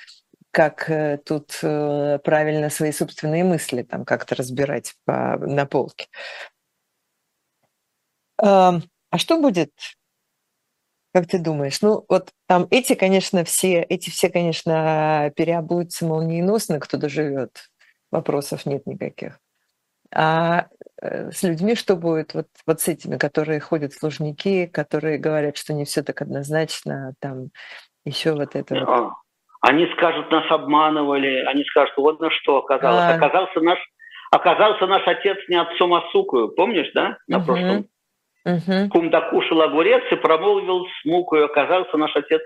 как 0.51 0.89
э, 0.89 1.19
тут 1.23 1.59
э, 1.61 2.19
правильно 2.23 2.69
свои 2.69 2.91
собственные 2.91 3.43
мысли 3.43 3.83
там 3.83 4.05
как-то 4.05 4.35
разбирать 4.35 4.95
по, 5.05 5.37
на 5.37 5.65
полке. 5.65 6.07
А 8.39 9.17
что 9.17 9.39
будет, 9.39 9.71
как 11.13 11.27
ты 11.27 11.39
думаешь? 11.39 11.81
Ну, 11.81 12.05
вот 12.09 12.31
там 12.45 12.67
эти, 12.69 12.93
конечно, 12.93 13.43
все, 13.43 13.81
эти 13.81 14.09
все, 14.09 14.29
конечно, 14.29 15.31
переобуются 15.35 16.05
молниеносно, 16.05 16.79
кто 16.79 16.97
доживет. 16.97 17.71
Вопросов 18.11 18.65
нет 18.65 18.85
никаких. 18.85 19.39
А 20.13 20.67
Э, 21.01 21.31
с 21.31 21.43
людьми, 21.43 21.75
что 21.75 21.95
будет 21.95 22.33
вот, 22.33 22.47
вот 22.65 22.79
с 22.81 22.87
этими, 22.87 23.17
которые 23.17 23.59
ходят 23.59 23.93
в 23.93 24.03
Лужники, 24.03 24.65
которые 24.65 25.19
говорят, 25.19 25.57
что 25.57 25.73
не 25.73 25.85
все 25.85 26.01
так 26.01 26.21
однозначно, 26.21 27.13
там 27.21 27.49
еще 28.03 28.33
вот 28.33 28.55
это 28.55 28.73
вот. 28.73 28.89
А, 28.89 29.11
они 29.61 29.85
скажут, 29.95 30.31
нас 30.31 30.49
обманывали, 30.49 31.43
они 31.45 31.63
скажут, 31.65 31.95
вот 31.97 32.19
на 32.19 32.31
что 32.31 32.57
оказалось. 32.57 33.13
А. 33.13 33.15
Оказался 33.15 33.61
наш, 33.61 33.79
оказался 34.31 34.87
наш 34.87 35.07
отец 35.07 35.37
не 35.49 35.57
отцом, 35.57 35.93
а 35.93 36.03
сукою, 36.11 36.49
помнишь, 36.49 36.91
да, 36.95 37.17
на 37.27 37.37
угу. 37.37 37.45
прошлом? 37.45 37.85
Угу. 38.45 38.89
Кум 38.89 39.09
докушал 39.11 39.61
огурец 39.61 40.03
и 40.11 40.15
промолвил 40.15 40.87
с 40.87 41.05
мукою, 41.05 41.45
оказался 41.45 41.95
наш 41.97 42.15
отец 42.15 42.41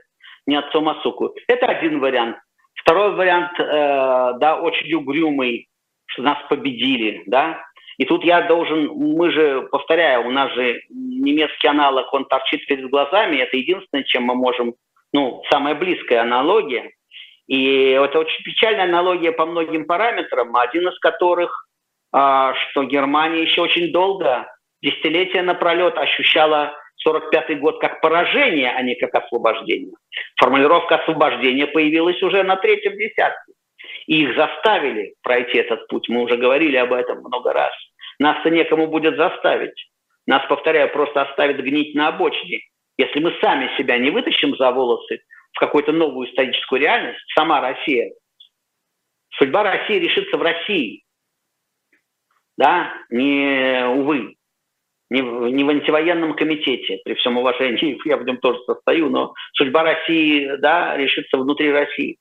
не 0.46 0.58
отцом, 0.58 0.90
а 0.90 1.02
сукою. 1.04 1.34
Это 1.48 1.68
один 1.68 2.02
вариант. 2.02 2.38
Второй 2.74 3.16
вариант, 3.16 3.52
э, 3.60 3.64
да, 4.40 4.60
очень 4.60 4.94
угрюмый, 4.94 5.70
что 6.12 6.24
нас 6.24 6.38
победили, 6.50 7.24
да, 7.26 7.64
и 7.98 8.06
тут 8.06 8.24
я 8.24 8.42
должен, 8.42 8.88
мы 8.88 9.32
же, 9.32 9.68
повторяю, 9.72 10.28
у 10.28 10.32
нас 10.32 10.52
же 10.54 10.82
немецкий 10.90 11.68
аналог, 11.68 12.12
он 12.14 12.26
торчит 12.26 12.66
перед 12.66 12.90
глазами, 12.90 13.38
это 13.38 13.58
единственное, 13.58 14.04
чем 14.04 14.24
мы 14.24 14.34
можем, 14.34 14.74
ну, 15.14 15.44
самая 15.52 15.76
близкая 15.76 16.22
аналогия. 16.22 16.92
И 17.48 17.90
это 17.92 18.20
очень 18.20 18.44
печальная 18.44 18.86
аналогия 18.86 19.32
по 19.32 19.46
многим 19.46 19.86
параметрам, 19.86 20.56
один 20.56 20.88
из 20.88 20.98
которых, 21.00 21.68
а, 22.12 22.54
что 22.56 22.86
Германия 22.86 23.44
еще 23.44 23.62
очень 23.62 23.92
долго, 23.92 24.52
десятилетия 24.82 25.42
напролет 25.42 25.98
ощущала 25.98 26.74
45-й 27.08 27.56
год 27.56 27.80
как 27.80 28.02
поражение, 28.02 28.72
а 28.72 28.82
не 28.82 28.96
как 28.96 29.14
освобождение. 29.14 29.94
Формулировка 30.38 30.96
освобождения 30.96 31.68
появилась 31.68 32.22
уже 32.24 32.44
на 32.44 32.56
третьем 32.56 32.94
десятке. 32.94 33.51
И 34.12 34.24
их 34.24 34.36
заставили 34.36 35.16
пройти 35.24 35.58
этот 35.58 35.88
путь. 35.88 36.10
Мы 36.10 36.24
уже 36.24 36.36
говорили 36.36 36.76
об 36.76 36.92
этом 36.92 37.20
много 37.20 37.54
раз. 37.54 37.72
Нас-то 38.20 38.50
некому 38.50 38.88
будет 38.88 39.16
заставить. 39.16 39.90
Нас, 40.28 40.46
повторяю, 40.50 40.92
просто 40.92 41.22
оставят 41.22 41.64
гнить 41.64 41.96
на 41.96 42.10
обочине. 42.10 42.60
Если 42.98 43.22
мы 43.22 43.34
сами 43.40 43.72
себя 43.78 43.98
не 43.98 44.10
вытащим 44.12 44.58
за 44.58 44.70
волосы 44.72 45.22
в 45.54 45.60
какую-то 45.60 45.94
новую 45.94 46.28
историческую 46.30 46.82
реальность, 46.82 47.22
сама 47.34 47.62
Россия, 47.62 48.12
судьба 49.38 49.64
России 49.64 50.00
решится 50.00 50.36
в 50.36 50.42
России. 50.42 51.04
Да, 52.58 52.94
не, 53.12 53.86
увы. 53.96 54.36
не 55.10 55.22
не 55.22 55.64
в 55.64 55.70
антивоенном 55.70 56.36
комитете, 56.36 57.00
при 57.06 57.14
всем 57.14 57.38
уважении, 57.38 57.98
я 58.10 58.18
в 58.18 58.26
нем 58.26 58.40
тоже 58.40 58.60
состою, 58.66 59.10
но 59.10 59.34
судьба 59.54 59.84
России, 59.84 60.58
да, 60.58 60.98
решится 60.98 61.38
внутри 61.38 61.72
России. 61.72 62.18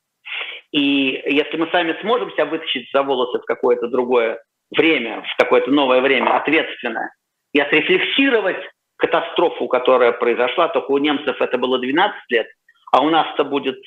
И 0.73 1.23
если 1.27 1.57
мы 1.57 1.69
сами 1.71 1.97
сможем 2.01 2.31
себя 2.33 2.47
вытащить 2.47 2.89
за 2.93 3.03
волосы 3.03 3.39
в 3.39 3.45
какое-то 3.45 3.89
другое 3.89 4.41
время, 4.71 5.23
в 5.23 5.37
какое-то 5.37 5.71
новое 5.71 6.01
время, 6.01 6.37
ответственное, 6.37 7.13
и 7.53 7.59
отрефлексировать 7.59 8.63
катастрофу, 8.97 9.67
которая 9.67 10.13
произошла, 10.13 10.69
только 10.69 10.91
у 10.93 10.99
немцев 10.99 11.41
это 11.41 11.59
было 11.59 11.79
12 11.79 12.15
лет, 12.29 12.47
а 12.93 13.03
у 13.03 13.11
нас-то 13.11 13.45
будет, 13.45 13.79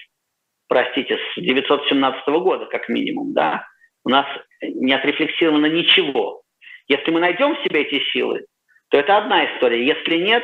простите, 0.68 1.18
с 1.18 1.42
917 1.42 2.28
года 2.28 2.66
как 2.66 2.90
минимум, 2.90 3.34
да, 3.34 3.66
у 4.04 4.10
нас 4.10 4.26
не 4.62 4.94
отрефлексировано 4.94 5.68
ничего. 5.68 6.42
Если 6.88 7.12
мы 7.12 7.22
найдем 7.22 7.56
в 7.56 7.64
себе 7.64 7.84
эти 7.84 8.04
силы, 8.12 8.46
то 8.90 8.98
это 8.98 9.18
одна 9.18 9.46
история. 9.46 9.86
Если 9.86 10.18
нет, 10.18 10.44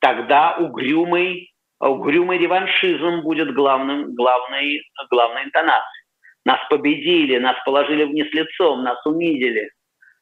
тогда 0.00 0.56
угрюмый, 0.56 1.52
угрюмый 1.88 2.38
реваншизм 2.38 3.22
будет 3.22 3.54
главным, 3.54 4.14
главной, 4.14 4.82
главной 5.10 5.44
интонацией. 5.44 6.04
Нас 6.44 6.58
победили, 6.68 7.38
нас 7.38 7.56
положили 7.64 8.04
вниз 8.04 8.26
лицом, 8.32 8.82
нас 8.82 9.04
унизили. 9.04 9.70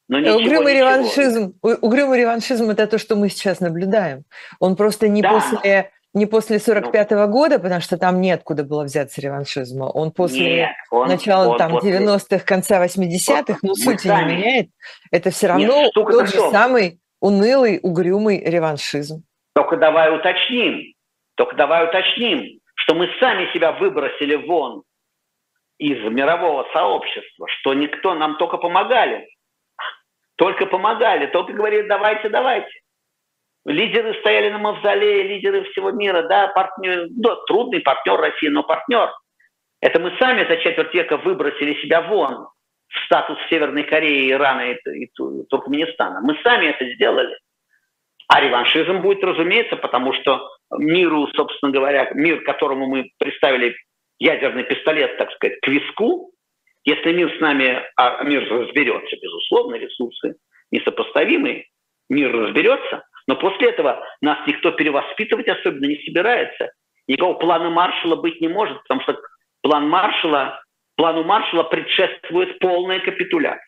Но 0.09 0.19
ничего, 0.21 0.37
угрюмый, 0.37 0.75
ничего. 0.75 0.89
Реваншизм, 0.89 1.55
угрюмый 1.63 2.21
реваншизм– 2.21 2.71
это 2.71 2.87
то, 2.87 2.99
что 2.99 3.15
мы 3.15 3.29
сейчас 3.29 3.61
наблюдаем. 3.61 4.25
Он 4.59 4.75
просто 4.75 5.09
не 5.09 5.23
да. 5.23 5.33
после 5.33 5.91
не 6.15 6.27
после 6.27 6.59
45 6.59 7.13
-го 7.13 7.27
ну, 7.27 7.33
года, 7.33 7.59
потому 7.59 7.81
что 7.81 7.99
там 7.99 8.21
неоткуда 8.21 8.65
было 8.65 8.85
взяться 8.85 9.21
реваншизма. 9.21 9.85
Он 9.85 10.11
после 10.11 10.57
нет, 10.57 10.71
он, 10.91 11.09
начала 11.09 11.49
он 11.49 11.59
там 11.59 11.73
после... 11.73 11.99
90-х, 11.99 12.39
конца 12.45 12.85
80-х, 12.85 13.59
но 13.63 13.75
сути 13.75 14.09
сами... 14.09 14.33
не 14.33 14.37
меняет. 14.37 14.69
Это 15.13 15.31
все 15.31 15.49
равно 15.49 15.83
нет, 15.83 15.93
тот 15.95 16.29
же 16.29 16.41
самый 16.51 16.99
унылый, 17.21 17.79
угрюмый 17.83 18.43
реваншизм. 18.43 19.23
Только 19.55 19.77
давай 19.77 20.15
уточним, 20.17 20.95
только 21.39 21.55
давай 21.55 21.87
уточним, 21.87 22.59
что 22.75 22.97
мы 22.97 23.09
сами 23.21 23.51
себя 23.53 23.71
выбросили 23.71 24.35
вон 24.35 24.83
из 25.79 26.03
мирового 26.11 26.69
сообщества, 26.73 27.47
что 27.49 27.75
никто 27.75 28.15
нам 28.15 28.37
только 28.37 28.57
помогали. 28.59 29.29
Только 30.37 30.67
помогали, 30.67 31.27
только 31.27 31.53
говорили, 31.53 31.87
давайте, 31.87 32.29
давайте. 32.29 32.71
Лидеры 33.65 34.15
стояли 34.21 34.51
на 34.51 34.59
мавзолее, 34.59 35.23
лидеры 35.23 35.63
всего 35.71 35.93
мира, 35.93 36.23
да, 36.23 36.49
партнер, 36.49 37.07
да, 37.11 37.37
трудный 37.47 37.81
партнер 37.81 38.17
России, 38.17 38.49
но 38.49 38.65
партнер. 38.65 39.09
Это 39.81 40.01
мы 40.01 40.17
сами 40.19 40.45
за 40.45 40.57
четверть 40.57 40.93
века 40.93 41.19
выбросили 41.19 41.81
себя 41.83 42.03
вон 42.03 42.49
в 42.89 43.05
статус 43.05 43.39
Северной 43.49 43.85
Кореи, 43.85 44.31
Ирана 44.33 44.73
и, 44.73 45.05
и 45.05 45.11
Туркменистана. 45.49 46.21
Мы 46.21 46.37
сами 46.43 46.67
это 46.67 46.85
сделали. 46.95 47.37
А 48.27 48.41
реваншизм 48.41 49.03
будет, 49.03 49.23
разумеется, 49.23 49.77
потому 49.77 50.13
что 50.15 50.58
миру, 50.77 51.29
собственно 51.35 51.73
говоря, 51.73 52.11
мир, 52.15 52.43
которому 52.43 52.87
мы 52.87 53.11
представили 53.19 53.77
ядерный 54.19 54.65
пистолет, 54.65 55.17
так 55.19 55.31
сказать, 55.33 55.61
к 55.61 55.69
виску, 55.69 56.33
если 56.85 57.13
мир 57.13 57.35
с 57.37 57.41
нами, 57.41 57.83
а 57.97 58.23
мир 58.25 58.49
разберется, 58.51 59.17
безусловно, 59.21 59.77
ресурсы 59.77 60.37
несопоставимые, 60.71 61.67
мир 62.09 62.33
разберется, 62.33 63.05
но 63.27 63.37
после 63.37 63.71
этого 63.71 64.05
нас 64.21 64.39
никто 64.47 64.73
перевоспитывать 64.73 65.49
особенно 65.49 65.87
не 65.87 66.03
собирается. 66.05 66.71
Никакого 67.07 67.35
плана 67.39 67.71
маршала 67.71 68.17
быть 68.17 68.41
не 68.41 68.49
может, 68.49 68.83
потому 68.83 69.01
что 69.03 69.19
план 69.63 69.89
маршала 69.89 70.61
Плану 70.99 71.23
маршала 71.23 71.63
предшествует 71.63 72.59
полная 72.59 72.99
капитуляция. 72.99 73.65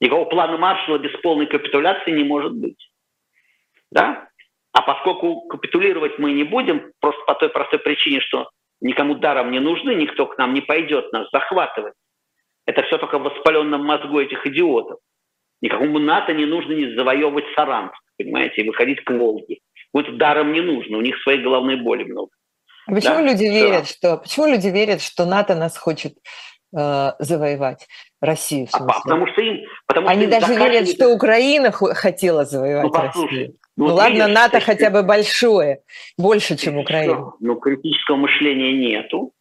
Никакого 0.00 0.28
плана 0.28 0.58
маршала 0.58 0.98
без 0.98 1.12
полной 1.20 1.46
капитуляции 1.46 2.10
не 2.10 2.24
может 2.24 2.52
быть. 2.52 2.90
Да? 3.92 4.28
А 4.72 4.82
поскольку 4.82 5.48
капитулировать 5.48 6.18
мы 6.18 6.32
не 6.32 6.44
будем, 6.44 6.92
просто 7.00 7.20
по 7.26 7.34
той 7.34 7.48
простой 7.48 7.80
причине, 7.80 8.20
что 8.20 8.50
никому 8.80 9.16
даром 9.16 9.50
не 9.50 9.58
нужны, 9.58 9.94
никто 9.94 10.26
к 10.26 10.38
нам 10.38 10.54
не 10.54 10.60
пойдет 10.60 11.12
нас 11.12 11.28
захватывать. 11.32 11.94
Это 12.66 12.82
все 12.82 12.98
только 12.98 13.18
в 13.18 13.22
воспаленном 13.22 13.84
мозгу 13.84 14.20
этих 14.20 14.46
идиотов. 14.46 14.98
Никакому 15.60 15.98
НАТО 15.98 16.32
не 16.32 16.46
нужно 16.46 16.72
не 16.72 16.94
завоевывать 16.94 17.44
Саранск, 17.54 17.94
понимаете, 18.16 18.62
и 18.62 18.66
выходить 18.66 19.02
к 19.02 19.10
Волге. 19.10 19.58
Вот 19.92 20.16
даром 20.16 20.52
не 20.52 20.60
нужно, 20.60 20.98
у 20.98 21.00
них 21.00 21.20
своей 21.22 21.42
головной 21.42 21.76
боли 21.76 22.04
много. 22.04 22.30
А 22.86 22.92
почему 22.92 23.16
да? 23.16 23.22
люди 23.22 23.44
верят, 23.44 23.88
что 23.88 24.16
почему 24.16 24.46
люди 24.46 24.68
верят, 24.68 25.02
что 25.02 25.26
НАТО 25.26 25.54
нас 25.54 25.76
хочет 25.76 26.14
э, 26.76 27.12
завоевать 27.18 27.86
Россию? 28.20 28.66
В 28.66 28.74
а 28.74 29.00
потому 29.00 29.26
что 29.26 29.40
им, 29.42 29.60
потому 29.86 30.08
они 30.08 30.26
что 30.26 30.40
даже 30.40 30.54
верят, 30.54 30.88
что 30.88 31.08
Украина 31.08 31.72
хотела 31.72 32.44
завоевать 32.44 32.92
ну, 32.92 32.92
Россию. 32.92 33.54
Ну, 33.80 33.88
ну 33.88 33.94
ладно, 33.94 34.12
видишь, 34.12 34.34
НАТО 34.34 34.60
хотя 34.60 34.90
бы 34.90 35.02
большое, 35.02 35.80
больше, 36.18 36.54
чем 36.54 36.76
Украина. 36.76 37.32
Ну 37.40 37.56
критического 37.56 38.16
мышления 38.16 38.72
нету. 38.74 39.32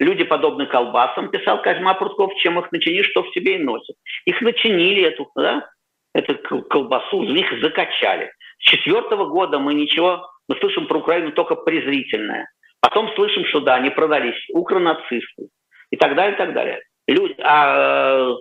Люди 0.00 0.24
подобны 0.24 0.66
колбасам, 0.66 1.30
писал 1.30 1.62
Козьма 1.62 1.94
Прутков, 1.94 2.34
чем 2.42 2.58
их 2.58 2.72
начинишь, 2.72 3.08
что 3.10 3.22
в 3.22 3.32
себе 3.32 3.54
и 3.54 3.62
носят. 3.62 3.94
Их 4.24 4.40
начинили 4.40 5.04
эту, 5.04 5.30
да, 5.36 5.70
эту 6.12 6.36
колбасу, 6.64 7.20
в 7.20 7.30
них 7.30 7.46
закачали. 7.62 8.32
С 8.58 8.64
четвертого 8.64 9.26
года 9.26 9.60
мы 9.60 9.74
ничего, 9.74 10.28
мы 10.48 10.56
слышим 10.56 10.88
про 10.88 10.98
Украину 10.98 11.30
только 11.30 11.54
презрительное. 11.54 12.50
Потом 12.80 13.14
слышим, 13.14 13.44
что 13.44 13.60
да, 13.60 13.76
они 13.76 13.90
продались 13.90 14.34
укронацисты 14.52 15.50
и 15.90 15.96
так 15.96 16.16
далее, 16.16 16.34
и 16.34 16.38
так 16.38 16.52
далее. 16.52 16.82
Люди, 17.06 17.36
а, 17.40 18.34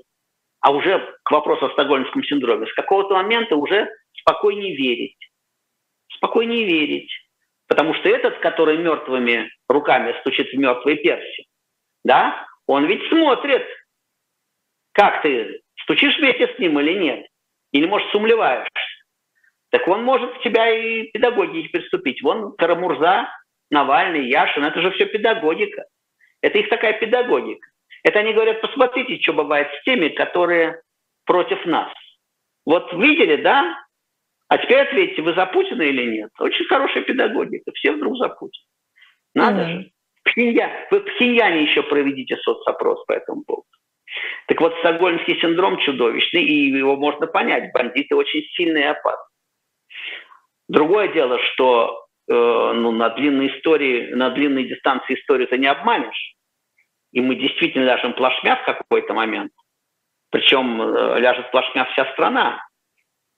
а 0.61 0.71
уже 0.71 1.15
к 1.23 1.29
вопросу 1.29 1.67
о 1.67 1.73
стокгольмском 1.73 2.23
синдроме, 2.23 2.65
с 2.65 2.73
какого-то 2.73 3.13
момента 3.13 3.55
уже 3.55 3.87
спокойнее 4.13 4.75
верить. 4.75 5.15
Спокойнее 6.23 6.65
верить. 6.65 7.11
Потому 7.67 7.93
что 7.95 8.07
этот, 8.07 8.39
который 8.39 8.77
мертвыми 8.77 9.51
руками 9.67 10.15
стучит 10.21 10.53
в 10.53 10.57
мертвые 10.57 10.95
перси, 10.95 11.47
да, 12.05 12.47
он 12.65 12.85
ведь 12.85 13.05
смотрит, 13.09 13.67
как 14.93 15.21
ты, 15.21 15.59
стучишь 15.81 16.17
вместе 16.17 16.47
с 16.47 16.59
ним 16.59 16.79
или 16.79 16.93
нет. 16.93 17.27
Или, 17.73 17.87
может, 17.87 18.09
сумлеваешься. 18.11 18.69
Так 19.69 19.85
он 19.89 20.05
может 20.05 20.37
к 20.37 20.43
тебя 20.43 20.69
и 20.69 21.11
педагогии 21.11 21.67
приступить. 21.67 22.21
Вон 22.21 22.55
Карамурза 22.55 23.27
Навальный, 23.69 24.29
Яшин, 24.29 24.63
это 24.63 24.81
же 24.81 24.91
все 24.91 25.07
педагогика. 25.07 25.83
Это 26.41 26.57
их 26.57 26.69
такая 26.69 26.93
педагогика. 26.93 27.67
Это 28.03 28.19
они 28.19 28.31
говорят, 28.31 28.61
посмотрите, 28.61 29.21
что 29.21 29.33
бывает 29.33 29.67
с 29.73 29.83
теми, 29.83 30.07
которые 30.07 30.81
против 31.25 31.65
нас. 31.65 31.91
Вот 32.65 32.93
видели, 32.93 33.37
да? 33.37 33.77
А 34.49 34.57
теперь 34.57 34.81
ответьте, 34.81 35.21
вы 35.21 35.33
за 35.33 35.45
Путина 35.45 35.81
или 35.81 36.17
нет? 36.17 36.29
Очень 36.39 36.65
хорошая 36.65 37.03
педагогика. 37.03 37.71
Все 37.73 37.91
вдруг 37.93 38.17
за 38.17 38.29
Путина. 38.29 38.65
Надо 39.33 39.61
mm-hmm. 39.61 39.81
же. 39.81 39.91
Пхенья... 40.23 40.87
Вы 40.91 40.99
в 40.99 41.05
Пхеньяне 41.05 41.63
еще 41.63 41.83
проведите 41.83 42.37
соцопрос 42.37 43.03
по 43.05 43.13
этому 43.13 43.43
поводу. 43.43 43.67
Так 44.47 44.61
вот, 44.61 44.75
стокгольмский 44.79 45.39
синдром 45.39 45.79
чудовищный, 45.79 46.43
и 46.43 46.67
его 46.69 46.95
можно 46.95 47.25
понять. 47.25 47.71
Бандиты 47.73 48.15
очень 48.15 48.43
сильные 48.53 48.83
и 48.83 48.87
опасны. 48.87 49.25
Другое 50.67 51.07
дело, 51.09 51.39
что 51.39 52.03
Э, 52.29 52.71
ну, 52.73 52.91
на 52.91 53.09
длинной 53.09 53.47
истории, 53.47 54.13
на 54.13 54.29
длинной 54.29 54.63
дистанции 54.65 55.15
историю 55.15 55.47
ты 55.47 55.57
не 55.57 55.67
обманешь. 55.67 56.35
И 57.11 57.21
мы 57.21 57.35
действительно 57.35 57.83
ляжем 57.83 58.13
плашмя 58.13 58.55
в 58.55 58.65
какой-то 58.65 59.13
момент. 59.13 59.51
Причем 60.29 60.81
э, 60.81 61.19
ляжет 61.19 61.51
плашмя 61.51 61.85
вся 61.85 62.05
страна, 62.13 62.65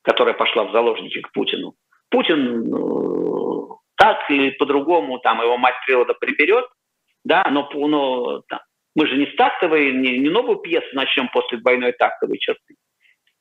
которая 0.05 0.35
пошла 0.35 0.65
в 0.65 0.71
заложники 0.71 1.21
к 1.21 1.31
Путину. 1.31 1.73
Путин 2.09 2.73
э, 2.73 3.75
так 3.97 4.29
или 4.29 4.51
по-другому, 4.51 5.19
там 5.19 5.41
его 5.41 5.57
мать 5.57 5.75
природа 5.85 6.13
приберет, 6.13 6.65
да, 7.23 7.43
но, 7.51 7.69
но 7.73 8.41
там, 8.47 8.59
мы 8.95 9.07
же 9.07 9.17
не 9.17 9.25
с 9.25 9.35
тактовой, 9.35 9.91
не, 9.91 10.19
не 10.19 10.29
новую 10.29 10.57
пьесу 10.57 10.87
начнем 10.93 11.27
после 11.29 11.57
двойной 11.57 11.91
тактовой 11.93 12.37
черты. 12.37 12.75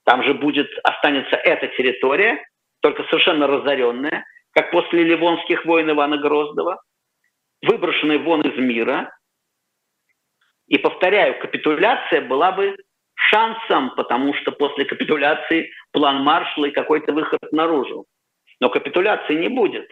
Там 0.04 0.22
же 0.24 0.34
будет, 0.34 0.68
останется 0.82 1.36
эта 1.36 1.68
территория, 1.68 2.42
только 2.80 3.04
совершенно 3.04 3.46
разоренная, 3.46 4.24
как 4.52 4.70
после 4.70 5.04
Ливонских 5.04 5.64
войн 5.64 5.90
Ивана 5.90 6.18
Грозного, 6.18 6.82
выброшенный 7.62 8.18
вон 8.18 8.42
из 8.42 8.58
мира. 8.58 9.14
И, 10.66 10.78
повторяю, 10.78 11.38
капитуляция 11.40 12.22
была 12.22 12.52
бы 12.52 12.76
шансом, 13.14 13.94
потому 13.96 14.34
что 14.34 14.52
после 14.52 14.84
капитуляции 14.84 15.70
план 15.94 16.22
маршала 16.22 16.66
и 16.66 16.72
какой-то 16.72 17.12
выход 17.12 17.40
наружу. 17.52 18.04
Но 18.60 18.68
капитуляции 18.68 19.34
не 19.34 19.48
будет. 19.48 19.90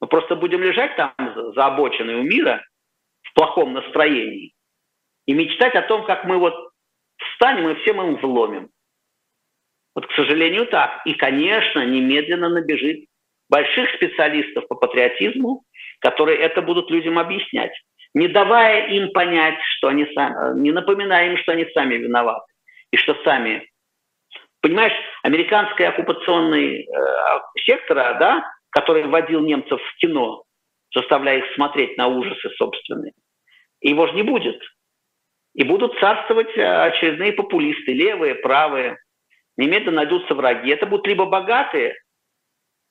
Мы 0.00 0.08
просто 0.08 0.34
будем 0.34 0.62
лежать 0.62 0.96
там 0.96 1.14
за 1.54 1.66
обочиной 1.66 2.16
у 2.16 2.22
мира 2.22 2.64
в 3.22 3.34
плохом 3.34 3.74
настроении 3.74 4.54
и 5.26 5.34
мечтать 5.34 5.74
о 5.74 5.82
том, 5.82 6.04
как 6.04 6.24
мы 6.24 6.38
вот 6.38 6.54
встанем 7.18 7.68
и 7.68 7.74
всем 7.76 8.00
им 8.00 8.16
взломим. 8.16 8.70
Вот, 9.94 10.06
к 10.06 10.12
сожалению, 10.12 10.66
так. 10.66 11.02
И, 11.04 11.14
конечно, 11.14 11.84
немедленно 11.84 12.48
набежит 12.48 13.04
больших 13.50 13.90
специалистов 13.94 14.66
по 14.68 14.74
патриотизму, 14.74 15.64
которые 16.00 16.38
это 16.38 16.62
будут 16.62 16.90
людям 16.90 17.18
объяснять, 17.18 17.72
не 18.14 18.26
давая 18.26 18.88
им 18.88 19.12
понять, 19.12 19.58
что 19.76 19.88
они 19.88 20.06
сами, 20.14 20.58
не 20.58 20.72
напоминая 20.72 21.30
им, 21.30 21.36
что 21.36 21.52
они 21.52 21.66
сами 21.74 21.96
виноваты, 21.96 22.50
и 22.90 22.96
что 22.96 23.14
сами 23.22 23.68
Понимаешь, 24.62 24.94
американский 25.24 25.82
оккупационный 25.82 26.84
э, 26.84 26.86
сектор, 27.66 27.96
да, 27.96 28.48
который 28.70 29.02
вводил 29.02 29.40
немцев 29.40 29.80
в 29.82 29.96
кино, 29.96 30.44
заставляя 30.94 31.38
их 31.38 31.54
смотреть 31.54 31.98
на 31.98 32.06
ужасы 32.06 32.48
собственные, 32.56 33.12
его 33.80 34.06
же 34.06 34.14
не 34.14 34.22
будет. 34.22 34.62
И 35.54 35.64
будут 35.64 35.98
царствовать 35.98 36.56
э, 36.56 36.62
очередные 36.62 37.32
популисты, 37.32 37.92
левые, 37.92 38.36
правые. 38.36 38.98
Немедленно 39.56 39.96
найдутся 39.96 40.34
враги. 40.34 40.70
Это 40.70 40.86
будут 40.86 41.08
либо 41.08 41.26
богатые, 41.26 41.94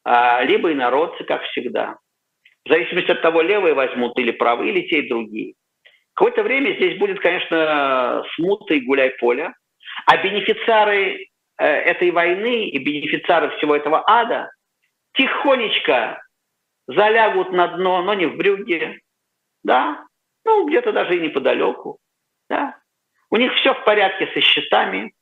а, 0.03 0.43
либо 0.43 0.71
инородцы, 0.73 1.23
как 1.23 1.41
всегда. 1.45 1.95
В 2.65 2.69
зависимости 2.69 3.11
от 3.11 3.21
того, 3.21 3.41
левые 3.41 3.73
возьмут 3.73 4.19
или 4.19 4.31
правые, 4.31 4.71
или 4.71 4.87
те 4.87 4.99
и 4.99 5.09
другие. 5.09 5.53
Какое-то 6.13 6.43
время 6.43 6.75
здесь 6.75 6.99
будет, 6.99 7.19
конечно, 7.19 8.23
смута 8.35 8.73
и 8.73 8.81
гуляй 8.81 9.11
поля. 9.11 9.53
А 10.05 10.17
бенефициары 10.17 11.30
этой 11.65 12.11
войны 12.11 12.67
и 12.67 12.77
бенефициары 12.77 13.49
всего 13.57 13.75
этого 13.75 14.03
ада 14.07 14.51
тихонечко 15.13 16.21
залягут 16.87 17.51
на 17.51 17.67
дно, 17.67 18.01
но 18.01 18.13
не 18.13 18.25
в 18.25 18.35
брюге, 18.35 18.99
да, 19.63 20.03
ну, 20.45 20.67
где-то 20.67 20.91
даже 20.91 21.17
и 21.17 21.21
неподалеку, 21.21 21.99
да. 22.49 22.77
У 23.29 23.37
них 23.37 23.53
все 23.55 23.73
в 23.73 23.83
порядке 23.85 24.29
со 24.33 24.41
счетами. 24.41 25.13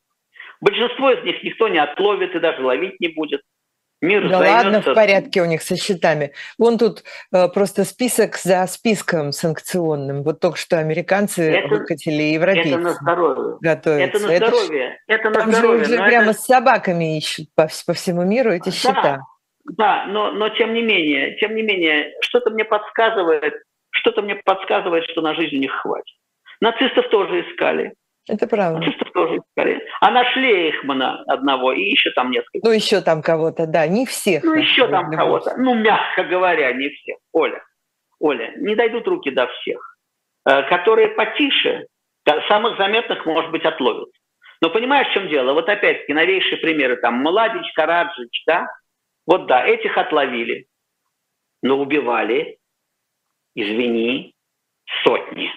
Большинство 0.62 1.12
из 1.12 1.24
них 1.24 1.44
никто 1.44 1.68
не 1.68 1.78
отловит 1.78 2.36
и 2.36 2.40
даже 2.40 2.64
ловить 2.64 3.00
не 3.00 3.10
будет. 3.10 3.42
Мир 4.02 4.30
да 4.30 4.39
ладно, 4.39 4.82
в 4.82 4.93
порядке 4.93 5.41
у 5.41 5.45
них 5.45 5.62
со 5.62 5.76
счетами. 5.76 6.32
Вон 6.58 6.78
тут 6.78 7.04
э, 7.34 7.50
просто 7.50 7.84
список 7.84 8.38
за 8.38 8.66
списком 8.68 9.34
санкционным. 9.34 10.24
Вот 10.24 10.39
только 10.39 10.58
что 10.58 10.80
американцы 10.80 11.52
это, 11.52 11.68
выкатили 11.68 12.24
европейцы. 12.24 12.70
Это 12.70 12.78
на 12.78 12.89
здоровье. 12.91 13.58
Готовятся. 13.60 14.18
Это 14.18 14.28
на 14.28 14.38
здоровье. 14.38 15.00
Это, 15.08 15.28
это 15.28 15.30
на 15.30 15.39
там 15.41 15.52
здоровье. 15.52 15.86
Же 15.86 15.93
уже 15.93 16.04
прямо 16.04 16.32
это... 16.32 16.34
с 16.34 16.45
собаками 16.45 17.18
ищут 17.18 17.47
по, 17.56 17.68
по 17.86 17.93
всему 17.93 18.24
миру 18.24 18.52
эти 18.52 18.66
да, 18.66 18.72
счета. 18.72 19.20
Да, 19.66 20.06
но, 20.08 20.32
но 20.32 20.47
тем 20.50 20.74
не 20.74 20.82
менее, 20.82 21.36
тем 21.38 21.56
не 21.56 21.62
менее, 21.62 22.14
что-то 22.22 22.52
мне 22.52 22.64
подсказывает, 22.64 23.54
что-то 23.91 24.22
мне 24.22 24.36
подсказывает, 24.36 25.04
что 25.12 25.22
на 25.22 25.36
жизнь 25.36 25.58
у 25.58 25.60
них 25.60 25.74
хватит. 25.74 26.16
Нацистов 26.62 27.10
тоже 27.10 27.41
искали. 27.41 27.93
Это 28.30 28.47
правда. 28.47 28.80
Нацистов 28.80 29.11
тоже 29.11 29.38
искали. 29.38 29.82
А 30.01 30.11
нашли 30.11 30.67
Эйхмана 30.67 31.23
одного 31.27 31.73
и 31.73 31.82
еще 31.82 32.11
там 32.11 32.30
несколько. 32.30 32.59
Ну, 32.63 32.71
еще 32.71 33.01
там 33.01 33.21
кого-то, 33.21 33.65
да, 33.65 33.88
не 33.88 34.05
всех. 34.05 34.43
Ну, 34.43 34.53
еще 34.53 34.88
там 34.88 35.11
кого-то. 35.11 35.55
Ну, 35.57 35.73
мягко 35.73 36.23
говоря, 36.23 36.71
не 36.73 36.89
всех. 36.89 37.17
Оля, 37.34 37.63
Оля, 38.19 38.53
не 38.57 38.75
дойдут 38.75 39.07
руки 39.07 39.32
до 39.32 39.47
всех. 39.47 39.97
Э, 40.45 40.63
которые 40.69 41.09
потише, 41.09 41.88
самых 42.47 42.77
заметных, 42.77 43.25
может 43.25 43.51
быть, 43.51 43.65
отловят. 43.65 44.09
Но 44.61 44.69
понимаешь, 44.69 45.07
в 45.07 45.13
чем 45.13 45.27
дело? 45.30 45.53
Вот 45.53 45.67
опять-таки 45.67 46.13
новейшие 46.13 46.57
примеры, 46.57 46.97
там, 46.97 47.15
Младич, 47.15 47.71
Караджич, 47.73 48.43
да? 48.45 48.67
Вот 49.25 49.47
да, 49.47 49.65
этих 49.65 49.97
отловили, 49.97 50.65
но 51.61 51.80
убивали, 51.80 52.57
извини, 53.55 54.34
сотни. 55.03 55.51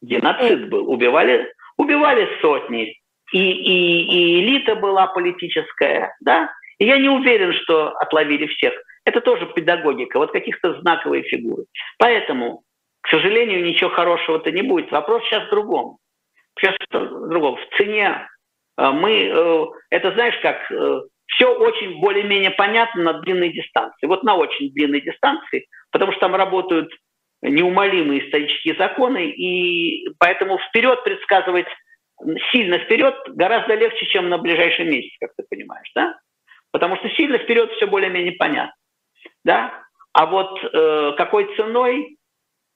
Геноцид 0.00 0.68
был. 0.68 0.90
Убивали 0.90 1.52
убивали 1.82 2.28
сотни, 2.40 2.96
и, 3.32 3.38
и, 3.38 4.02
и 4.02 4.40
элита 4.40 4.76
была 4.76 5.06
политическая, 5.08 6.14
да, 6.20 6.50
и 6.78 6.86
я 6.86 6.98
не 6.98 7.08
уверен, 7.08 7.52
что 7.52 7.90
отловили 7.98 8.46
всех. 8.46 8.72
Это 9.04 9.20
тоже 9.20 9.46
педагогика, 9.46 10.18
вот 10.18 10.32
каких-то 10.32 10.80
знаковые 10.80 11.22
фигуры. 11.24 11.64
Поэтому, 11.98 12.62
к 13.02 13.08
сожалению, 13.08 13.64
ничего 13.64 13.90
хорошего-то 13.90 14.50
не 14.50 14.62
будет. 14.62 14.90
Вопрос 14.90 15.22
сейчас 15.24 15.46
в 15.46 15.50
другом. 15.50 15.98
Сейчас 16.58 16.74
в 16.90 17.28
другом. 17.28 17.56
В 17.56 17.76
цене 17.76 18.28
э, 18.78 18.90
мы, 18.90 19.30
э, 19.32 19.64
это 19.90 20.12
знаешь 20.12 20.38
как, 20.42 20.70
э, 20.70 21.00
все 21.26 21.54
очень 21.54 22.00
более-менее 22.00 22.50
понятно 22.50 23.02
на 23.02 23.12
длинной 23.20 23.52
дистанции. 23.52 24.06
Вот 24.06 24.22
на 24.22 24.36
очень 24.36 24.72
длинной 24.72 25.00
дистанции, 25.00 25.66
потому 25.90 26.12
что 26.12 26.20
там 26.20 26.34
работают 26.34 26.92
неумолимые 27.42 28.24
исторические 28.26 28.76
законы, 28.76 29.30
и 29.30 30.08
поэтому 30.18 30.58
вперед 30.58 31.02
предсказывать 31.04 31.66
сильно 32.52 32.78
вперед 32.78 33.14
гораздо 33.28 33.74
легче, 33.74 34.06
чем 34.06 34.28
на 34.28 34.38
ближайший 34.38 34.84
месяц, 34.84 35.12
как 35.20 35.30
ты 35.36 35.44
понимаешь, 35.48 35.90
да? 35.94 36.18
Потому 36.70 36.96
что 36.96 37.08
сильно 37.10 37.38
вперед 37.38 37.70
все 37.72 37.86
более-менее 37.86 38.32
понятно, 38.32 38.74
да? 39.44 39.82
А 40.12 40.26
вот 40.26 40.62
э, 40.62 41.12
какой 41.16 41.54
ценой, 41.56 42.16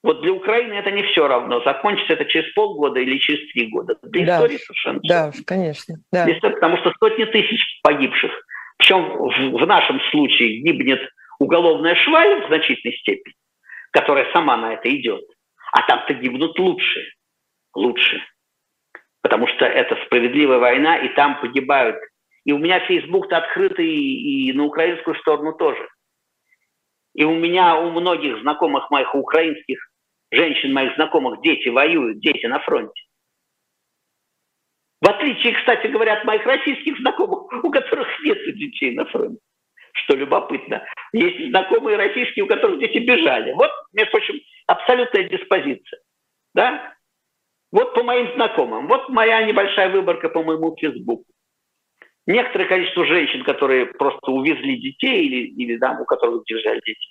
вот 0.03 0.23
для 0.23 0.33
Украины 0.33 0.75
это 0.75 0.91
не 0.91 1.03
все 1.05 1.29
равно. 1.29 1.63
Закончится 1.63 2.15
это 2.15 2.25
через 2.25 2.53
полгода 2.55 2.99
или 2.99 3.19
через 3.19 3.53
три 3.53 3.69
года. 3.69 3.97
Для 4.03 4.27
да, 4.27 4.37
истории 4.37 4.57
совершенно 4.59 5.01
Да, 5.05 5.31
все. 5.31 5.45
конечно. 5.45 5.97
Да. 6.13 6.27
Потому 6.41 6.79
что 6.79 6.93
сотни 6.99 7.25
тысяч 7.25 7.81
погибших. 7.83 8.33
Причем 8.79 9.03
в, 9.03 9.63
в 9.63 9.67
нашем 9.67 10.01
случае 10.11 10.61
гибнет 10.63 11.01
уголовная 11.39 11.95
шваль 11.95 12.45
в 12.45 12.49
значительной 12.49 12.97
степени 12.97 13.35
которая 13.97 14.31
сама 14.35 14.59
на 14.59 14.75
это 14.75 14.95
идет. 14.95 15.25
А 15.73 15.81
там-то 15.89 16.13
гибнут 16.13 16.59
лучше. 16.59 17.01
Лучше. 17.75 18.23
Потому 19.23 19.47
что 19.47 19.65
это 19.65 19.97
справедливая 20.05 20.59
война, 20.59 20.99
и 20.99 21.09
там 21.15 21.41
погибают. 21.41 21.97
И 22.45 22.53
у 22.53 22.59
меня 22.59 22.87
Facebook-то 22.87 23.39
открытый, 23.39 23.89
и 23.89 24.53
на 24.53 24.65
украинскую 24.65 25.17
сторону 25.17 25.55
тоже. 25.55 25.89
И 27.15 27.25
у 27.25 27.35
меня, 27.35 27.79
у 27.81 27.91
многих 27.91 28.39
знакомых 28.43 28.91
моих 28.91 29.15
украинских 29.15 29.79
женщин, 30.31 30.75
моих 30.75 30.95
знакомых, 30.97 31.41
дети 31.41 31.71
воюют, 31.71 32.21
дети 32.21 32.45
на 32.45 32.61
фронте. 32.61 33.03
В 35.01 35.09
отличие, 35.09 35.55
кстати 35.55 35.87
говоря, 35.87 36.19
от 36.19 36.25
моих 36.25 36.45
российских 36.45 36.99
знакомых, 36.99 37.65
у 37.65 37.71
которых 37.71 38.09
нет 38.23 38.45
детей 38.57 38.95
на 38.95 39.07
фронте 39.07 39.41
что 40.05 40.15
любопытно. 40.15 40.85
Есть 41.13 41.49
знакомые 41.49 41.97
российские, 41.97 42.45
у 42.45 42.49
которых 42.49 42.81
дети 42.81 42.99
бежали. 42.99 43.53
Вот, 43.53 43.71
между 43.93 44.13
прочим, 44.13 44.41
абсолютная 44.67 45.29
диспозиция. 45.29 46.01
Да? 46.55 46.95
Вот 47.73 47.95
по 47.95 48.03
моим 48.03 48.33
знакомым. 48.35 48.87
Вот 48.89 49.09
моя 49.09 49.43
небольшая 49.45 49.91
выборка 49.91 50.29
по 50.29 50.43
моему 50.43 50.77
Фейсбуку. 50.77 51.25
Некоторое 52.27 52.67
количество 52.67 53.05
женщин, 53.05 53.45
которые 53.45 53.87
просто 53.87 54.31
увезли 54.33 54.81
детей 54.81 55.27
или, 55.27 55.49
или 55.63 55.77
да, 55.77 55.97
у 56.01 56.05
которых 56.05 56.45
держали 56.45 56.81
дети. 56.85 57.07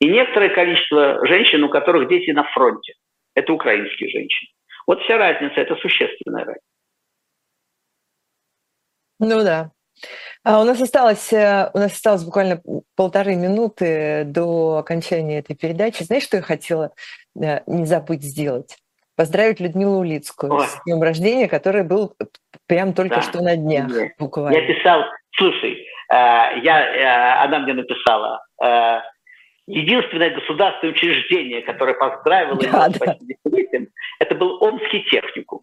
И 0.00 0.08
некоторое 0.08 0.50
количество 0.50 1.24
женщин, 1.26 1.62
у 1.64 1.68
которых 1.68 2.08
дети 2.08 2.30
на 2.30 2.44
фронте. 2.44 2.94
Это 3.34 3.52
украинские 3.52 4.10
женщины. 4.10 4.50
Вот 4.86 5.00
вся 5.02 5.18
разница, 5.18 5.60
это 5.60 5.76
существенная 5.76 6.44
разница. 6.44 6.66
Ну 9.18 9.42
да. 9.42 9.70
А 10.44 10.60
у 10.60 10.64
нас 10.64 10.80
осталось, 10.80 11.32
э, 11.32 11.70
у 11.74 11.78
нас 11.78 11.92
осталось 11.92 12.24
буквально 12.24 12.60
полторы 12.96 13.34
минуты 13.34 14.24
до 14.24 14.78
окончания 14.78 15.38
этой 15.38 15.56
передачи. 15.56 16.02
Знаешь, 16.02 16.24
что 16.24 16.36
я 16.36 16.42
хотела 16.42 16.92
э, 17.40 17.60
не 17.66 17.84
забыть 17.84 18.22
сделать? 18.22 18.76
Поздравить 19.16 19.60
Людмилу 19.60 20.00
Улицкую 20.00 20.52
Ой. 20.52 20.66
с 20.66 20.78
днем 20.84 21.02
рождения, 21.02 21.48
который 21.48 21.84
был 21.84 22.14
прям 22.66 22.92
только 22.92 23.16
да. 23.16 23.22
что 23.22 23.42
на 23.42 23.56
днях 23.56 23.88
Нет. 23.88 24.12
буквально. 24.18 24.56
Я 24.56 24.66
писал, 24.66 25.04
слушай, 25.36 25.86
э, 26.12 26.14
я, 26.62 27.42
она 27.42 27.60
мне 27.60 27.74
написала, 27.74 28.42
единственное 29.66 30.30
государственное 30.30 30.94
учреждение, 30.94 31.62
которое 31.62 31.94
поздравило 31.94 32.56
да, 32.56 32.86
ее 32.86 32.94
да. 33.00 33.78
это 34.20 34.34
был 34.34 34.62
Омский 34.62 35.04
техникум. 35.10 35.62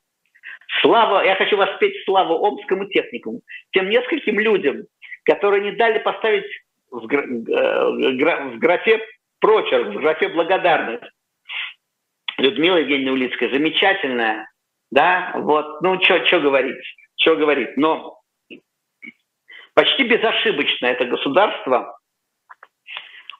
Слава, 0.82 1.24
я 1.24 1.36
хочу 1.36 1.58
воспеть 1.58 2.04
славу 2.06 2.36
Омскому 2.36 2.86
техникуму, 2.86 3.42
тем 3.72 3.90
нескольким 3.90 4.40
людям, 4.40 4.84
которые 5.24 5.64
не 5.64 5.72
дали 5.72 6.00
поставить 6.00 6.46
в, 6.90 7.06
гра- 7.06 7.24
э, 7.24 8.50
в 8.50 8.58
графе 8.60 9.06
прочерк, 9.40 9.88
в 9.90 10.00
графе 10.00 10.30
благодарность. 10.30 11.04
Людмила 12.38 12.78
Евгеньевна 12.78 13.14
Улицкая 13.14 13.50
замечательная, 13.50 14.50
да, 14.92 15.34
вот, 15.36 15.82
ну, 15.82 16.02
что 16.02 16.40
говорить, 16.40 16.84
что 17.16 17.36
говорить, 17.36 17.78
но 17.78 18.20
почти 19.76 20.04
безошибочно 20.04 20.88
это 20.88 21.06
государство 21.06 22.00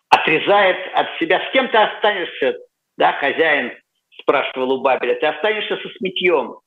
отрезает 0.10 0.78
от 0.94 1.18
себя, 1.20 1.44
с 1.48 1.52
кем 1.52 1.70
ты 1.70 1.78
останешься, 1.78 2.58
да, 2.98 3.14
хозяин 3.14 3.74
спрашивал 4.22 4.74
у 4.74 4.82
Бабеля, 4.82 5.16
ты 5.16 5.26
останешься 5.26 5.78
со 5.78 5.90
сметьем, 5.98 6.60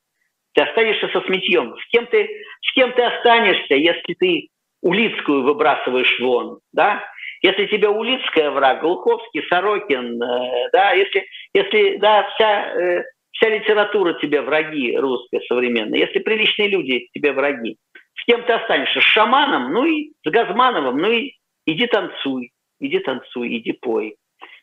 ты 0.57 0.63
останешься 0.63 1.09
со 1.09 1.21
сметьем. 1.27 1.77
С 1.77 1.87
кем 1.91 2.07
ты, 2.07 2.29
с 2.63 2.73
кем 2.73 2.91
ты 2.93 3.03
останешься, 3.03 3.75
если 3.75 4.15
ты 4.15 4.49
Улицкую 4.83 5.43
выбрасываешь 5.43 6.19
вон, 6.21 6.61
да? 6.73 7.05
Если 7.43 7.67
тебе 7.67 7.89
Улицкая 7.89 8.51
враг, 8.51 8.81
Глуховский, 8.81 9.45
Сорокин, 9.49 10.23
э, 10.23 10.69
да, 10.73 10.93
если, 10.93 11.27
если 11.53 11.99
да, 11.99 12.29
вся, 12.31 12.73
э, 12.75 13.05
вся 13.33 13.49
литература 13.51 14.15
тебе 14.15 14.41
враги 14.41 14.97
русская 14.97 15.41
современная, 15.47 15.99
если 15.99 16.21
приличные 16.21 16.69
люди 16.69 17.09
тебе 17.13 17.33
враги, 17.33 17.77
с 18.15 18.25
кем 18.25 18.43
ты 18.45 18.55
останешься? 18.55 19.01
С 19.01 19.05
шаманом, 19.05 19.73
ну 19.73 19.85
и 19.85 20.13
с 20.25 20.31
Газмановым, 20.31 20.97
ну 20.97 21.11
и 21.11 21.33
иди 21.67 21.87
танцуй, 21.87 22.53
иди 22.81 22.99
танцуй, 23.01 23.59
иди 23.59 23.73
пой. 23.73 24.17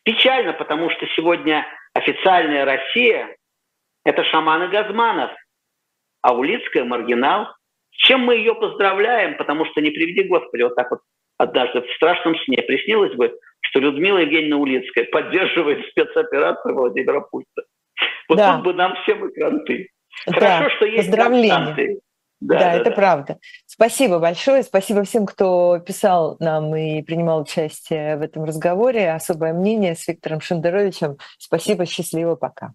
Печально, 0.04 0.54
потому 0.54 0.90
что 0.90 1.06
сегодня 1.16 1.68
официальная 1.94 2.66
Россия– 2.66 3.36
это 4.06 4.24
шаманы 4.24 4.70
Газманов, 4.70 5.32
а 6.24 6.34
Улицкая– 6.34 6.84
маргинал, 6.86 7.48
чем 7.92 8.22
мы 8.22 8.36
ее 8.36 8.56
поздравляем, 8.56 9.38
потому 9.38 9.66
что 9.66 9.82
не 9.82 9.92
приведи 9.92 10.24
Господи, 10.24 10.64
вот 10.64 10.76
так 10.76 10.90
вот 10.90 11.02
однажды 11.38 11.82
в 11.82 11.92
страшном 11.96 12.36
сне 12.40 12.58
приснилось 12.64 13.14
бы, 13.14 13.38
что 13.62 13.80
Людмила 13.80 14.18
Евгеньевна 14.18 14.58
Улицкая 14.58 15.06
поддерживает 15.06 15.86
спецоперацию 15.88 16.74
Владимира 16.74 17.22
Путина. 17.22 17.66
Вот 18.28 18.38
да. 18.38 18.56
тут 18.56 18.64
бы 18.64 18.74
нам 18.74 18.96
всем 19.04 19.28
и 19.28 19.34
кранты. 19.34 19.90
Хорошо, 20.26 20.64
да. 20.64 20.70
что 20.72 20.86
есть 20.86 21.08
Поздравления. 21.08 22.00
Да, 22.40 22.56
да, 22.56 22.60
да, 22.60 22.74
это 22.74 22.90
да. 22.90 22.96
правда. 22.96 23.38
Спасибо 23.66 24.20
большое. 24.20 24.64
Спасибо 24.64 25.04
всем, 25.04 25.26
кто 25.26 25.80
писал 25.80 26.36
нам 26.40 26.76
и 26.76 27.02
принимал 27.02 27.42
участие 27.42 28.18
в 28.18 28.22
этом 28.22 28.44
разговоре. 28.44 29.12
Особое 29.12 29.54
мнение 29.54 29.96
с 29.96 30.08
Виктором 30.08 30.42
Шендеровичем. 30.42 31.18
Спасибо, 31.38 31.86
счастливо, 31.86 32.36
пока. 32.36 32.74